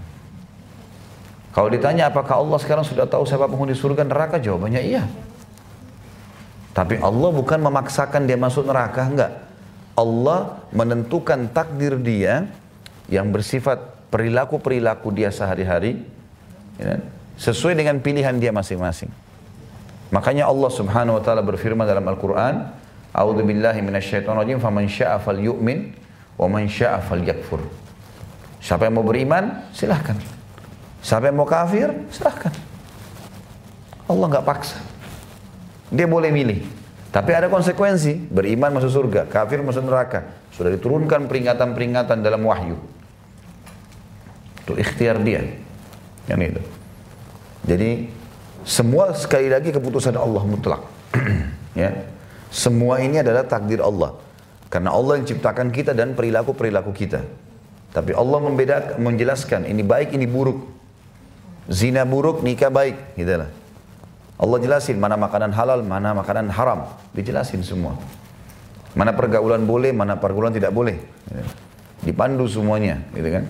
Kalau 1.55 1.71
ditanya 1.71 2.11
apakah 2.11 2.43
Allah 2.43 2.59
sekarang 2.59 2.83
sudah 2.83 3.07
tahu 3.07 3.23
siapa 3.23 3.47
penghuni 3.47 3.71
surga 3.71 4.03
neraka? 4.03 4.35
Jawabannya 4.35 4.83
iya. 4.83 5.07
Tapi 6.75 6.99
Allah 6.99 7.31
bukan 7.31 7.63
memaksakan 7.63 8.27
dia 8.27 8.35
masuk 8.35 8.67
neraka, 8.67 9.07
enggak. 9.07 9.31
Allah 9.95 10.59
menentukan 10.75 11.47
takdir 11.47 11.95
dia 11.95 12.51
yang 13.07 13.31
bersifat 13.31 13.79
perilaku-perilaku 14.11 15.15
dia 15.15 15.31
sehari-hari 15.31 16.03
ya, 16.75 16.99
sesuai 17.39 17.79
dengan 17.79 18.03
pilihan 18.03 18.35
dia 18.35 18.51
masing-masing. 18.51 19.07
Makanya 20.11 20.51
Allah 20.51 20.67
Subhanahu 20.67 21.15
wa 21.15 21.23
taala 21.23 21.39
berfirman 21.39 21.87
dalam 21.87 22.03
Al-Qur'an, 22.03 22.75
"A'udzu 23.15 23.47
billahi 23.47 23.79
minasyaitonir 23.79 24.43
rajim, 24.43 24.59
faman 24.59 24.91
syaa'a 24.91 25.23
falyu'min 25.23 25.95
wa 26.35 26.51
man 26.51 26.67
syaa'a 26.67 26.99
falyakfur." 26.99 27.63
Siapa 28.59 28.91
yang 28.91 28.99
mau 28.99 29.07
beriman, 29.07 29.71
silahkan. 29.71 30.34
Siapa 31.05 31.29
yang 31.29 31.37
mau 31.37 31.45
kafir, 31.45 31.93
silahkan. 32.09 32.49
Allah 34.09 34.25
nggak 34.25 34.41
paksa. 34.41 34.81
Dia 35.93 36.09
boleh 36.09 36.33
milih. 36.33 36.65
Tapi 37.13 37.29
ada 37.29 37.45
konsekuensi. 37.45 38.25
Beriman 38.33 38.73
masuk 38.73 38.89
surga, 38.89 39.29
kafir 39.29 39.61
masuk 39.61 39.85
neraka. 39.85 40.25
Sudah 40.49 40.73
diturunkan 40.73 41.29
peringatan-peringatan 41.29 42.25
dalam 42.25 42.41
wahyu. 42.49 42.81
Itu 44.65 44.73
ikhtiar 44.81 45.21
dia. 45.21 45.45
Yang 46.25 46.57
itu. 46.57 46.61
Jadi 47.69 47.89
semua 48.65 49.13
sekali 49.13 49.45
lagi 49.53 49.69
keputusan 49.69 50.17
Allah 50.17 50.41
mutlak. 50.41 50.81
ya. 51.77 51.93
Semua 52.49 52.97
ini 52.97 53.21
adalah 53.21 53.45
takdir 53.45 53.77
Allah. 53.77 54.17
Karena 54.73 54.89
Allah 54.89 55.21
yang 55.21 55.29
ciptakan 55.29 55.69
kita 55.69 55.93
dan 55.93 56.17
perilaku-perilaku 56.17 56.89
kita. 56.97 57.21
Tapi 57.93 58.11
Allah 58.17 58.41
membedakan, 58.41 58.97
menjelaskan 59.05 59.69
ini 59.69 59.85
baik, 59.85 60.17
ini 60.17 60.25
buruk. 60.25 60.74
Zina 61.70 62.05
buruk, 62.05 62.45
nikah 62.45 62.70
baik. 62.70 63.18
Gitu 63.18 63.34
lah. 63.36 63.49
Allah 64.36 64.57
jelasin 64.59 64.99
mana 64.99 65.16
makanan 65.16 65.55
halal, 65.55 65.80
mana 65.82 66.11
makanan 66.11 66.51
haram. 66.51 66.91
Dijelasin 67.16 67.63
semua. 67.63 67.95
Mana 68.95 69.11
pergaulan 69.11 69.63
boleh, 69.63 69.91
mana 69.91 70.16
pergaulan 70.16 70.55
tidak 70.55 70.72
boleh. 70.72 70.99
Dipandu 72.03 72.47
semuanya, 72.47 73.01
gitu 73.11 73.28
kan? 73.28 73.43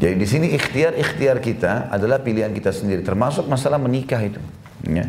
Jadi 0.00 0.14
di 0.18 0.26
sini 0.26 0.46
ikhtiar-ikhtiar 0.52 1.38
kita 1.38 1.88
adalah 1.88 2.20
pilihan 2.20 2.50
kita 2.50 2.74
sendiri, 2.74 3.00
termasuk 3.06 3.46
masalah 3.46 3.78
menikah 3.78 4.18
itu. 4.20 4.42
Ya. 4.84 5.06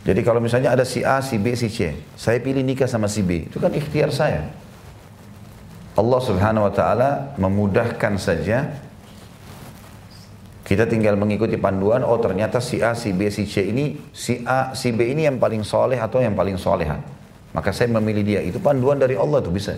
Jadi 0.00 0.20
kalau 0.24 0.40
misalnya 0.40 0.72
ada 0.72 0.88
si 0.88 1.04
A, 1.04 1.20
si 1.20 1.36
B, 1.36 1.52
si 1.52 1.68
C, 1.68 1.92
saya 2.16 2.40
pilih 2.40 2.64
nikah 2.64 2.88
sama 2.88 3.06
si 3.06 3.20
B, 3.20 3.46
itu 3.46 3.60
kan 3.60 3.70
ikhtiar 3.70 4.08
saya. 4.10 4.48
Allah 5.94 6.20
subhanahu 6.24 6.64
wa 6.64 6.72
ta'ala 6.72 7.36
memudahkan 7.36 8.16
saja 8.16 8.72
kita 10.70 10.86
tinggal 10.86 11.18
mengikuti 11.18 11.58
panduan, 11.58 12.06
oh 12.06 12.14
ternyata 12.22 12.62
si 12.62 12.78
A, 12.78 12.94
si 12.94 13.10
B, 13.10 13.26
si 13.26 13.42
C 13.42 13.66
ini, 13.66 13.98
si 14.14 14.46
A, 14.46 14.70
si 14.70 14.94
B 14.94 15.02
ini 15.10 15.26
yang 15.26 15.42
paling 15.42 15.66
soleh 15.66 15.98
atau 15.98 16.22
yang 16.22 16.38
paling 16.38 16.54
soleha. 16.54 16.94
Maka 17.50 17.74
saya 17.74 17.90
memilih 17.90 18.22
dia. 18.22 18.38
Itu 18.38 18.62
panduan 18.62 18.94
dari 19.02 19.18
Allah 19.18 19.42
tuh 19.42 19.50
bisa. 19.50 19.74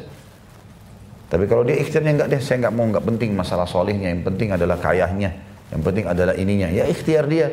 Tapi 1.33 1.49
kalau 1.49 1.65
dia 1.65 1.81
ikhtiarnya 1.81 2.13
enggak 2.13 2.29
deh, 2.29 2.41
saya 2.45 2.61
enggak 2.61 2.75
mau, 2.77 2.85
enggak 2.85 3.09
penting 3.09 3.33
masalah 3.33 3.65
solehnya, 3.65 4.13
yang 4.13 4.21
penting 4.21 4.53
adalah 4.53 4.77
kayahnya, 4.77 5.33
yang 5.73 5.81
penting 5.81 6.05
adalah 6.05 6.37
ininya. 6.37 6.69
Ya 6.69 6.85
ikhtiar 6.85 7.25
dia. 7.25 7.49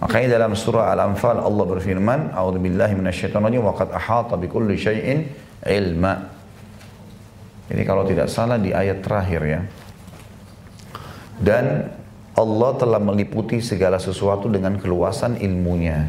Makanya 0.00 0.40
dalam 0.40 0.56
surah 0.56 0.96
Al-Anfal 0.96 1.44
Allah 1.44 1.64
berfirman, 1.68 2.32
"A'udzubillahi 2.32 2.96
minasyaitonir 2.96 3.60
wa 3.60 3.76
qad 3.76 3.92
ahata 3.92 4.40
bikulli 4.40 4.80
syai'in 4.80 5.28
ilma." 5.68 6.24
Ini 7.68 7.84
kalau 7.84 8.08
tidak 8.08 8.32
salah 8.32 8.56
di 8.56 8.72
ayat 8.72 9.04
terakhir 9.04 9.42
ya. 9.44 9.60
Dan 11.38 11.90
Allah 12.38 12.70
telah 12.78 13.02
meliputi 13.02 13.58
segala 13.58 13.98
sesuatu 13.98 14.46
dengan 14.46 14.78
keluasan 14.78 15.38
ilmunya. 15.42 16.06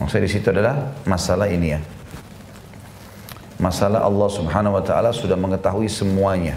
Maksudnya 0.00 0.24
di 0.24 0.32
situ 0.32 0.48
adalah 0.48 0.96
masalah 1.04 1.44
ini 1.52 1.76
ya. 1.76 1.80
Masalah 3.60 4.00
Allah 4.00 4.28
subhanahu 4.32 4.80
wa 4.80 4.84
ta'ala 4.84 5.12
sudah 5.12 5.36
mengetahui 5.36 5.92
semuanya. 5.92 6.56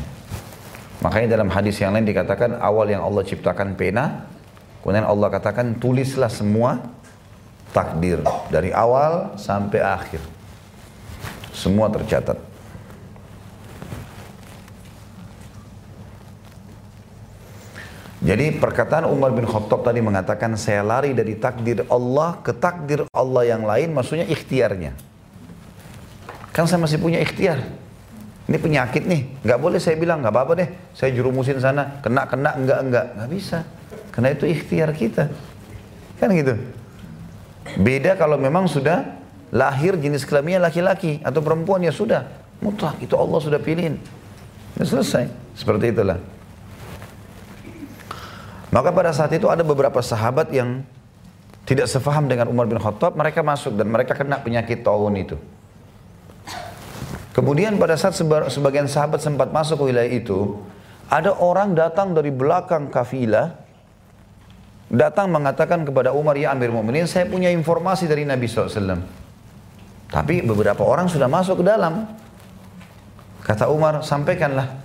Makanya 1.04 1.36
dalam 1.36 1.52
hadis 1.52 1.76
yang 1.84 1.92
lain 1.92 2.08
dikatakan 2.08 2.56
awal 2.64 2.88
yang 2.88 3.04
Allah 3.04 3.28
ciptakan 3.28 3.76
pena, 3.76 4.32
kemudian 4.80 5.04
Allah 5.04 5.28
katakan 5.28 5.76
tulislah 5.76 6.32
semua 6.32 6.80
takdir 7.76 8.24
dari 8.48 8.72
awal 8.72 9.36
sampai 9.36 9.84
akhir. 9.84 10.24
Semua 11.52 11.92
tercatat. 11.92 12.53
Jadi 18.24 18.56
perkataan 18.56 19.04
Umar 19.12 19.36
bin 19.36 19.44
Khattab 19.44 19.84
tadi 19.84 20.00
mengatakan 20.00 20.56
saya 20.56 20.80
lari 20.80 21.12
dari 21.12 21.36
takdir 21.36 21.84
Allah 21.92 22.40
ke 22.40 22.56
takdir 22.56 23.04
Allah 23.12 23.44
yang 23.44 23.68
lain 23.68 23.92
maksudnya 23.92 24.24
ikhtiarnya. 24.24 24.96
Kan 26.56 26.64
saya 26.64 26.80
masih 26.80 27.04
punya 27.04 27.20
ikhtiar. 27.20 27.60
Ini 28.48 28.60
penyakit 28.60 29.04
nih, 29.08 29.44
nggak 29.44 29.60
boleh 29.60 29.80
saya 29.80 29.96
bilang 29.96 30.20
nggak 30.20 30.36
apa-apa 30.36 30.54
deh, 30.60 30.70
saya 30.92 31.16
jurumusin 31.16 31.64
sana, 31.64 32.00
kena 32.04 32.28
kena 32.28 32.60
enggak 32.60 32.80
enggak, 32.84 33.06
nggak 33.16 33.30
bisa, 33.32 33.64
karena 34.12 34.36
itu 34.36 34.44
ikhtiar 34.52 34.92
kita, 34.92 35.32
kan 36.20 36.28
gitu. 36.36 36.60
Beda 37.80 38.20
kalau 38.20 38.36
memang 38.36 38.68
sudah 38.68 39.16
lahir 39.48 39.96
jenis 39.96 40.28
kelaminnya 40.28 40.60
laki-laki 40.60 41.24
atau 41.24 41.40
perempuan 41.40 41.88
ya 41.88 41.96
sudah 41.96 42.28
mutlak 42.60 43.00
itu 43.00 43.16
Allah 43.16 43.40
sudah 43.40 43.64
pilihin. 43.64 43.96
Ya 44.76 44.84
selesai. 44.84 45.32
Seperti 45.56 45.96
itulah. 45.96 46.20
Maka 48.74 48.90
pada 48.90 49.14
saat 49.14 49.30
itu 49.38 49.46
ada 49.54 49.62
beberapa 49.62 50.02
sahabat 50.02 50.50
yang 50.50 50.82
tidak 51.70 51.86
sefaham 51.86 52.26
dengan 52.26 52.50
Umar 52.50 52.66
bin 52.66 52.82
Khattab, 52.82 53.14
mereka 53.14 53.46
masuk 53.46 53.78
dan 53.78 53.86
mereka 53.86 54.18
kena 54.18 54.42
penyakit 54.42 54.82
taun 54.82 55.14
itu. 55.14 55.38
Kemudian 57.38 57.78
pada 57.78 57.94
saat 57.94 58.18
sebagian 58.50 58.90
sahabat 58.90 59.22
sempat 59.22 59.54
masuk 59.54 59.86
ke 59.86 59.94
wilayah 59.94 60.10
itu, 60.10 60.58
ada 61.06 61.38
orang 61.38 61.78
datang 61.78 62.18
dari 62.18 62.34
belakang 62.34 62.90
kafilah, 62.90 63.54
datang 64.90 65.30
mengatakan 65.30 65.86
kepada 65.86 66.10
Umar, 66.10 66.34
ya 66.34 66.52
Amir 66.52 66.74
Mu'minin, 66.74 67.06
saya 67.06 67.30
punya 67.30 67.54
informasi 67.54 68.10
dari 68.10 68.26
Nabi 68.26 68.50
SAW. 68.50 69.06
Tapi 70.10 70.46
beberapa 70.46 70.82
orang 70.82 71.10
sudah 71.10 71.26
masuk 71.30 71.62
ke 71.62 71.66
dalam. 71.66 72.06
Kata 73.42 73.70
Umar, 73.70 74.06
sampaikanlah. 74.06 74.83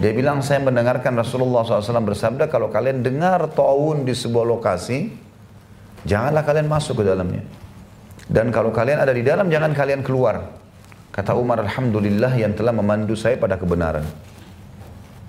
Dia 0.00 0.16
bilang 0.16 0.40
saya 0.40 0.64
mendengarkan 0.64 1.12
Rasulullah 1.12 1.60
SAW 1.60 2.08
bersabda 2.08 2.48
kalau 2.48 2.72
kalian 2.72 3.04
dengar 3.04 3.52
taun 3.52 4.08
di 4.08 4.16
sebuah 4.16 4.48
lokasi, 4.48 5.12
janganlah 6.08 6.40
kalian 6.40 6.72
masuk 6.72 7.04
ke 7.04 7.04
dalamnya. 7.04 7.44
Dan 8.24 8.48
kalau 8.48 8.72
kalian 8.72 8.96
ada 8.96 9.12
di 9.12 9.20
dalam, 9.20 9.52
jangan 9.52 9.76
kalian 9.76 10.00
keluar. 10.00 10.56
Kata 11.12 11.36
Umar, 11.36 11.60
Alhamdulillah 11.60 12.32
yang 12.32 12.56
telah 12.56 12.72
memandu 12.72 13.12
saya 13.12 13.36
pada 13.36 13.60
kebenaran. 13.60 14.06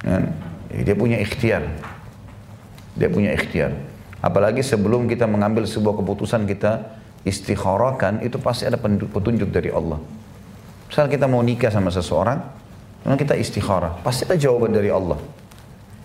Ya, 0.07 0.23
dia 0.87 0.95
punya 0.95 1.19
ikhtiar. 1.19 1.67
Dia 2.95 3.09
punya 3.11 3.35
ikhtiar. 3.35 3.75
Apalagi 4.23 4.63
sebelum 4.63 5.09
kita 5.09 5.27
mengambil 5.27 5.67
sebuah 5.67 5.99
keputusan 5.99 6.47
kita 6.47 6.95
istikharahkan, 7.27 8.23
itu 8.23 8.39
pasti 8.39 8.69
ada 8.69 8.79
petunjuk 8.79 9.51
dari 9.51 9.73
Allah. 9.73 9.99
Misal 10.87 11.09
kita 11.11 11.25
mau 11.27 11.41
nikah 11.41 11.73
sama 11.73 11.89
seseorang, 11.89 12.60
Memang 13.01 13.17
kita 13.17 13.33
istikharah, 13.33 14.01
pasti 14.05 14.29
ada 14.29 14.37
jawaban 14.37 14.71
dari 14.71 14.93
Allah. 14.93 15.17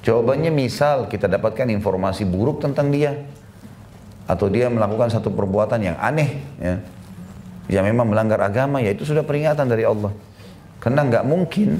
Jawabannya 0.00 0.54
misal 0.54 1.10
kita 1.10 1.26
dapatkan 1.26 1.66
informasi 1.68 2.24
buruk 2.24 2.62
tentang 2.62 2.94
dia. 2.94 3.12
Atau 4.26 4.50
dia 4.50 4.66
melakukan 4.66 5.10
satu 5.10 5.30
perbuatan 5.30 5.82
yang 5.82 5.96
aneh. 6.02 6.42
Ya, 7.66 7.82
memang 7.82 8.10
melanggar 8.10 8.38
agama, 8.42 8.78
ya 8.78 8.94
itu 8.94 9.06
sudah 9.06 9.22
peringatan 9.26 9.66
dari 9.66 9.82
Allah. 9.86 10.14
Karena 10.78 11.02
nggak 11.06 11.24
mungkin 11.26 11.78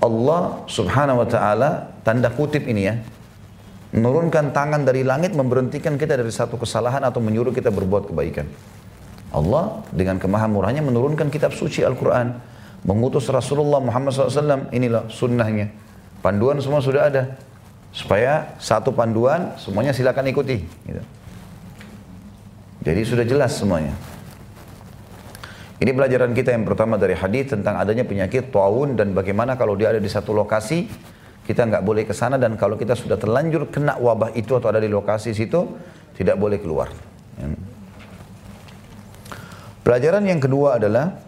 Allah 0.00 0.64
subhanahu 0.68 1.24
wa 1.24 1.28
ta'ala, 1.28 1.70
tanda 2.04 2.28
kutip 2.28 2.64
ini 2.68 2.82
ya, 2.88 2.96
menurunkan 3.92 4.52
tangan 4.52 4.84
dari 4.84 5.00
langit 5.00 5.32
memberhentikan 5.32 5.96
kita 5.96 6.16
dari 6.16 6.32
satu 6.32 6.60
kesalahan 6.60 7.00
atau 7.04 7.24
menyuruh 7.24 7.52
kita 7.56 7.72
berbuat 7.72 8.12
kebaikan. 8.12 8.48
Allah 9.32 9.80
dengan 9.92 10.20
kemahamurahnya 10.20 10.84
menurunkan 10.84 11.32
kitab 11.32 11.56
suci 11.56 11.84
Al-Quran 11.84 12.53
mengutus 12.84 13.26
Rasulullah 13.32 13.80
Muhammad 13.80 14.12
SAW. 14.12 14.70
Inilah 14.70 15.08
sunnahnya. 15.10 15.72
Panduan 16.20 16.60
semua 16.60 16.84
sudah 16.84 17.08
ada. 17.10 17.36
Supaya 17.90 18.54
satu 18.60 18.92
panduan 18.92 19.56
semuanya 19.58 19.96
silakan 19.96 20.28
ikuti. 20.28 20.62
Gitu. 20.62 21.02
Jadi 22.84 23.00
sudah 23.02 23.24
jelas 23.24 23.56
semuanya. 23.56 23.96
Ini 25.80 25.90
pelajaran 25.90 26.32
kita 26.32 26.54
yang 26.54 26.64
pertama 26.64 27.00
dari 27.00 27.16
hadis 27.18 27.50
tentang 27.50 27.76
adanya 27.76 28.06
penyakit 28.06 28.48
taun 28.54 28.94
dan 28.94 29.10
bagaimana 29.12 29.58
kalau 29.58 29.74
dia 29.74 29.90
ada 29.90 30.00
di 30.00 30.08
satu 30.08 30.30
lokasi 30.32 30.86
kita 31.44 31.68
nggak 31.68 31.84
boleh 31.84 32.08
ke 32.08 32.14
sana 32.16 32.40
dan 32.40 32.56
kalau 32.56 32.80
kita 32.80 32.96
sudah 32.96 33.20
terlanjur 33.20 33.68
kena 33.68 34.00
wabah 34.00 34.32
itu 34.32 34.56
atau 34.56 34.72
ada 34.72 34.80
di 34.80 34.88
lokasi 34.88 35.36
situ 35.36 35.76
tidak 36.16 36.40
boleh 36.40 36.56
keluar. 36.56 36.88
Ya. 37.36 37.52
Pelajaran 39.84 40.24
yang 40.24 40.40
kedua 40.40 40.80
adalah 40.80 41.20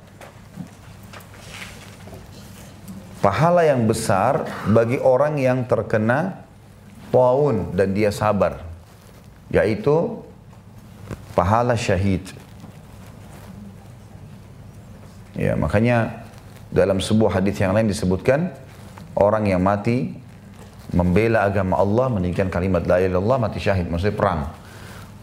pahala 3.26 3.66
yang 3.66 3.90
besar 3.90 4.46
bagi 4.70 5.02
orang 5.02 5.34
yang 5.42 5.66
terkena 5.66 6.46
taun 7.10 7.74
dan 7.74 7.90
dia 7.90 8.14
sabar 8.14 8.62
yaitu 9.50 10.22
pahala 11.34 11.74
syahid. 11.74 12.22
Ya 15.34 15.58
makanya 15.58 16.22
dalam 16.70 17.02
sebuah 17.02 17.42
hadis 17.42 17.58
yang 17.58 17.74
lain 17.74 17.90
disebutkan 17.90 18.54
orang 19.18 19.50
yang 19.50 19.58
mati 19.58 20.14
membela 20.94 21.50
agama 21.50 21.82
Allah 21.82 22.06
meninggikan 22.14 22.46
kalimat 22.46 22.86
la 22.86 23.02
ilaha 23.02 23.10
illallah 23.10 23.38
mati 23.42 23.58
syahid. 23.58 23.90
Maksudnya 23.90 24.14
perang. 24.14 24.54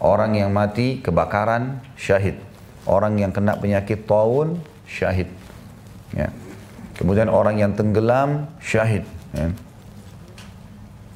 Orang 0.04 0.36
yang 0.36 0.52
mati 0.52 1.00
kebakaran 1.00 1.80
syahid. 1.96 2.36
Orang 2.84 3.16
yang 3.16 3.32
kena 3.32 3.56
penyakit 3.56 4.04
taun 4.04 4.60
syahid. 4.84 5.32
Ya 6.12 6.43
Kemudian 6.94 7.30
orang 7.30 7.58
yang 7.58 7.74
tenggelam 7.74 8.50
syahid. 8.62 9.06
Ya. 9.34 9.50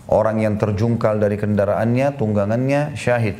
Orang 0.07 0.39
yang 0.39 0.55
terjungkal 0.55 1.19
dari 1.19 1.35
kendaraannya, 1.35 2.15
tunggangannya 2.15 2.95
syahid. 2.95 3.37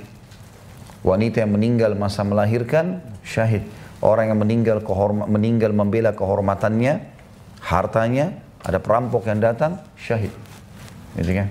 Wanita 1.01 1.47
yang 1.47 1.55
meninggal 1.55 1.95
masa 1.95 2.27
melahirkan 2.27 2.99
syahid. 3.23 3.63
Orang 4.03 4.29
yang 4.29 4.37
meninggal 4.37 4.83
meninggal 5.25 5.71
membela 5.71 6.11
kehormatannya, 6.13 7.07
hartanya, 7.63 8.35
ada 8.61 8.77
perampok 8.83 9.25
yang 9.31 9.39
datang 9.39 9.79
syahid. 9.95 10.29
Gitu 11.15 11.31
kan? 11.33 11.47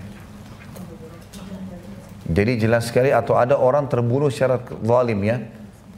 Jadi 2.26 2.52
jelas 2.58 2.90
sekali 2.90 3.14
atau 3.14 3.38
ada 3.38 3.54
orang 3.56 3.86
terbunuh 3.86 4.28
secara 4.28 4.60
zalim 4.82 5.22
ya. 5.22 5.40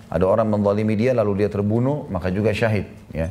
Ada 0.08 0.24
orang 0.24 0.48
menzalimi 0.48 0.96
dia 0.96 1.12
lalu 1.12 1.44
dia 1.44 1.52
terbunuh 1.52 2.08
maka 2.08 2.32
juga 2.32 2.52
syahid 2.52 2.88
ya. 3.12 3.28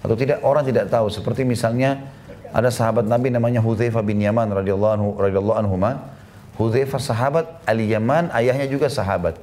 Atau 0.00 0.16
tidak 0.18 0.44
orang 0.44 0.64
tidak 0.64 0.92
tahu 0.92 1.08
seperti 1.08 1.44
misalnya 1.44 2.08
ada 2.52 2.72
sahabat 2.72 3.04
Nabi 3.04 3.32
namanya 3.32 3.60
Hudzaifah 3.60 4.00
bin 4.00 4.22
Yaman 4.22 4.48
radhiyallahu 4.52 4.92
anhu 4.96 5.08
radhiyallahu 5.18 5.58
anhu 5.60 5.76
Hudzaifah 6.56 7.00
sahabat, 7.00 7.46
Ali 7.68 7.92
Yaman 7.92 8.32
ayahnya 8.32 8.64
juga 8.64 8.88
sahabat. 8.88 9.36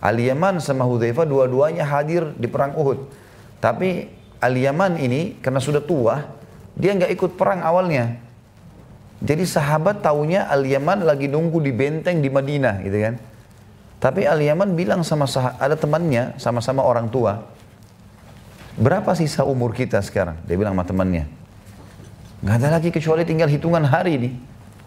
Ali 0.00 0.32
Yaman 0.32 0.64
sama 0.64 0.88
Hudzaifah 0.88 1.28
dua-duanya 1.28 1.84
hadir 1.84 2.32
di 2.40 2.48
perang 2.48 2.72
Uhud. 2.72 3.04
Tapi 3.60 4.08
Ali 4.40 4.64
Yaman 4.64 4.96
ini 4.96 5.36
karena 5.44 5.60
sudah 5.60 5.84
tua, 5.84 6.24
dia 6.72 6.96
nggak 6.96 7.12
ikut 7.12 7.36
perang 7.36 7.60
awalnya. 7.60 8.16
Jadi 9.20 9.44
sahabat 9.44 10.00
taunya 10.00 10.48
Ali 10.48 10.72
Yaman 10.72 11.04
lagi 11.04 11.28
nunggu 11.28 11.60
di 11.60 11.74
benteng 11.74 12.24
di 12.24 12.30
Madinah 12.32 12.80
gitu 12.80 12.96
kan. 12.96 13.14
Tapi 13.98 14.24
Ali 14.24 14.48
Yaman 14.48 14.72
bilang 14.72 15.02
sama 15.04 15.28
ada 15.58 15.74
temannya 15.74 16.38
sama-sama 16.40 16.80
orang 16.80 17.12
tua. 17.12 17.44
Berapa 18.78 19.10
sisa 19.18 19.42
umur 19.42 19.74
kita 19.74 19.98
sekarang? 19.98 20.38
Dia 20.46 20.54
bilang 20.54 20.78
sama 20.78 20.86
temannya. 20.86 21.26
Gak 22.46 22.62
ada 22.62 22.78
lagi 22.78 22.94
kecuali 22.94 23.26
tinggal 23.26 23.50
hitungan 23.50 23.82
hari 23.82 24.14
ini. 24.14 24.30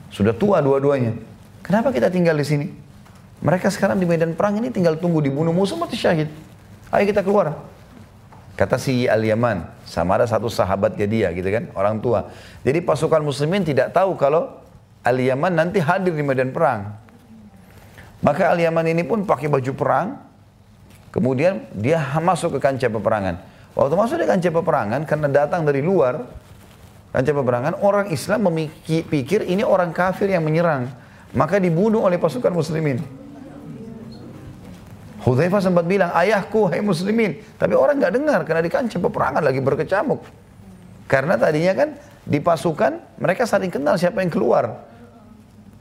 Sudah 0.08 0.32
tua 0.32 0.64
dua-duanya. 0.64 1.20
Kenapa 1.60 1.92
kita 1.92 2.08
tinggal 2.08 2.39
di 2.39 2.48
sini? 2.48 2.68
Mereka 3.44 3.68
sekarang 3.68 4.00
di 4.00 4.08
medan 4.08 4.32
perang 4.32 4.56
ini 4.64 4.72
tinggal 4.72 4.96
tunggu 4.96 5.20
dibunuh 5.20 5.52
musuh 5.52 5.76
mati 5.76 6.00
syahid. 6.00 6.32
Ayo 6.88 7.04
kita 7.04 7.20
keluar. 7.20 7.60
Kata 8.56 8.80
si 8.80 9.12
Al-Yaman, 9.12 9.68
sama 9.84 10.16
ada 10.16 10.28
satu 10.30 10.48
sahabatnya 10.48 11.08
dia 11.10 11.28
gitu 11.36 11.50
kan, 11.52 11.68
orang 11.76 12.00
tua. 12.00 12.32
Jadi 12.64 12.80
pasukan 12.80 13.20
muslimin 13.20 13.68
tidak 13.68 13.92
tahu 13.92 14.16
kalau 14.16 14.62
Al-Yaman 15.04 15.52
nanti 15.52 15.84
hadir 15.84 16.16
di 16.16 16.24
medan 16.24 16.56
perang. 16.56 16.96
Maka 18.24 18.54
Al-Yaman 18.54 18.88
ini 18.88 19.04
pun 19.04 19.26
pakai 19.26 19.50
baju 19.50 19.72
perang, 19.74 20.08
kemudian 21.10 21.66
dia 21.74 22.00
masuk 22.22 22.56
ke 22.56 22.60
kancah 22.62 22.88
peperangan. 22.88 23.51
Waktu 23.72 23.93
masuk 23.95 24.19
di 24.19 24.28
kancah 24.28 24.51
peperangan 24.51 25.01
karena 25.07 25.28
datang 25.32 25.63
dari 25.63 25.80
luar 25.80 26.28
kancah 27.15 27.36
peperangan, 27.36 27.74
orang 27.80 28.11
Islam 28.11 28.51
memikir 28.51 29.47
ini 29.47 29.63
orang 29.63 29.95
kafir 29.95 30.32
yang 30.32 30.43
menyerang. 30.43 30.91
Maka 31.32 31.63
dibunuh 31.63 32.03
oleh 32.03 32.19
pasukan 32.19 32.51
muslimin. 32.51 32.99
Hudzaifah 35.22 35.61
sempat 35.63 35.88
bilang, 35.88 36.11
ayahku, 36.11 36.67
hai 36.67 36.84
muslimin. 36.84 37.39
Tapi 37.55 37.72
orang 37.78 38.01
nggak 38.01 38.13
dengar 38.19 38.39
karena 38.43 38.59
di 38.59 38.72
kancah 38.74 38.99
peperangan 38.99 39.39
lagi 39.39 39.63
berkecamuk. 39.63 40.19
Karena 41.07 41.39
tadinya 41.39 41.72
kan 41.72 41.89
di 42.28 42.39
pasukan 42.43 43.19
mereka 43.22 43.47
saling 43.47 43.72
kenal 43.72 43.95
siapa 43.95 44.19
yang 44.19 44.32
keluar. 44.34 44.91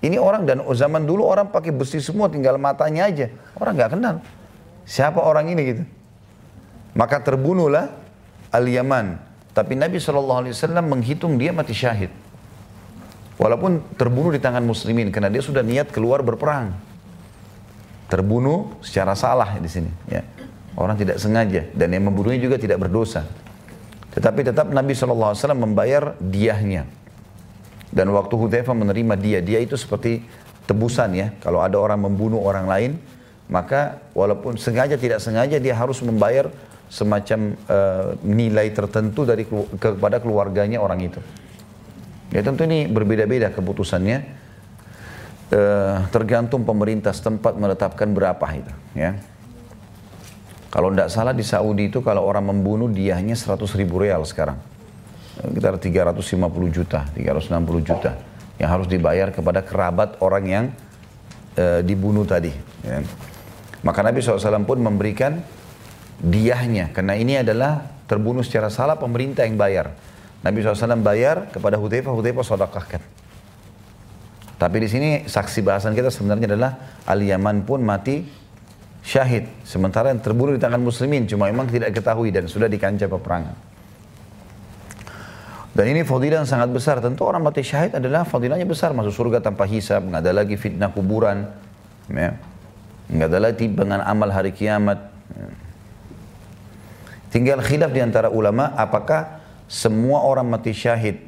Ini 0.01 0.17
orang 0.17 0.47
dan 0.47 0.63
zaman 0.73 1.05
dulu 1.05 1.27
orang 1.27 1.51
pakai 1.51 1.75
besi 1.75 1.99
semua 1.99 2.31
tinggal 2.31 2.57
matanya 2.57 3.11
aja. 3.11 3.27
Orang 3.59 3.75
nggak 3.75 3.91
kenal. 3.99 4.15
Siapa 4.87 5.19
orang 5.19 5.51
ini 5.51 5.63
gitu. 5.67 5.83
Maka 6.95 7.23
terbunuhlah 7.23 7.91
Al-Yaman. 8.51 9.19
Tapi 9.51 9.75
Nabi 9.75 9.99
SAW 9.99 10.47
menghitung 10.83 11.39
dia 11.39 11.51
mati 11.51 11.75
syahid. 11.75 12.11
Walaupun 13.41 13.97
terbunuh 13.97 14.37
di 14.37 14.41
tangan 14.43 14.61
muslimin 14.61 15.09
karena 15.09 15.33
dia 15.33 15.41
sudah 15.41 15.65
niat 15.65 15.89
keluar 15.91 16.21
berperang. 16.21 16.77
Terbunuh 18.11 18.79
secara 18.83 19.17
salah 19.17 19.57
di 19.57 19.71
sini. 19.71 19.91
Ya. 20.11 20.27
Orang 20.77 20.99
tidak 20.99 21.19
sengaja 21.19 21.67
dan 21.73 21.89
yang 21.91 22.11
membunuhnya 22.11 22.39
juga 22.43 22.61
tidak 22.61 22.85
berdosa. 22.85 23.27
Tetapi 24.11 24.43
tetap 24.43 24.67
Nabi 24.71 24.93
SAW 24.93 25.35
membayar 25.55 26.19
diahnya. 26.19 26.87
Dan 27.91 28.11
waktu 28.15 28.35
Hudzaifah 28.39 28.75
menerima 28.75 29.15
dia, 29.19 29.39
dia 29.43 29.59
itu 29.59 29.75
seperti 29.75 30.23
tebusan 30.67 31.11
ya. 31.15 31.35
Kalau 31.43 31.59
ada 31.59 31.75
orang 31.75 32.07
membunuh 32.07 32.39
orang 32.39 32.67
lain, 32.71 32.93
maka 33.51 33.99
walaupun 34.15 34.55
sengaja 34.55 34.95
tidak 34.95 35.19
sengaja 35.19 35.59
dia 35.59 35.75
harus 35.75 35.99
membayar 36.07 36.55
semacam 36.91 37.55
uh, 37.71 38.19
nilai 38.27 38.75
tertentu 38.75 39.23
dari 39.23 39.47
kepada 39.79 40.19
keluarganya 40.19 40.83
orang 40.83 41.07
itu. 41.07 41.23
Ya 42.35 42.43
tentu 42.43 42.67
ini 42.67 42.91
berbeda-beda 42.91 43.51
keputusannya. 43.51 44.43
Eh, 45.51 45.97
tergantung 46.15 46.63
pemerintah 46.63 47.11
setempat 47.11 47.59
menetapkan 47.59 48.07
berapa 48.15 48.47
itu. 48.55 48.71
Ya. 48.95 49.19
Kalau 50.71 50.95
tidak 50.95 51.11
salah 51.11 51.35
di 51.35 51.43
Saudi 51.43 51.91
itu 51.91 51.99
kalau 52.07 52.23
orang 52.23 52.55
membunuh 52.55 52.87
diahnya 52.87 53.35
100 53.35 53.67
ribu 53.75 53.99
real 53.99 54.23
sekarang. 54.23 54.55
Kita 55.43 55.75
350 55.75 56.31
juta, 56.71 57.03
360 57.19 57.83
juta 57.83 58.15
yang 58.63 58.71
harus 58.71 58.87
dibayar 58.87 59.35
kepada 59.35 59.67
kerabat 59.67 60.23
orang 60.23 60.45
yang 60.47 60.65
e, 61.59 61.83
dibunuh 61.83 62.23
tadi. 62.23 62.55
Ya. 62.87 63.03
Maka 63.83 64.07
Nabi 64.07 64.23
SAW 64.23 64.63
pun 64.63 64.79
memberikan 64.79 65.43
diahnya 66.21 66.93
karena 66.93 67.17
ini 67.17 67.41
adalah 67.41 68.05
terbunuh 68.05 68.45
secara 68.45 68.69
salah 68.69 69.01
pemerintah 69.01 69.49
yang 69.49 69.57
bayar. 69.57 69.97
Nabi 70.41 70.65
SAW 70.65 71.01
bayar 71.05 71.53
kepada 71.53 71.77
Hudzaifah, 71.77 72.13
Hudzaifah 72.13 72.45
sodakahkan. 72.45 73.03
Tapi 74.61 74.77
di 74.77 74.89
sini 74.93 75.09
saksi 75.25 75.65
bahasan 75.65 75.97
kita 75.97 76.13
sebenarnya 76.13 76.53
adalah 76.53 76.73
Ali 77.09 77.33
Yaman 77.33 77.65
pun 77.65 77.81
mati 77.81 78.25
syahid. 79.01 79.49
Sementara 79.65 80.13
yang 80.13 80.21
terbunuh 80.21 80.53
di 80.53 80.61
tangan 80.61 80.81
muslimin 80.81 81.25
cuma 81.25 81.49
memang 81.49 81.69
tidak 81.69 81.97
ketahui 81.97 82.29
dan 82.29 82.45
sudah 82.45 82.69
di 82.69 82.77
kancah 82.77 83.09
peperangan. 83.09 83.57
Dan 85.71 85.87
ini 85.97 86.05
fadilah 86.05 86.45
yang 86.45 86.51
sangat 86.51 86.69
besar. 86.69 87.01
Tentu 87.01 87.25
orang 87.25 87.41
mati 87.41 87.65
syahid 87.65 87.97
adalah 87.97 88.27
fadilahnya 88.29 88.69
besar. 88.69 88.93
Masuk 88.93 89.17
surga 89.17 89.41
tanpa 89.41 89.65
hisab. 89.65 90.03
Nggak 90.03 90.21
ada 90.29 90.33
lagi 90.45 90.59
fitnah 90.59 90.91
kuburan. 90.93 91.47
Ya. 92.11 92.37
Nggak 93.09 93.29
ada 93.33 93.39
lagi 93.39 93.65
dengan 93.71 94.03
amal 94.03 94.29
hari 94.29 94.53
kiamat. 94.53 94.99
Ya. 95.31 95.70
Tinggal 97.31 97.63
khilaf 97.63 97.95
di 97.95 98.03
antara 98.03 98.27
ulama 98.27 98.75
apakah 98.75 99.39
semua 99.71 100.27
orang 100.27 100.51
mati 100.51 100.75
syahid 100.75 101.23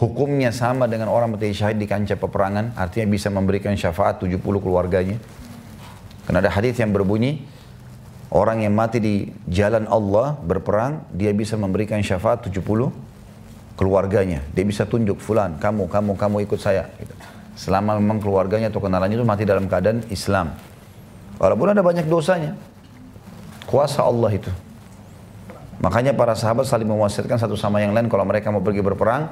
hukumnya 0.00 0.48
sama 0.48 0.88
dengan 0.88 1.12
orang 1.12 1.36
mati 1.36 1.52
syahid 1.52 1.76
di 1.76 1.84
kancah 1.84 2.16
peperangan? 2.16 2.72
Artinya 2.72 3.12
bisa 3.12 3.28
memberikan 3.28 3.76
syafaat 3.76 4.24
70 4.24 4.40
keluarganya. 4.40 5.20
Karena 6.24 6.40
ada 6.40 6.48
hadis 6.48 6.80
yang 6.80 6.96
berbunyi 6.96 7.44
orang 8.32 8.64
yang 8.64 8.72
mati 8.72 9.04
di 9.04 9.28
jalan 9.44 9.84
Allah 9.84 10.40
berperang 10.40 11.04
dia 11.12 11.36
bisa 11.36 11.60
memberikan 11.60 12.00
syafaat 12.00 12.48
70 12.48 12.64
keluarganya. 13.76 14.40
Dia 14.56 14.64
bisa 14.64 14.88
tunjuk 14.88 15.20
fulan 15.20 15.60
kamu 15.60 15.92
kamu 15.92 16.16
kamu 16.16 16.36
ikut 16.48 16.60
saya. 16.60 16.88
Gitu. 16.96 17.12
selama 17.54 17.94
memang 18.02 18.18
keluarganya 18.18 18.66
atau 18.66 18.82
kenalannya 18.82 19.14
itu 19.14 19.22
mati 19.22 19.46
dalam 19.46 19.70
keadaan 19.70 20.02
Islam. 20.10 20.56
Walaupun 21.38 21.70
ada 21.70 21.86
banyak 21.86 22.10
dosanya. 22.10 22.58
Kuasa 23.68 24.02
Allah 24.02 24.34
itu 24.34 24.50
Makanya 25.82 26.14
para 26.14 26.38
sahabat 26.38 26.68
saling 26.68 26.86
mewasiatkan 26.86 27.38
satu 27.40 27.58
sama 27.58 27.82
yang 27.82 27.90
lain 27.90 28.06
kalau 28.06 28.22
mereka 28.22 28.52
mau 28.54 28.62
pergi 28.62 28.82
berperang. 28.84 29.30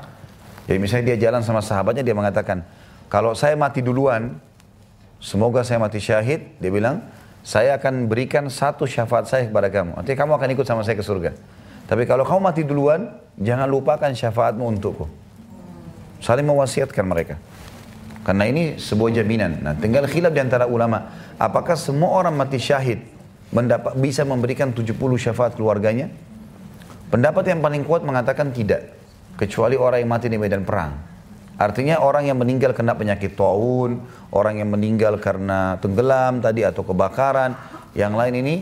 Jadi 0.66 0.78
misalnya 0.78 1.14
dia 1.14 1.28
jalan 1.30 1.42
sama 1.42 1.62
sahabatnya 1.62 2.06
dia 2.06 2.14
mengatakan, 2.14 2.62
kalau 3.10 3.34
saya 3.34 3.58
mati 3.58 3.84
duluan, 3.84 4.38
semoga 5.18 5.66
saya 5.66 5.82
mati 5.82 5.98
syahid. 6.00 6.58
Dia 6.62 6.70
bilang, 6.70 7.02
saya 7.42 7.74
akan 7.78 8.06
berikan 8.06 8.46
satu 8.46 8.86
syafaat 8.86 9.26
saya 9.26 9.50
kepada 9.50 9.68
kamu. 9.68 9.98
Nanti 9.98 10.14
kamu 10.14 10.32
akan 10.38 10.48
ikut 10.54 10.66
sama 10.66 10.86
saya 10.86 10.94
ke 10.94 11.04
surga. 11.04 11.34
Tapi 11.90 12.06
kalau 12.06 12.22
kamu 12.22 12.40
mati 12.40 12.62
duluan, 12.62 13.10
jangan 13.36 13.66
lupakan 13.66 14.10
syafaatmu 14.14 14.62
untukku. 14.64 15.10
Saling 16.22 16.46
mewasiatkan 16.46 17.02
mereka. 17.02 17.36
Karena 18.22 18.46
ini 18.46 18.78
sebuah 18.78 19.10
jaminan. 19.18 19.66
Nah, 19.66 19.74
tinggal 19.74 20.06
khilaf 20.06 20.30
di 20.30 20.38
antara 20.38 20.70
ulama. 20.70 21.10
Apakah 21.42 21.74
semua 21.74 22.14
orang 22.14 22.38
mati 22.38 22.62
syahid 22.62 23.02
mendapat, 23.50 23.98
bisa 23.98 24.22
memberikan 24.22 24.70
70 24.70 24.94
syafaat 25.18 25.58
keluarganya? 25.58 26.06
Pendapat 27.12 27.44
yang 27.44 27.60
paling 27.60 27.84
kuat 27.84 28.00
mengatakan 28.08 28.56
tidak. 28.56 28.88
Kecuali 29.36 29.76
orang 29.76 30.00
yang 30.00 30.10
mati 30.16 30.32
di 30.32 30.40
medan 30.40 30.64
perang. 30.64 30.96
Artinya 31.60 32.00
orang 32.00 32.24
yang 32.24 32.40
meninggal 32.40 32.72
kena 32.72 32.96
penyakit 32.96 33.36
taun, 33.36 34.00
orang 34.32 34.64
yang 34.64 34.72
meninggal 34.72 35.20
karena 35.20 35.76
tenggelam 35.84 36.40
tadi 36.40 36.64
atau 36.64 36.80
kebakaran, 36.80 37.52
yang 37.92 38.16
lain 38.16 38.40
ini 38.40 38.54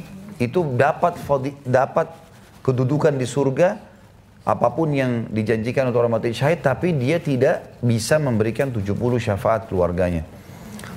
itu 0.43 0.67
dapat 0.75 1.15
dapat 1.63 2.11
kedudukan 2.67 3.15
di 3.15 3.23
surga 3.23 3.79
apa 4.43 4.69
pun 4.75 4.91
yang 4.91 5.31
dijanjikan 5.31 5.87
untuk 5.87 6.03
orang 6.03 6.19
mati 6.19 6.35
syahid 6.35 6.65
tapi 6.65 6.91
dia 6.97 7.23
tidak 7.23 7.79
bisa 7.79 8.19
memberikan 8.19 8.75
70 8.75 8.99
syafaat 9.23 9.71
keluarganya. 9.71 10.27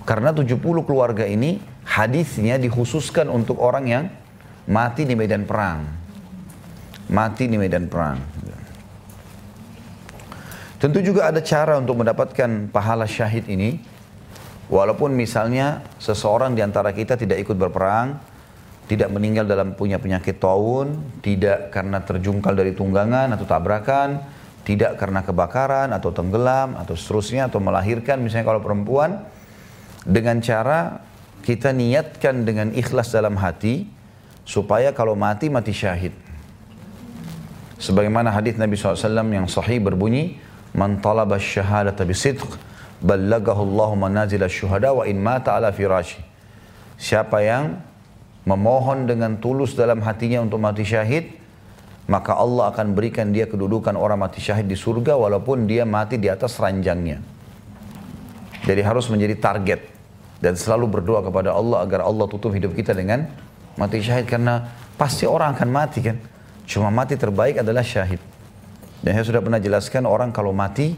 Karena 0.10 0.34
70 0.34 0.58
keluarga 0.90 1.30
ini 1.30 1.62
hadisnya 1.86 2.58
dikhususkan 2.58 3.30
untuk 3.30 3.62
orang 3.62 3.86
yang 3.86 4.06
mati 4.66 5.06
di 5.06 5.14
medan 5.14 5.46
perang 5.46 6.03
mati 7.14 7.46
di 7.46 7.62
medan 7.62 7.86
perang. 7.86 8.18
Tentu 10.82 11.00
juga 11.00 11.32
ada 11.32 11.40
cara 11.40 11.80
untuk 11.80 12.04
mendapatkan 12.04 12.68
pahala 12.74 13.08
syahid 13.08 13.48
ini. 13.48 13.80
Walaupun 14.68 15.14
misalnya 15.16 15.86
seseorang 16.02 16.58
di 16.58 16.66
antara 16.66 16.92
kita 16.92 17.16
tidak 17.16 17.40
ikut 17.46 17.56
berperang, 17.56 18.20
tidak 18.90 19.08
meninggal 19.14 19.48
dalam 19.48 19.78
punya 19.80 20.02
penyakit 20.02 20.44
taun, 20.44 21.22
tidak 21.24 21.72
karena 21.72 22.04
terjungkal 22.04 22.52
dari 22.52 22.76
tunggangan 22.76 23.32
atau 23.32 23.46
tabrakan, 23.48 24.20
tidak 24.68 25.00
karena 25.00 25.24
kebakaran 25.24 25.92
atau 25.96 26.12
tenggelam 26.12 26.76
atau 26.80 26.96
seterusnya 26.96 27.52
atau 27.52 27.60
melahirkan 27.60 28.20
misalnya 28.24 28.48
kalau 28.48 28.64
perempuan 28.64 29.24
dengan 30.04 30.40
cara 30.40 31.04
kita 31.44 31.76
niatkan 31.76 32.48
dengan 32.48 32.72
ikhlas 32.72 33.12
dalam 33.12 33.36
hati 33.36 33.88
supaya 34.48 34.96
kalau 34.96 35.16
mati 35.16 35.52
mati 35.52 35.76
syahid. 35.76 36.23
Sebagaimana 37.84 38.32
hadis 38.32 38.56
Nabi 38.56 38.80
SAW 38.80 38.96
yang 39.28 39.52
sahih 39.52 39.84
berbunyi, 39.84 40.40
Man 40.72 41.04
talaba 41.04 41.36
syahadata 41.36 42.08
bisidq, 42.08 42.48
ballagahu 43.04 43.62
Allahu 43.62 44.00
manazila 44.00 44.48
syuhada 44.48 44.96
wa 44.96 45.04
in 45.04 45.20
mata 45.20 45.54
ala 45.54 45.70
firashi. 45.70 46.24
Siapa 46.96 47.44
yang 47.44 47.78
memohon 48.48 49.06
dengan 49.06 49.36
tulus 49.38 49.76
dalam 49.76 50.00
hatinya 50.02 50.42
untuk 50.42 50.64
mati 50.64 50.88
syahid, 50.88 51.36
maka 52.08 52.34
Allah 52.40 52.72
akan 52.72 52.96
berikan 52.96 53.30
dia 53.36 53.46
kedudukan 53.46 53.94
orang 53.94 54.18
mati 54.24 54.40
syahid 54.40 54.66
di 54.66 54.80
surga 54.80 55.20
walaupun 55.20 55.68
dia 55.68 55.84
mati 55.86 56.18
di 56.18 56.32
atas 56.32 56.58
ranjangnya. 56.58 57.22
Jadi 58.64 58.80
harus 58.80 59.12
menjadi 59.12 59.36
target 59.38 59.80
dan 60.40 60.56
selalu 60.56 61.00
berdoa 61.00 61.22
kepada 61.22 61.52
Allah 61.52 61.84
agar 61.84 62.08
Allah 62.08 62.26
tutup 62.32 62.56
hidup 62.56 62.74
kita 62.74 62.96
dengan 62.96 63.28
mati 63.76 64.00
syahid 64.00 64.26
karena 64.26 64.72
pasti 64.96 65.28
orang 65.28 65.54
akan 65.54 65.70
mati 65.70 66.00
kan. 66.02 66.18
Cuma 66.64 66.90
mati 66.90 67.20
terbaik 67.20 67.60
adalah 67.60 67.84
syahid. 67.84 68.20
Dan 69.04 69.20
saya 69.20 69.26
sudah 69.28 69.42
pernah 69.44 69.60
jelaskan 69.60 70.08
orang 70.08 70.32
kalau 70.32 70.56
mati 70.56 70.96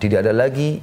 tidak 0.00 0.24
ada 0.24 0.32
lagi 0.32 0.80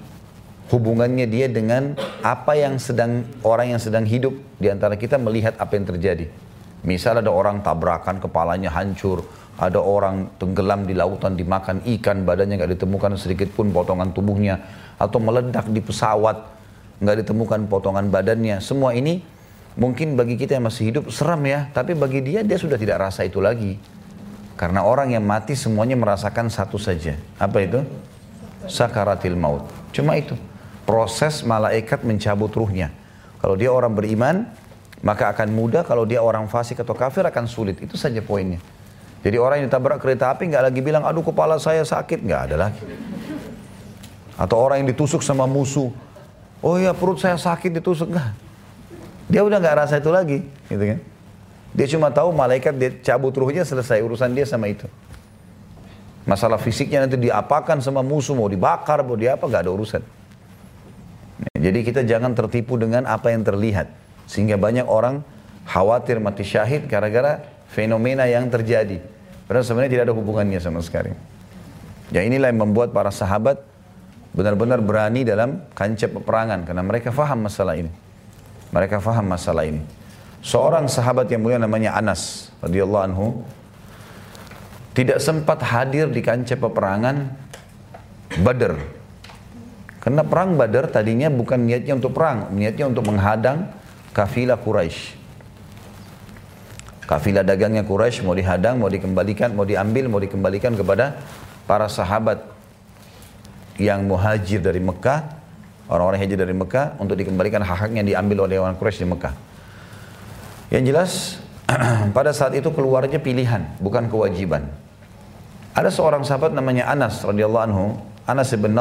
hubungannya 0.70 1.26
dia 1.26 1.50
dengan 1.50 1.98
apa 2.22 2.54
yang 2.54 2.78
sedang 2.78 3.26
orang 3.42 3.74
yang 3.74 3.82
sedang 3.82 4.06
hidup 4.06 4.38
di 4.62 4.70
antara 4.70 4.94
kita 4.94 5.18
melihat 5.18 5.58
apa 5.58 5.74
yang 5.74 5.90
terjadi. 5.90 6.30
Misal 6.86 7.20
ada 7.20 7.34
orang 7.34 7.60
tabrakan 7.60 8.24
kepalanya 8.24 8.72
hancur, 8.72 9.26
ada 9.60 9.82
orang 9.82 10.32
tenggelam 10.40 10.88
di 10.88 10.96
lautan 10.96 11.36
dimakan 11.36 11.84
ikan 12.00 12.24
badannya 12.24 12.56
nggak 12.56 12.72
ditemukan 12.80 13.20
sedikit 13.20 13.52
pun 13.52 13.74
potongan 13.76 14.16
tubuhnya 14.16 14.64
atau 14.96 15.20
meledak 15.20 15.68
di 15.68 15.84
pesawat 15.84 16.40
nggak 17.04 17.26
ditemukan 17.26 17.68
potongan 17.68 18.08
badannya. 18.08 18.64
Semua 18.64 18.96
ini 18.96 19.20
Mungkin 19.80 20.20
bagi 20.20 20.36
kita 20.36 20.60
yang 20.60 20.68
masih 20.68 20.92
hidup 20.92 21.08
seram 21.08 21.40
ya, 21.48 21.72
tapi 21.72 21.96
bagi 21.96 22.20
dia 22.20 22.44
dia 22.44 22.60
sudah 22.60 22.76
tidak 22.76 23.00
rasa 23.00 23.24
itu 23.24 23.40
lagi. 23.40 23.80
Karena 24.60 24.84
orang 24.84 25.16
yang 25.16 25.24
mati 25.24 25.56
semuanya 25.56 25.96
merasakan 25.96 26.52
satu 26.52 26.76
saja. 26.76 27.16
Apa 27.40 27.64
itu? 27.64 27.80
Sakaratil 28.68 29.40
maut. 29.40 29.64
Cuma 29.96 30.20
itu. 30.20 30.36
Proses 30.84 31.48
malaikat 31.48 32.04
mencabut 32.04 32.52
ruhnya. 32.52 32.92
Kalau 33.40 33.56
dia 33.56 33.72
orang 33.72 33.96
beriman, 33.96 34.52
maka 35.00 35.32
akan 35.32 35.56
mudah. 35.56 35.88
Kalau 35.88 36.04
dia 36.04 36.20
orang 36.20 36.52
fasik 36.52 36.84
atau 36.84 36.92
kafir 36.92 37.24
akan 37.24 37.48
sulit. 37.48 37.80
Itu 37.80 37.96
saja 37.96 38.20
poinnya. 38.20 38.60
Jadi 39.24 39.40
orang 39.40 39.64
yang 39.64 39.72
ditabrak 39.72 40.04
kereta 40.04 40.28
api 40.28 40.52
nggak 40.52 40.64
lagi 40.68 40.84
bilang, 40.84 41.08
aduh 41.08 41.24
kepala 41.24 41.56
saya 41.56 41.88
sakit. 41.88 42.20
Nggak 42.20 42.42
ada 42.52 42.56
lagi. 42.68 42.84
Atau 44.36 44.60
orang 44.60 44.84
yang 44.84 44.92
ditusuk 44.92 45.24
sama 45.24 45.48
musuh. 45.48 45.88
Oh 46.60 46.76
ya 46.76 46.92
perut 46.92 47.16
saya 47.16 47.40
sakit 47.40 47.80
ditusuk. 47.80 48.12
Nggak. 48.12 48.49
Dia 49.30 49.46
udah 49.46 49.62
nggak 49.62 49.76
rasa 49.86 50.02
itu 50.02 50.10
lagi, 50.10 50.42
gitu 50.68 50.84
kan? 50.84 51.00
Dia 51.78 51.86
cuma 51.86 52.10
tahu 52.10 52.34
malaikat 52.34 52.74
dia 52.82 52.90
cabut 53.06 53.30
ruhnya 53.38 53.62
selesai 53.62 54.02
urusan 54.02 54.34
dia 54.34 54.50
sama 54.50 54.74
itu. 54.74 54.90
Masalah 56.26 56.58
fisiknya 56.58 57.06
nanti 57.06 57.18
diapakan 57.18 57.78
sama 57.82 58.02
musuh, 58.02 58.34
mau 58.34 58.50
dibakar, 58.50 59.06
mau 59.06 59.14
diapa, 59.14 59.46
nggak 59.46 59.64
ada 59.66 59.72
urusan. 59.74 60.02
Jadi 61.56 61.80
kita 61.86 62.02
jangan 62.04 62.34
tertipu 62.34 62.76
dengan 62.76 63.06
apa 63.06 63.30
yang 63.30 63.46
terlihat. 63.46 63.90
Sehingga 64.26 64.58
banyak 64.58 64.86
orang 64.86 65.22
khawatir 65.70 66.18
mati 66.18 66.42
syahid 66.42 66.90
gara-gara 66.90 67.42
fenomena 67.70 68.26
yang 68.26 68.50
terjadi. 68.50 69.02
Padahal 69.46 69.66
sebenarnya 69.66 69.92
tidak 69.94 70.06
ada 70.10 70.16
hubungannya 70.18 70.60
sama 70.62 70.82
sekali. 70.82 71.14
Ya 72.10 72.26
inilah 72.26 72.50
yang 72.50 72.62
membuat 72.66 72.94
para 72.94 73.14
sahabat 73.14 73.62
benar-benar 74.34 74.82
berani 74.82 75.26
dalam 75.26 75.66
kancah 75.74 76.10
peperangan. 76.10 76.66
Karena 76.66 76.82
mereka 76.86 77.10
faham 77.14 77.46
masalah 77.46 77.78
ini. 77.78 78.09
Mereka 78.70 79.02
faham 79.02 79.26
masalah 79.26 79.66
ini. 79.66 79.82
Seorang 80.40 80.88
sahabat 80.88 81.28
yang 81.28 81.44
mulia 81.44 81.60
namanya 81.60 81.98
Anas 81.98 82.54
radhiyallahu 82.64 83.04
anhu 83.04 83.26
tidak 84.96 85.20
sempat 85.24 85.64
hadir 85.64 86.08
di 86.12 86.20
kancah 86.20 86.60
peperangan 86.60 87.32
Badr. 88.44 88.76
Karena 90.00 90.24
perang 90.24 90.56
Badr 90.56 90.92
tadinya 90.92 91.28
bukan 91.28 91.68
niatnya 91.68 91.98
untuk 91.98 92.16
perang, 92.16 92.52
niatnya 92.56 92.88
untuk 92.88 93.04
menghadang 93.08 93.68
kafilah 94.16 94.60
Quraisy. 94.60 95.18
Kafilah 97.04 97.42
dagangnya 97.42 97.82
Quraisy 97.84 98.22
mau 98.22 98.38
dihadang, 98.38 98.78
mau 98.78 98.88
dikembalikan, 98.88 99.56
mau 99.58 99.66
diambil, 99.66 100.06
mau 100.08 100.22
dikembalikan 100.22 100.78
kepada 100.78 101.18
para 101.66 101.90
sahabat 101.90 102.44
yang 103.80 104.06
muhajir 104.06 104.62
dari 104.62 104.84
Mekah, 104.84 105.39
orang-orang 105.90 106.22
hijrah 106.22 106.46
dari 106.46 106.56
Mekah 106.56 107.02
untuk 107.02 107.18
dikembalikan 107.18 107.66
hak-haknya 107.66 108.06
diambil 108.06 108.46
oleh 108.46 108.62
orang 108.62 108.78
Quraisy 108.78 109.04
di 109.04 109.10
Mekah. 109.10 109.34
Yang 110.70 110.84
jelas 110.86 111.12
pada 112.18 112.30
saat 112.30 112.54
itu 112.54 112.70
keluarnya 112.70 113.18
pilihan, 113.18 113.66
bukan 113.82 114.06
kewajiban. 114.08 114.70
Ada 115.74 115.90
seorang 115.90 116.22
sahabat 116.22 116.54
namanya 116.54 116.90
Anas 116.90 117.22
radhiyallahu 117.26 117.64
anhu, 117.66 117.86
Anas 118.30 118.54
bin 118.54 118.78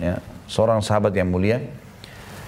ya, 0.00 0.16
seorang 0.48 0.80
sahabat 0.80 1.12
yang 1.12 1.28
mulia. 1.28 1.60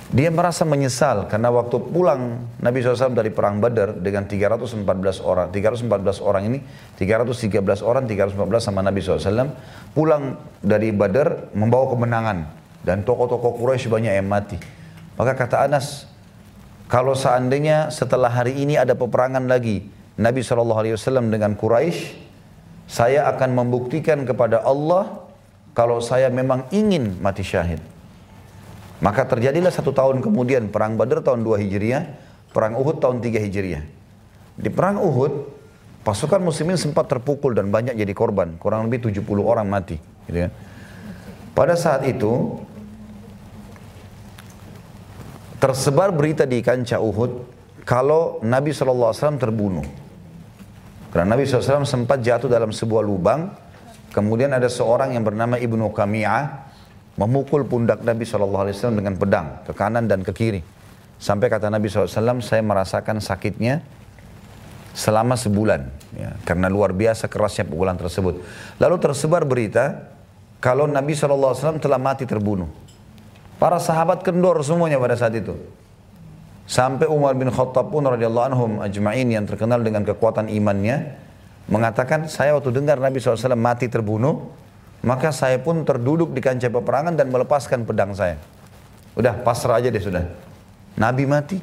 Dia 0.09 0.33
merasa 0.33 0.65
menyesal 0.65 1.29
karena 1.29 1.53
waktu 1.53 1.85
pulang 1.85 2.49
Nabi 2.65 2.81
SAW 2.81 3.13
dari 3.13 3.29
perang 3.29 3.61
Badar 3.61 3.93
dengan 3.93 4.25
314 4.25 4.89
orang, 5.21 5.53
314 5.53 6.25
orang 6.25 6.49
ini, 6.49 6.65
313 6.97 7.85
orang, 7.85 8.09
314 8.09 8.41
sama 8.57 8.81
Nabi 8.81 9.05
SAW, 9.05 9.53
pulang 9.93 10.41
dari 10.65 10.97
Badar 10.97 11.53
membawa 11.53 11.93
kemenangan 11.93 12.58
dan 12.89 13.05
tokoh-tokoh 13.05 13.61
Quraisy 13.61 13.93
banyak 13.93 14.17
yang 14.17 14.25
mati. 14.25 14.57
Maka 15.21 15.37
kata 15.37 15.69
Anas, 15.69 16.09
kalau 16.89 17.13
seandainya 17.13 17.93
setelah 17.93 18.33
hari 18.33 18.57
ini 18.57 18.81
ada 18.81 18.97
peperangan 18.97 19.45
lagi 19.45 19.85
Nabi 20.17 20.41
SAW 20.41 20.97
dengan 21.29 21.53
Quraisy, 21.53 22.17
saya 22.89 23.29
akan 23.29 23.53
membuktikan 23.53 24.25
kepada 24.25 24.65
Allah 24.65 25.29
kalau 25.77 26.01
saya 26.01 26.33
memang 26.33 26.65
ingin 26.73 27.21
mati 27.21 27.45
syahid. 27.45 27.85
Maka 29.05 29.29
terjadilah 29.29 29.69
satu 29.69 29.93
tahun 29.93 30.25
kemudian 30.25 30.73
perang 30.73 30.97
Badar 30.97 31.21
tahun 31.21 31.45
2 31.45 31.61
Hijriah, 31.61 32.03
perang 32.57 32.75
Uhud 32.81 33.05
tahun 33.05 33.21
3 33.21 33.45
Hijriah. 33.47 33.85
Di 34.59 34.73
perang 34.73 34.99
Uhud, 34.99 35.47
pasukan 36.03 36.41
muslimin 36.43 36.81
sempat 36.81 37.07
terpukul 37.07 37.53
dan 37.53 37.71
banyak 37.71 37.95
jadi 37.95 38.11
korban, 38.17 38.57
kurang 38.59 38.89
lebih 38.89 39.13
70 39.13 39.29
orang 39.45 39.69
mati. 39.69 40.01
Gitu 40.27 40.49
ya. 40.49 40.51
Pada 41.55 41.79
saat 41.79 42.03
itu, 42.11 42.59
tersebar 45.59 46.15
berita 46.15 46.47
di 46.47 46.63
kancah 46.63 47.03
Uhud 47.03 47.33
kalau 47.83 48.39
Nabi 48.47 48.71
SAW 48.71 49.15
terbunuh. 49.39 49.85
Karena 51.09 51.35
Nabi 51.35 51.49
SAW 51.49 51.89
sempat 51.89 52.21
jatuh 52.23 52.47
dalam 52.47 52.71
sebuah 52.71 53.03
lubang, 53.03 53.49
kemudian 54.13 54.53
ada 54.55 54.69
seorang 54.71 55.17
yang 55.17 55.25
bernama 55.25 55.57
Ibnu 55.57 55.91
Kami'ah, 55.91 56.69
memukul 57.19 57.67
pundak 57.67 58.05
Nabi 58.07 58.23
SAW 58.29 58.95
dengan 58.95 59.19
pedang 59.19 59.65
ke 59.67 59.73
kanan 59.75 60.07
dan 60.07 60.23
ke 60.23 60.31
kiri. 60.31 60.61
Sampai 61.19 61.51
kata 61.51 61.67
Nabi 61.67 61.91
SAW, 61.91 62.39
saya 62.39 62.63
merasakan 62.63 63.19
sakitnya 63.19 63.83
selama 64.95 65.35
sebulan. 65.35 65.91
Ya, 66.15 66.39
karena 66.47 66.71
luar 66.71 66.95
biasa 66.95 67.27
kerasnya 67.27 67.67
pukulan 67.67 67.99
tersebut. 67.99 68.39
Lalu 68.79 68.97
tersebar 69.03 69.43
berita, 69.43 70.15
kalau 70.63 70.87
Nabi 70.87 71.19
SAW 71.19 71.83
telah 71.83 71.99
mati 71.99 72.23
terbunuh. 72.23 72.71
Para 73.59 73.83
sahabat 73.83 74.23
kendor 74.23 74.63
semuanya 74.63 75.03
pada 75.03 75.19
saat 75.19 75.35
itu. 75.35 75.59
Sampai 76.69 77.11
Umar 77.11 77.35
bin 77.35 77.51
Khattab 77.51 77.91
pun 77.91 78.07
radhiyallahu 78.07 78.47
anhum 78.55 78.71
ajma'in 78.79 79.27
yang 79.27 79.49
terkenal 79.49 79.83
dengan 79.83 80.07
kekuatan 80.07 80.47
imannya 80.53 81.17
mengatakan 81.67 82.31
saya 82.31 82.55
waktu 82.55 82.71
dengar 82.71 83.01
Nabi 83.01 83.19
SAW 83.19 83.57
mati 83.57 83.89
terbunuh 83.89 84.53
maka 85.03 85.31
saya 85.31 85.59
pun 85.63 85.87
terduduk 85.87 86.35
di 86.35 86.43
kancah 86.43 86.71
peperangan 86.71 87.15
dan 87.15 87.31
melepaskan 87.31 87.87
pedang 87.87 88.15
saya. 88.15 88.39
Udah 89.15 89.35
pasrah 89.43 89.79
aja 89.79 89.91
deh 89.91 90.03
sudah. 90.03 90.27
Nabi 90.99 91.27
mati. 91.27 91.59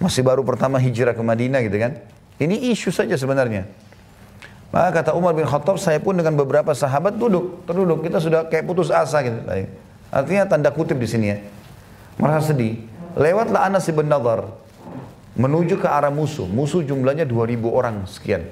Masih 0.00 0.26
baru 0.26 0.42
pertama 0.42 0.82
hijrah 0.82 1.14
ke 1.14 1.22
Madinah 1.22 1.62
gitu 1.62 1.78
kan. 1.78 1.94
Ini 2.42 2.74
isu 2.74 2.90
saja 2.90 3.14
sebenarnya. 3.14 3.70
Maka 4.74 5.04
kata 5.04 5.10
Umar 5.14 5.36
bin 5.36 5.44
Khattab, 5.46 5.76
saya 5.78 6.00
pun 6.00 6.16
dengan 6.16 6.34
beberapa 6.34 6.72
sahabat 6.72 7.14
duduk, 7.20 7.62
terduduk. 7.68 8.08
Kita 8.08 8.18
sudah 8.18 8.48
kayak 8.48 8.64
putus 8.66 8.88
asa 8.90 9.20
gitu. 9.22 9.38
Artinya 10.12 10.44
tanda 10.44 10.68
kutip 10.68 11.00
di 11.00 11.08
sini 11.08 11.26
ya. 11.32 11.40
Merasa 12.20 12.52
sedih. 12.52 12.84
Lewatlah 13.16 13.64
Anas 13.64 13.88
bin 13.88 14.12
Nadar 14.12 14.44
menuju 15.32 15.80
ke 15.80 15.88
arah 15.88 16.12
musuh. 16.12 16.44
Musuh 16.44 16.84
jumlahnya 16.84 17.24
2000 17.24 17.64
orang 17.72 18.04
sekian. 18.04 18.44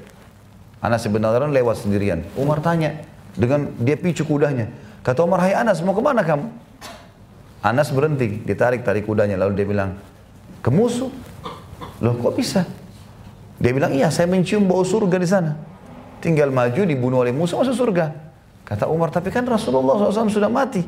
Anas 0.80 1.04
bin 1.04 1.20
Nadar 1.20 1.44
lewat 1.44 1.84
sendirian. 1.84 2.24
Umar 2.40 2.64
tanya, 2.64 3.04
dengan 3.36 3.68
dia 3.76 4.00
picu 4.00 4.24
kudanya. 4.24 4.72
Kata 5.04 5.24
Umar, 5.24 5.44
hai 5.44 5.52
Anas, 5.52 5.84
mau 5.84 5.92
ke 5.92 6.00
mana 6.00 6.24
kamu? 6.24 6.48
Anas 7.60 7.92
berhenti, 7.92 8.40
ditarik 8.40 8.80
tarik 8.80 9.04
kudanya. 9.04 9.36
Lalu 9.36 9.52
dia 9.60 9.66
bilang, 9.68 10.00
ke 10.64 10.72
musuh. 10.72 11.12
Loh 12.00 12.16
kok 12.16 12.32
bisa? 12.36 12.64
Dia 13.60 13.76
bilang, 13.76 13.92
iya 13.92 14.08
saya 14.08 14.24
mencium 14.24 14.64
bau 14.64 14.80
surga 14.80 15.16
di 15.20 15.28
sana. 15.28 15.52
Tinggal 16.24 16.48
maju 16.48 16.80
dibunuh 16.84 17.20
oleh 17.20 17.32
musuh 17.32 17.60
masuk 17.60 17.76
surga. 17.76 18.12
Kata 18.64 18.88
Umar, 18.88 19.12
tapi 19.12 19.28
kan 19.28 19.44
Rasulullah 19.44 20.00
SAW 20.08 20.32
sudah 20.32 20.48
mati. 20.48 20.80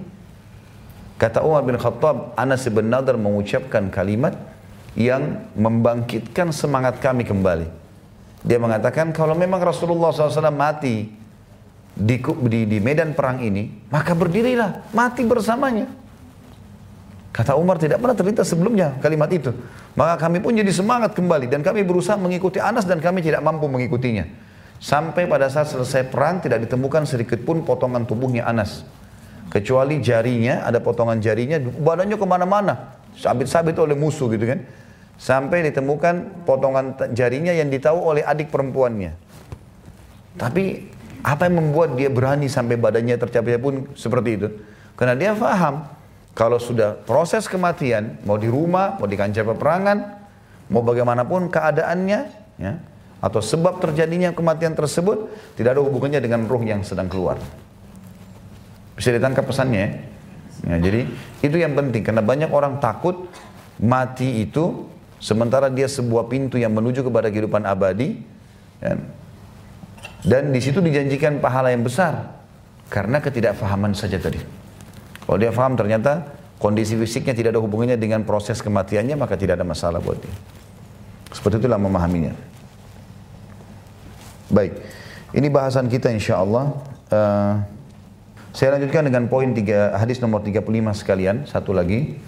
Kata 1.23 1.39
Umar 1.47 1.63
bin 1.63 1.79
Khattab, 1.79 2.35
Anas 2.35 2.67
bin 2.67 2.91
Nadar 2.91 3.15
mengucapkan 3.15 3.87
kalimat 3.95 4.35
yang 4.99 5.47
membangkitkan 5.55 6.51
semangat 6.51 6.99
kami 6.99 7.23
kembali. 7.23 7.71
Dia 8.43 8.59
mengatakan, 8.59 9.15
kalau 9.15 9.39
memang 9.39 9.63
Rasulullah 9.63 10.11
SAW 10.11 10.51
mati 10.51 11.15
di, 11.95 12.17
di, 12.19 12.61
di 12.67 12.79
medan 12.83 13.15
perang 13.15 13.39
ini, 13.39 13.87
maka 13.87 14.19
berdirilah, 14.19 14.91
mati 14.91 15.23
bersamanya. 15.23 15.87
Kata 17.31 17.55
Umar 17.55 17.79
tidak 17.79 18.03
pernah 18.03 18.19
terlintas 18.19 18.51
sebelumnya 18.51 18.99
kalimat 18.99 19.31
itu. 19.31 19.55
Maka 19.95 20.27
kami 20.27 20.43
pun 20.43 20.59
jadi 20.59 20.75
semangat 20.75 21.15
kembali 21.15 21.47
dan 21.47 21.63
kami 21.63 21.87
berusaha 21.87 22.19
mengikuti 22.19 22.59
Anas 22.59 22.83
dan 22.83 22.99
kami 22.99 23.23
tidak 23.23 23.47
mampu 23.47 23.71
mengikutinya. 23.71 24.27
Sampai 24.83 25.31
pada 25.31 25.47
saat 25.47 25.71
selesai 25.71 26.11
perang 26.11 26.43
tidak 26.43 26.67
ditemukan 26.67 27.07
sedikit 27.07 27.39
pun 27.47 27.63
potongan 27.63 28.03
tubuhnya 28.11 28.43
Anas. 28.43 28.83
Kecuali 29.53 30.01
jarinya, 30.01 30.65
ada 30.65 30.81
potongan 30.81 31.21
jarinya, 31.21 31.61
badannya 31.61 32.17
ke 32.17 32.25
mana-mana. 32.25 32.97
Sabit-sabit 33.13 33.77
oleh 33.77 33.93
musuh 33.93 34.33
gitu 34.33 34.49
kan. 34.49 34.65
Sampai 35.21 35.61
ditemukan 35.69 36.49
potongan 36.49 36.97
jarinya 37.13 37.53
yang 37.53 37.69
ditahu 37.69 38.01
oleh 38.01 38.25
adik 38.25 38.49
perempuannya. 38.49 39.13
Tapi 40.41 40.89
apa 41.21 41.53
yang 41.53 41.61
membuat 41.61 42.01
dia 42.01 42.09
berani 42.09 42.49
sampai 42.49 42.81
badannya 42.81 43.21
tercapai 43.21 43.61
pun 43.61 43.93
seperti 43.93 44.31
itu? 44.41 44.49
Karena 44.97 45.13
dia 45.21 45.37
faham 45.37 45.85
kalau 46.33 46.57
sudah 46.57 46.97
proses 47.05 47.45
kematian, 47.45 48.25
mau 48.25 48.41
di 48.41 48.49
rumah, 48.49 48.97
mau 48.97 49.05
di 49.05 49.21
kancah 49.21 49.45
peperangan, 49.53 49.99
mau 50.73 50.81
bagaimanapun 50.81 51.53
keadaannya, 51.53 52.21
ya, 52.57 52.73
atau 53.21 53.45
sebab 53.45 53.85
terjadinya 53.85 54.33
kematian 54.33 54.73
tersebut 54.73 55.29
tidak 55.61 55.77
ada 55.77 55.85
hubungannya 55.85 56.25
dengan 56.25 56.49
ruh 56.49 56.65
yang 56.65 56.81
sedang 56.81 57.13
keluar. 57.13 57.37
Bisa 58.97 59.09
ditangkap 59.15 59.49
pesannya 59.49 59.81
ya? 59.81 59.91
ya 60.63 60.77
jadi 60.79 61.01
itu 61.43 61.57
yang 61.59 61.75
penting 61.75 62.05
karena 62.05 62.23
banyak 62.23 62.51
orang 62.53 62.79
takut 62.79 63.27
mati 63.81 64.45
itu 64.45 64.87
sementara 65.23 65.73
dia 65.73 65.89
sebuah 65.89 66.29
pintu 66.29 66.61
yang 66.61 66.75
menuju 66.75 67.07
kepada 67.07 67.31
kehidupan 67.33 67.65
abadi. 67.65 68.21
Ya, 68.83 68.99
dan 70.23 70.55
di 70.55 70.61
situ 70.63 70.79
dijanjikan 70.79 71.43
pahala 71.43 71.75
yang 71.75 71.83
besar 71.83 72.39
karena 72.87 73.19
ketidakfahaman 73.19 73.97
saja 73.97 74.23
tadi. 74.23 74.39
Kalau 75.23 75.39
dia 75.39 75.51
faham 75.51 75.75
ternyata 75.75 76.31
kondisi 76.63 76.95
fisiknya 76.95 77.35
tidak 77.35 77.59
ada 77.59 77.63
hubungannya 77.63 77.99
dengan 77.99 78.23
proses 78.23 78.63
kematiannya 78.63 79.19
maka 79.19 79.35
tidak 79.35 79.59
ada 79.59 79.67
masalah 79.67 79.99
buat 79.99 80.19
dia. 80.23 80.35
Seperti 81.35 81.59
itulah 81.65 81.81
memahaminya. 81.81 82.35
Baik, 84.53 84.79
ini 85.33 85.49
bahasan 85.49 85.89
kita 85.89 86.13
insya 86.13 86.39
Allah. 86.39 86.77
Uh, 87.09 87.55
saya 88.53 88.77
lanjutkan 88.77 89.09
dengan 89.09 89.33
poin 89.33 89.49
tiga, 89.57 89.97
hadis 89.97 90.21
nomor 90.21 90.45
35 90.45 90.69
sekalian, 91.01 91.49
satu 91.49 91.73
lagi. 91.73 92.21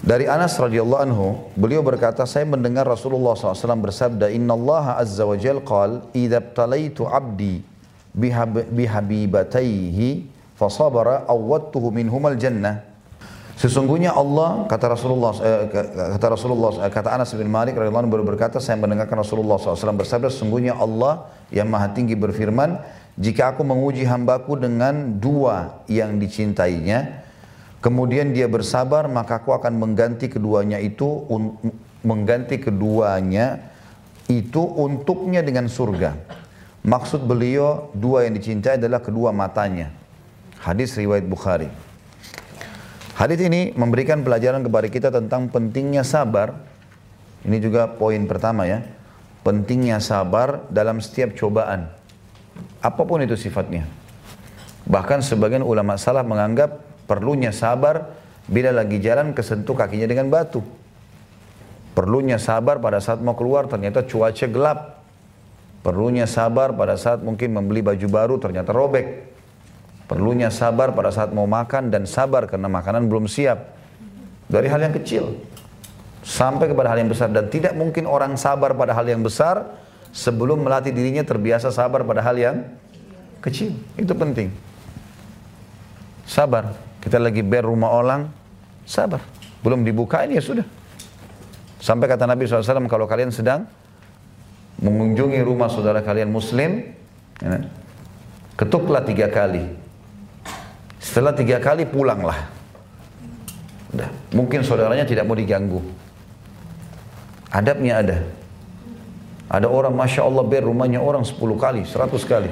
Dari 0.00 0.28
Anas 0.28 0.56
radhiyallahu 0.60 1.02
anhu, 1.04 1.48
beliau 1.56 1.80
berkata, 1.80 2.28
saya 2.28 2.44
mendengar 2.44 2.84
Rasulullah 2.84 3.32
SAW 3.36 3.80
bersabda, 3.80 4.28
Inna 4.32 4.52
Allah 4.56 5.00
azza 5.00 5.24
wa 5.24 5.36
jal 5.40 5.64
qal, 5.64 6.04
Idha 6.12 6.40
btalaitu 6.40 7.08
abdi 7.08 7.64
bihabibataihi 8.72 10.08
fasabara 10.56 11.24
awwattuhu 11.28 11.88
minhumal 11.88 12.36
jannah. 12.36 12.84
Sesungguhnya 13.60 14.16
Allah 14.16 14.64
kata 14.72 14.96
Rasulullah 14.96 15.36
eh, 15.36 15.68
kata 16.16 16.32
Rasulullah 16.32 16.80
eh, 16.80 16.88
kata 16.88 17.12
Anas 17.12 17.36
bin 17.36 17.44
Malik 17.52 17.76
radhiyallahu 17.76 18.08
anhu 18.08 18.24
berkata 18.24 18.56
saya 18.56 18.80
mendengarkan 18.80 19.20
Rasulullah 19.20 19.60
SAW 19.60 20.00
bersabda 20.00 20.32
sesungguhnya 20.32 20.80
Allah 20.80 21.28
yang 21.52 21.68
maha 21.68 21.92
tinggi 21.92 22.16
berfirman 22.16 22.80
jika 23.20 23.52
aku 23.52 23.60
menguji 23.62 24.08
hambaku 24.08 24.56
dengan 24.56 25.20
dua 25.20 25.84
yang 25.86 26.16
dicintainya 26.16 27.20
Kemudian 27.80 28.36
dia 28.36 28.44
bersabar, 28.44 29.08
maka 29.08 29.40
aku 29.40 29.56
akan 29.56 29.80
mengganti 29.80 30.28
keduanya 30.28 30.76
itu, 30.76 31.24
mengganti 32.04 32.60
keduanya 32.60 33.72
itu 34.28 34.60
untuknya 34.60 35.40
dengan 35.40 35.64
surga. 35.64 36.12
Maksud 36.84 37.24
beliau 37.24 37.88
dua 37.96 38.28
yang 38.28 38.36
dicintai 38.36 38.76
adalah 38.76 39.00
kedua 39.00 39.32
matanya. 39.32 39.88
Hadis 40.60 40.92
riwayat 40.92 41.24
Bukhari. 41.24 41.72
Hadis 43.16 43.40
ini 43.40 43.72
memberikan 43.72 44.20
pelajaran 44.20 44.60
kepada 44.60 44.88
kita 44.92 45.08
tentang 45.08 45.48
pentingnya 45.48 46.04
sabar. 46.04 46.60
Ini 47.48 47.56
juga 47.64 47.88
poin 47.88 48.20
pertama 48.28 48.68
ya. 48.68 48.84
Pentingnya 49.40 50.04
sabar 50.04 50.68
dalam 50.68 51.00
setiap 51.00 51.32
cobaan. 51.32 51.99
Apa 52.80 53.02
pun 53.04 53.20
itu 53.20 53.36
sifatnya. 53.36 53.84
Bahkan 54.88 55.20
sebagian 55.20 55.60
ulama 55.60 56.00
salaf 56.00 56.24
menganggap 56.24 56.80
perlunya 57.04 57.52
sabar 57.52 58.16
bila 58.48 58.72
lagi 58.72 58.98
jalan 58.98 59.36
kesentuh 59.36 59.76
kakinya 59.76 60.08
dengan 60.08 60.32
batu. 60.32 60.64
Perlunya 61.92 62.40
sabar 62.40 62.80
pada 62.80 63.02
saat 63.02 63.20
mau 63.20 63.36
keluar 63.36 63.68
ternyata 63.68 64.06
cuaca 64.06 64.46
gelap. 64.48 64.78
Perlunya 65.80 66.28
sabar 66.28 66.72
pada 66.76 66.96
saat 66.96 67.24
mungkin 67.24 67.56
membeli 67.56 67.80
baju 67.84 68.06
baru 68.08 68.34
ternyata 68.40 68.72
robek. 68.72 69.28
Perlunya 70.08 70.50
sabar 70.50 70.90
pada 70.90 71.14
saat 71.14 71.30
mau 71.30 71.46
makan 71.46 71.92
dan 71.92 72.04
sabar 72.08 72.50
karena 72.50 72.66
makanan 72.66 73.06
belum 73.06 73.30
siap. 73.30 73.78
Dari 74.50 74.66
hal 74.66 74.82
yang 74.82 74.94
kecil 74.96 75.38
sampai 76.20 76.68
kepada 76.68 76.92
hal 76.92 77.00
yang 77.00 77.10
besar 77.10 77.32
dan 77.32 77.48
tidak 77.48 77.72
mungkin 77.72 78.04
orang 78.04 78.36
sabar 78.36 78.76
pada 78.76 78.92
hal 78.92 79.06
yang 79.08 79.24
besar 79.24 79.64
sebelum 80.10 80.62
melatih 80.62 80.90
dirinya 80.94 81.22
terbiasa 81.22 81.70
sabar 81.70 82.02
pada 82.02 82.22
hal 82.22 82.36
yang 82.36 82.56
kecil. 83.42 83.74
Itu 83.96 84.12
penting. 84.14 84.52
Sabar. 86.26 86.74
Kita 87.00 87.16
lagi 87.16 87.40
ber 87.40 87.64
rumah 87.64 87.90
orang, 87.96 88.28
sabar. 88.84 89.24
Belum 89.64 89.80
dibuka 89.80 90.20
ini 90.28 90.36
ya 90.36 90.44
sudah. 90.44 90.66
Sampai 91.80 92.12
kata 92.12 92.28
Nabi 92.28 92.44
SAW, 92.44 92.84
kalau 92.92 93.08
kalian 93.08 93.32
sedang 93.32 93.64
mengunjungi 94.84 95.40
rumah 95.40 95.72
saudara 95.72 96.04
kalian 96.04 96.28
muslim, 96.28 96.92
ya, 97.40 97.64
ketuklah 98.60 99.00
tiga 99.00 99.32
kali. 99.32 99.64
Setelah 101.00 101.32
tiga 101.32 101.56
kali 101.56 101.88
pulanglah. 101.88 102.52
Udah. 103.96 104.12
Mungkin 104.36 104.62
saudaranya 104.62 105.08
tidak 105.08 105.24
mau 105.24 105.34
diganggu. 105.34 105.80
Adabnya 107.50 108.04
ada. 108.04 108.18
Ada 109.50 109.66
orang 109.66 109.98
Masya 109.98 110.22
Allah 110.22 110.46
ber 110.46 110.62
rumahnya 110.62 111.02
orang 111.02 111.26
10 111.26 111.34
kali, 111.58 111.82
100 111.82 112.22
kali. 112.22 112.50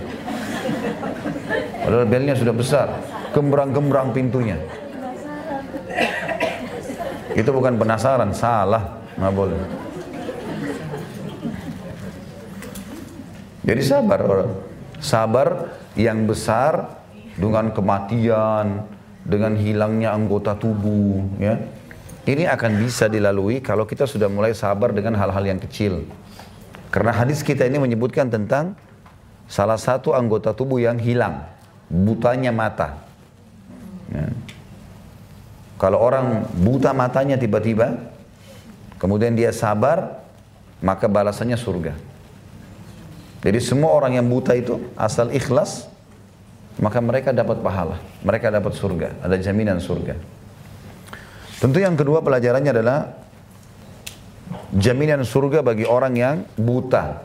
Padahal 1.87 2.11
belnya 2.11 2.35
sudah 2.35 2.51
besar. 2.51 2.91
Gembrang-gembrang 3.31 4.11
pintunya. 4.11 4.59
Itu 7.39 7.55
bukan 7.55 7.79
penasaran, 7.79 8.35
salah. 8.35 8.99
Nggak 9.15 9.31
boleh. 9.31 9.61
Jadi 13.63 13.83
sabar 13.87 14.21
orang. 14.27 14.53
Sabar 14.99 15.49
yang 15.95 16.27
besar 16.27 16.99
dengan 17.39 17.71
kematian, 17.71 18.83
dengan 19.23 19.55
hilangnya 19.55 20.19
anggota 20.19 20.59
tubuh, 20.59 21.23
ya. 21.39 21.63
Ini 22.27 22.51
akan 22.51 22.83
bisa 22.83 23.07
dilalui 23.07 23.63
kalau 23.63 23.87
kita 23.87 24.05
sudah 24.05 24.27
mulai 24.27 24.51
sabar 24.51 24.91
dengan 24.91 25.15
hal-hal 25.15 25.47
yang 25.47 25.63
kecil. 25.63 26.05
Karena 26.89 27.13
hadis 27.13 27.45
kita 27.45 27.69
ini 27.69 27.77
menyebutkan 27.77 28.33
tentang 28.33 28.73
salah 29.49 29.77
satu 29.77 30.17
anggota 30.17 30.57
tubuh 30.57 30.81
yang 30.81 30.97
hilang, 30.97 31.45
butanya 31.89 32.53
mata. 32.53 32.97
Ya. 34.09 34.29
Kalau 35.79 36.01
orang 36.01 36.49
buta 36.59 36.91
matanya 36.91 37.39
tiba-tiba, 37.39 38.11
kemudian 38.99 39.37
dia 39.37 39.55
sabar, 39.55 40.25
maka 40.83 41.07
balasannya 41.07 41.55
surga. 41.55 41.95
Jadi 43.39 43.59
semua 43.63 43.95
orang 43.95 44.19
yang 44.19 44.27
buta 44.27 44.59
itu 44.59 44.83
asal 44.99 45.31
ikhlas, 45.31 45.87
maka 46.83 46.99
mereka 46.99 47.31
dapat 47.31 47.63
pahala, 47.63 48.03
mereka 48.27 48.51
dapat 48.51 48.75
surga, 48.75 49.15
ada 49.23 49.39
jaminan 49.39 49.79
surga. 49.79 50.19
Tentu 51.59 51.79
yang 51.79 51.99
kedua 51.99 52.23
pelajarannya 52.23 52.71
adalah 52.71 53.18
jaminan 54.75 55.25
surga 55.25 55.65
bagi 55.65 55.89
orang 55.89 56.15
yang 56.17 56.37
buta. 56.57 57.25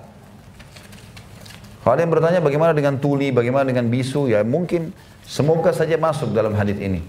Kalau 1.84 2.00
yang 2.00 2.12
bertanya 2.16 2.40
bagaimana 2.40 2.72
dengan 2.72 2.96
tuli, 2.96 3.36
bagaimana 3.36 3.68
dengan 3.68 3.92
bisu, 3.92 4.32
ya 4.32 4.40
mungkin 4.48 4.96
semoga 5.28 5.76
saja 5.76 6.00
masuk 6.00 6.32
dalam 6.32 6.56
hadis 6.56 6.80
ini. 6.80 7.04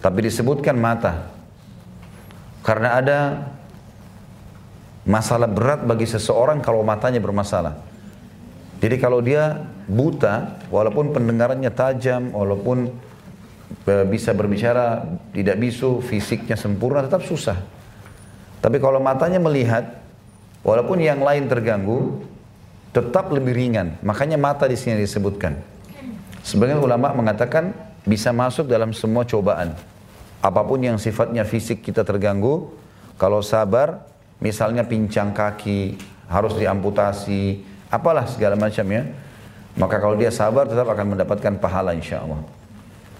Tapi 0.00 0.24
disebutkan 0.24 0.76
mata. 0.80 1.28
Karena 2.64 2.96
ada 2.96 3.18
masalah 5.04 5.44
berat 5.44 5.84
bagi 5.84 6.08
seseorang 6.08 6.64
kalau 6.64 6.80
matanya 6.80 7.20
bermasalah. 7.20 7.76
Jadi 8.80 8.96
kalau 8.96 9.20
dia 9.20 9.68
buta, 9.84 10.64
walaupun 10.72 11.12
pendengarannya 11.12 11.68
tajam, 11.72 12.32
walaupun 12.32 12.88
e, 13.84 13.94
bisa 14.08 14.32
berbicara 14.32 15.04
tidak 15.36 15.60
bisu, 15.60 16.00
fisiknya 16.00 16.56
sempurna, 16.56 17.04
tetap 17.04 17.20
susah. 17.24 17.73
Tapi 18.64 18.80
kalau 18.80 18.96
matanya 18.96 19.36
melihat, 19.36 20.00
walaupun 20.64 20.96
yang 20.96 21.20
lain 21.20 21.52
terganggu, 21.52 22.24
tetap 22.96 23.28
lebih 23.28 23.52
ringan. 23.52 24.00
Makanya 24.00 24.40
mata 24.40 24.64
di 24.64 24.72
sini 24.72 25.04
disebutkan. 25.04 25.60
Sebagian 26.40 26.80
ulama 26.80 27.12
mengatakan 27.12 27.76
bisa 28.08 28.32
masuk 28.32 28.64
dalam 28.64 28.96
semua 28.96 29.28
cobaan. 29.28 29.76
Apa 30.40 30.64
pun 30.64 30.80
yang 30.80 30.96
sifatnya 30.96 31.44
fisik 31.44 31.84
kita 31.84 32.08
terganggu, 32.08 32.72
kalau 33.20 33.44
sabar, 33.44 34.00
misalnya 34.40 34.80
pincang 34.88 35.36
kaki, 35.36 36.00
harus 36.32 36.56
diamputasi, 36.56 37.60
apalah 37.92 38.24
segala 38.24 38.56
macam 38.56 38.88
ya. 38.88 39.04
Maka 39.76 40.00
kalau 40.00 40.16
dia 40.16 40.32
sabar 40.32 40.64
tetap 40.64 40.88
akan 40.88 41.12
mendapatkan 41.12 41.52
pahala 41.60 41.92
insya 41.92 42.24
Allah. 42.24 42.40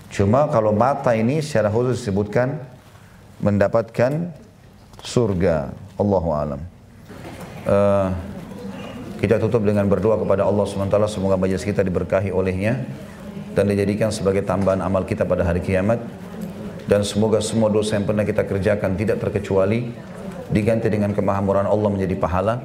Cuma 0.09 0.49
kalau 0.49 0.72
mata 0.72 1.12
ini 1.12 1.45
secara 1.45 1.68
khusus 1.68 2.01
disebutkan 2.01 2.64
mendapatkan 3.42 4.30
surga. 5.05 5.71
Allahu 6.01 6.29
alam. 6.33 6.61
Uh, 7.69 8.09
kita 9.21 9.39
tutup 9.39 9.63
dengan 9.63 9.87
berdoa 9.87 10.21
kepada 10.21 10.45
Allah 10.45 10.65
SWT 10.67 10.97
semoga 11.09 11.39
majelis 11.39 11.65
kita 11.65 11.81
diberkahi 11.81 12.29
olehnya 12.29 12.85
dan 13.55 13.71
dijadikan 13.71 14.11
sebagai 14.11 14.43
tambahan 14.43 14.83
amal 14.83 15.07
kita 15.07 15.23
pada 15.23 15.47
hari 15.47 15.63
kiamat. 15.63 16.01
Dan 16.85 17.01
semoga 17.01 17.41
semua 17.41 17.73
dosa 17.73 17.97
yang 17.97 18.05
pernah 18.05 18.27
kita 18.29 18.45
kerjakan 18.45 18.93
tidak 18.93 19.17
terkecuali 19.17 19.89
diganti 20.53 20.93
dengan 20.93 21.17
kemahamuran 21.17 21.65
Allah 21.65 21.89
menjadi 21.89 22.17
pahala. 22.21 22.61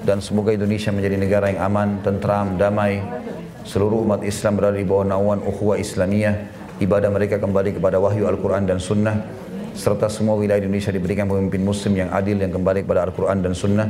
Dan 0.00 0.24
semoga 0.24 0.54
Indonesia 0.54 0.88
menjadi 0.94 1.16
negara 1.20 1.52
yang 1.52 1.60
aman, 1.68 2.00
tentram, 2.00 2.56
damai. 2.56 3.02
Seluruh 3.68 4.00
umat 4.08 4.24
Islam 4.24 4.56
berada 4.56 4.80
di 4.80 4.88
bawah 4.88 5.04
naungan 5.04 5.44
ukhuwah 5.44 5.76
Islamiyah. 5.76 6.56
Ibadah 6.80 7.12
mereka 7.12 7.36
kembali 7.36 7.76
kepada 7.76 8.00
wahyu 8.00 8.24
Al-Quran 8.24 8.64
dan 8.64 8.80
Sunnah 8.80 9.47
serta 9.78 10.10
semua 10.10 10.34
wilayah 10.34 10.58
Indonesia 10.58 10.90
diberikan 10.90 11.30
pemimpin 11.30 11.62
muslim 11.62 11.94
yang 11.94 12.10
adil 12.10 12.42
yang 12.42 12.50
kembali 12.50 12.82
kepada 12.82 13.06
Al-Quran 13.06 13.38
dan 13.46 13.54
Sunnah. 13.54 13.88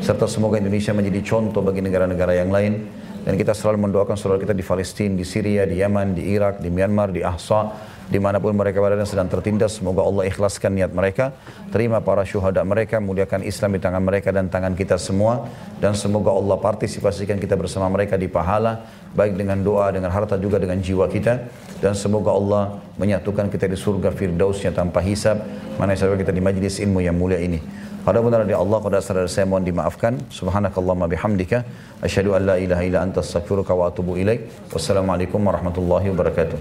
Serta 0.00 0.24
semoga 0.24 0.56
Indonesia 0.56 0.96
menjadi 0.96 1.20
contoh 1.36 1.60
bagi 1.60 1.84
negara-negara 1.84 2.32
yang 2.32 2.48
lain. 2.48 2.88
Dan 3.28 3.36
kita 3.36 3.52
selalu 3.52 3.90
mendoakan 3.90 4.16
saudara 4.16 4.40
kita 4.40 4.56
di 4.56 4.64
Palestina, 4.64 5.12
di 5.12 5.26
Syria, 5.28 5.68
di 5.68 5.84
Yaman, 5.84 6.16
di 6.16 6.32
Irak, 6.32 6.64
di 6.64 6.72
Myanmar, 6.72 7.12
di 7.12 7.20
Ahsa, 7.20 7.76
di 8.08 8.16
mana 8.16 8.40
pun 8.40 8.56
mereka 8.56 8.80
berada 8.80 9.04
sedang 9.04 9.28
tertindas. 9.28 9.76
Semoga 9.76 10.00
Allah 10.00 10.32
ikhlaskan 10.32 10.72
niat 10.80 10.96
mereka. 10.96 11.36
Terima 11.68 12.00
para 12.00 12.24
syuhada 12.24 12.64
mereka 12.64 12.96
muliakan 12.96 13.44
Islam 13.44 13.76
di 13.76 13.84
tangan 13.84 14.00
mereka 14.00 14.32
dan 14.32 14.48
tangan 14.48 14.72
kita 14.72 14.96
semua. 14.96 15.44
Dan 15.76 15.92
semoga 15.92 16.32
Allah 16.32 16.56
partisipasikan 16.56 17.36
kita 17.36 17.52
bersama 17.52 17.92
mereka 17.92 18.16
di 18.16 18.32
pahala 18.32 18.80
baik 19.12 19.36
dengan 19.36 19.60
doa 19.60 19.92
dengan 19.92 20.08
harta 20.08 20.40
juga 20.40 20.56
dengan 20.56 20.80
jiwa 20.80 21.04
kita 21.08 21.67
dan 21.78 21.94
semoga 21.94 22.34
Allah 22.34 22.82
menyatukan 22.98 23.46
kita 23.50 23.70
di 23.70 23.78
surga 23.78 24.10
firdausnya 24.10 24.74
tanpa 24.74 24.98
hisab 25.02 25.42
mana 25.78 25.94
kita 25.94 26.34
di 26.34 26.42
majlis 26.42 26.82
ilmu 26.82 26.98
yang 27.02 27.14
mulia 27.14 27.38
ini 27.38 27.62
Pada 28.08 28.24
benar 28.24 28.40
dari 28.40 28.56
Allah, 28.56 28.80
pada 28.80 29.04
saudara 29.04 29.28
saya 29.28 29.44
mohon 29.44 29.68
dimaafkan. 29.68 30.16
Subhanakallahumma 30.32 31.12
bihamdika. 31.12 31.60
Asyhadu 32.00 32.32
an 32.32 32.48
la 32.48 32.56
ilaha 32.56 32.80
illa 32.80 33.04
anta 33.04 33.20
astaghfiruka 33.20 33.76
wa 33.76 33.92
atubu 33.92 34.16
ilaik. 34.16 34.48
Wassalamualaikum 34.72 35.36
warahmatullahi 35.44 36.08
wabarakatuh. 36.08 36.56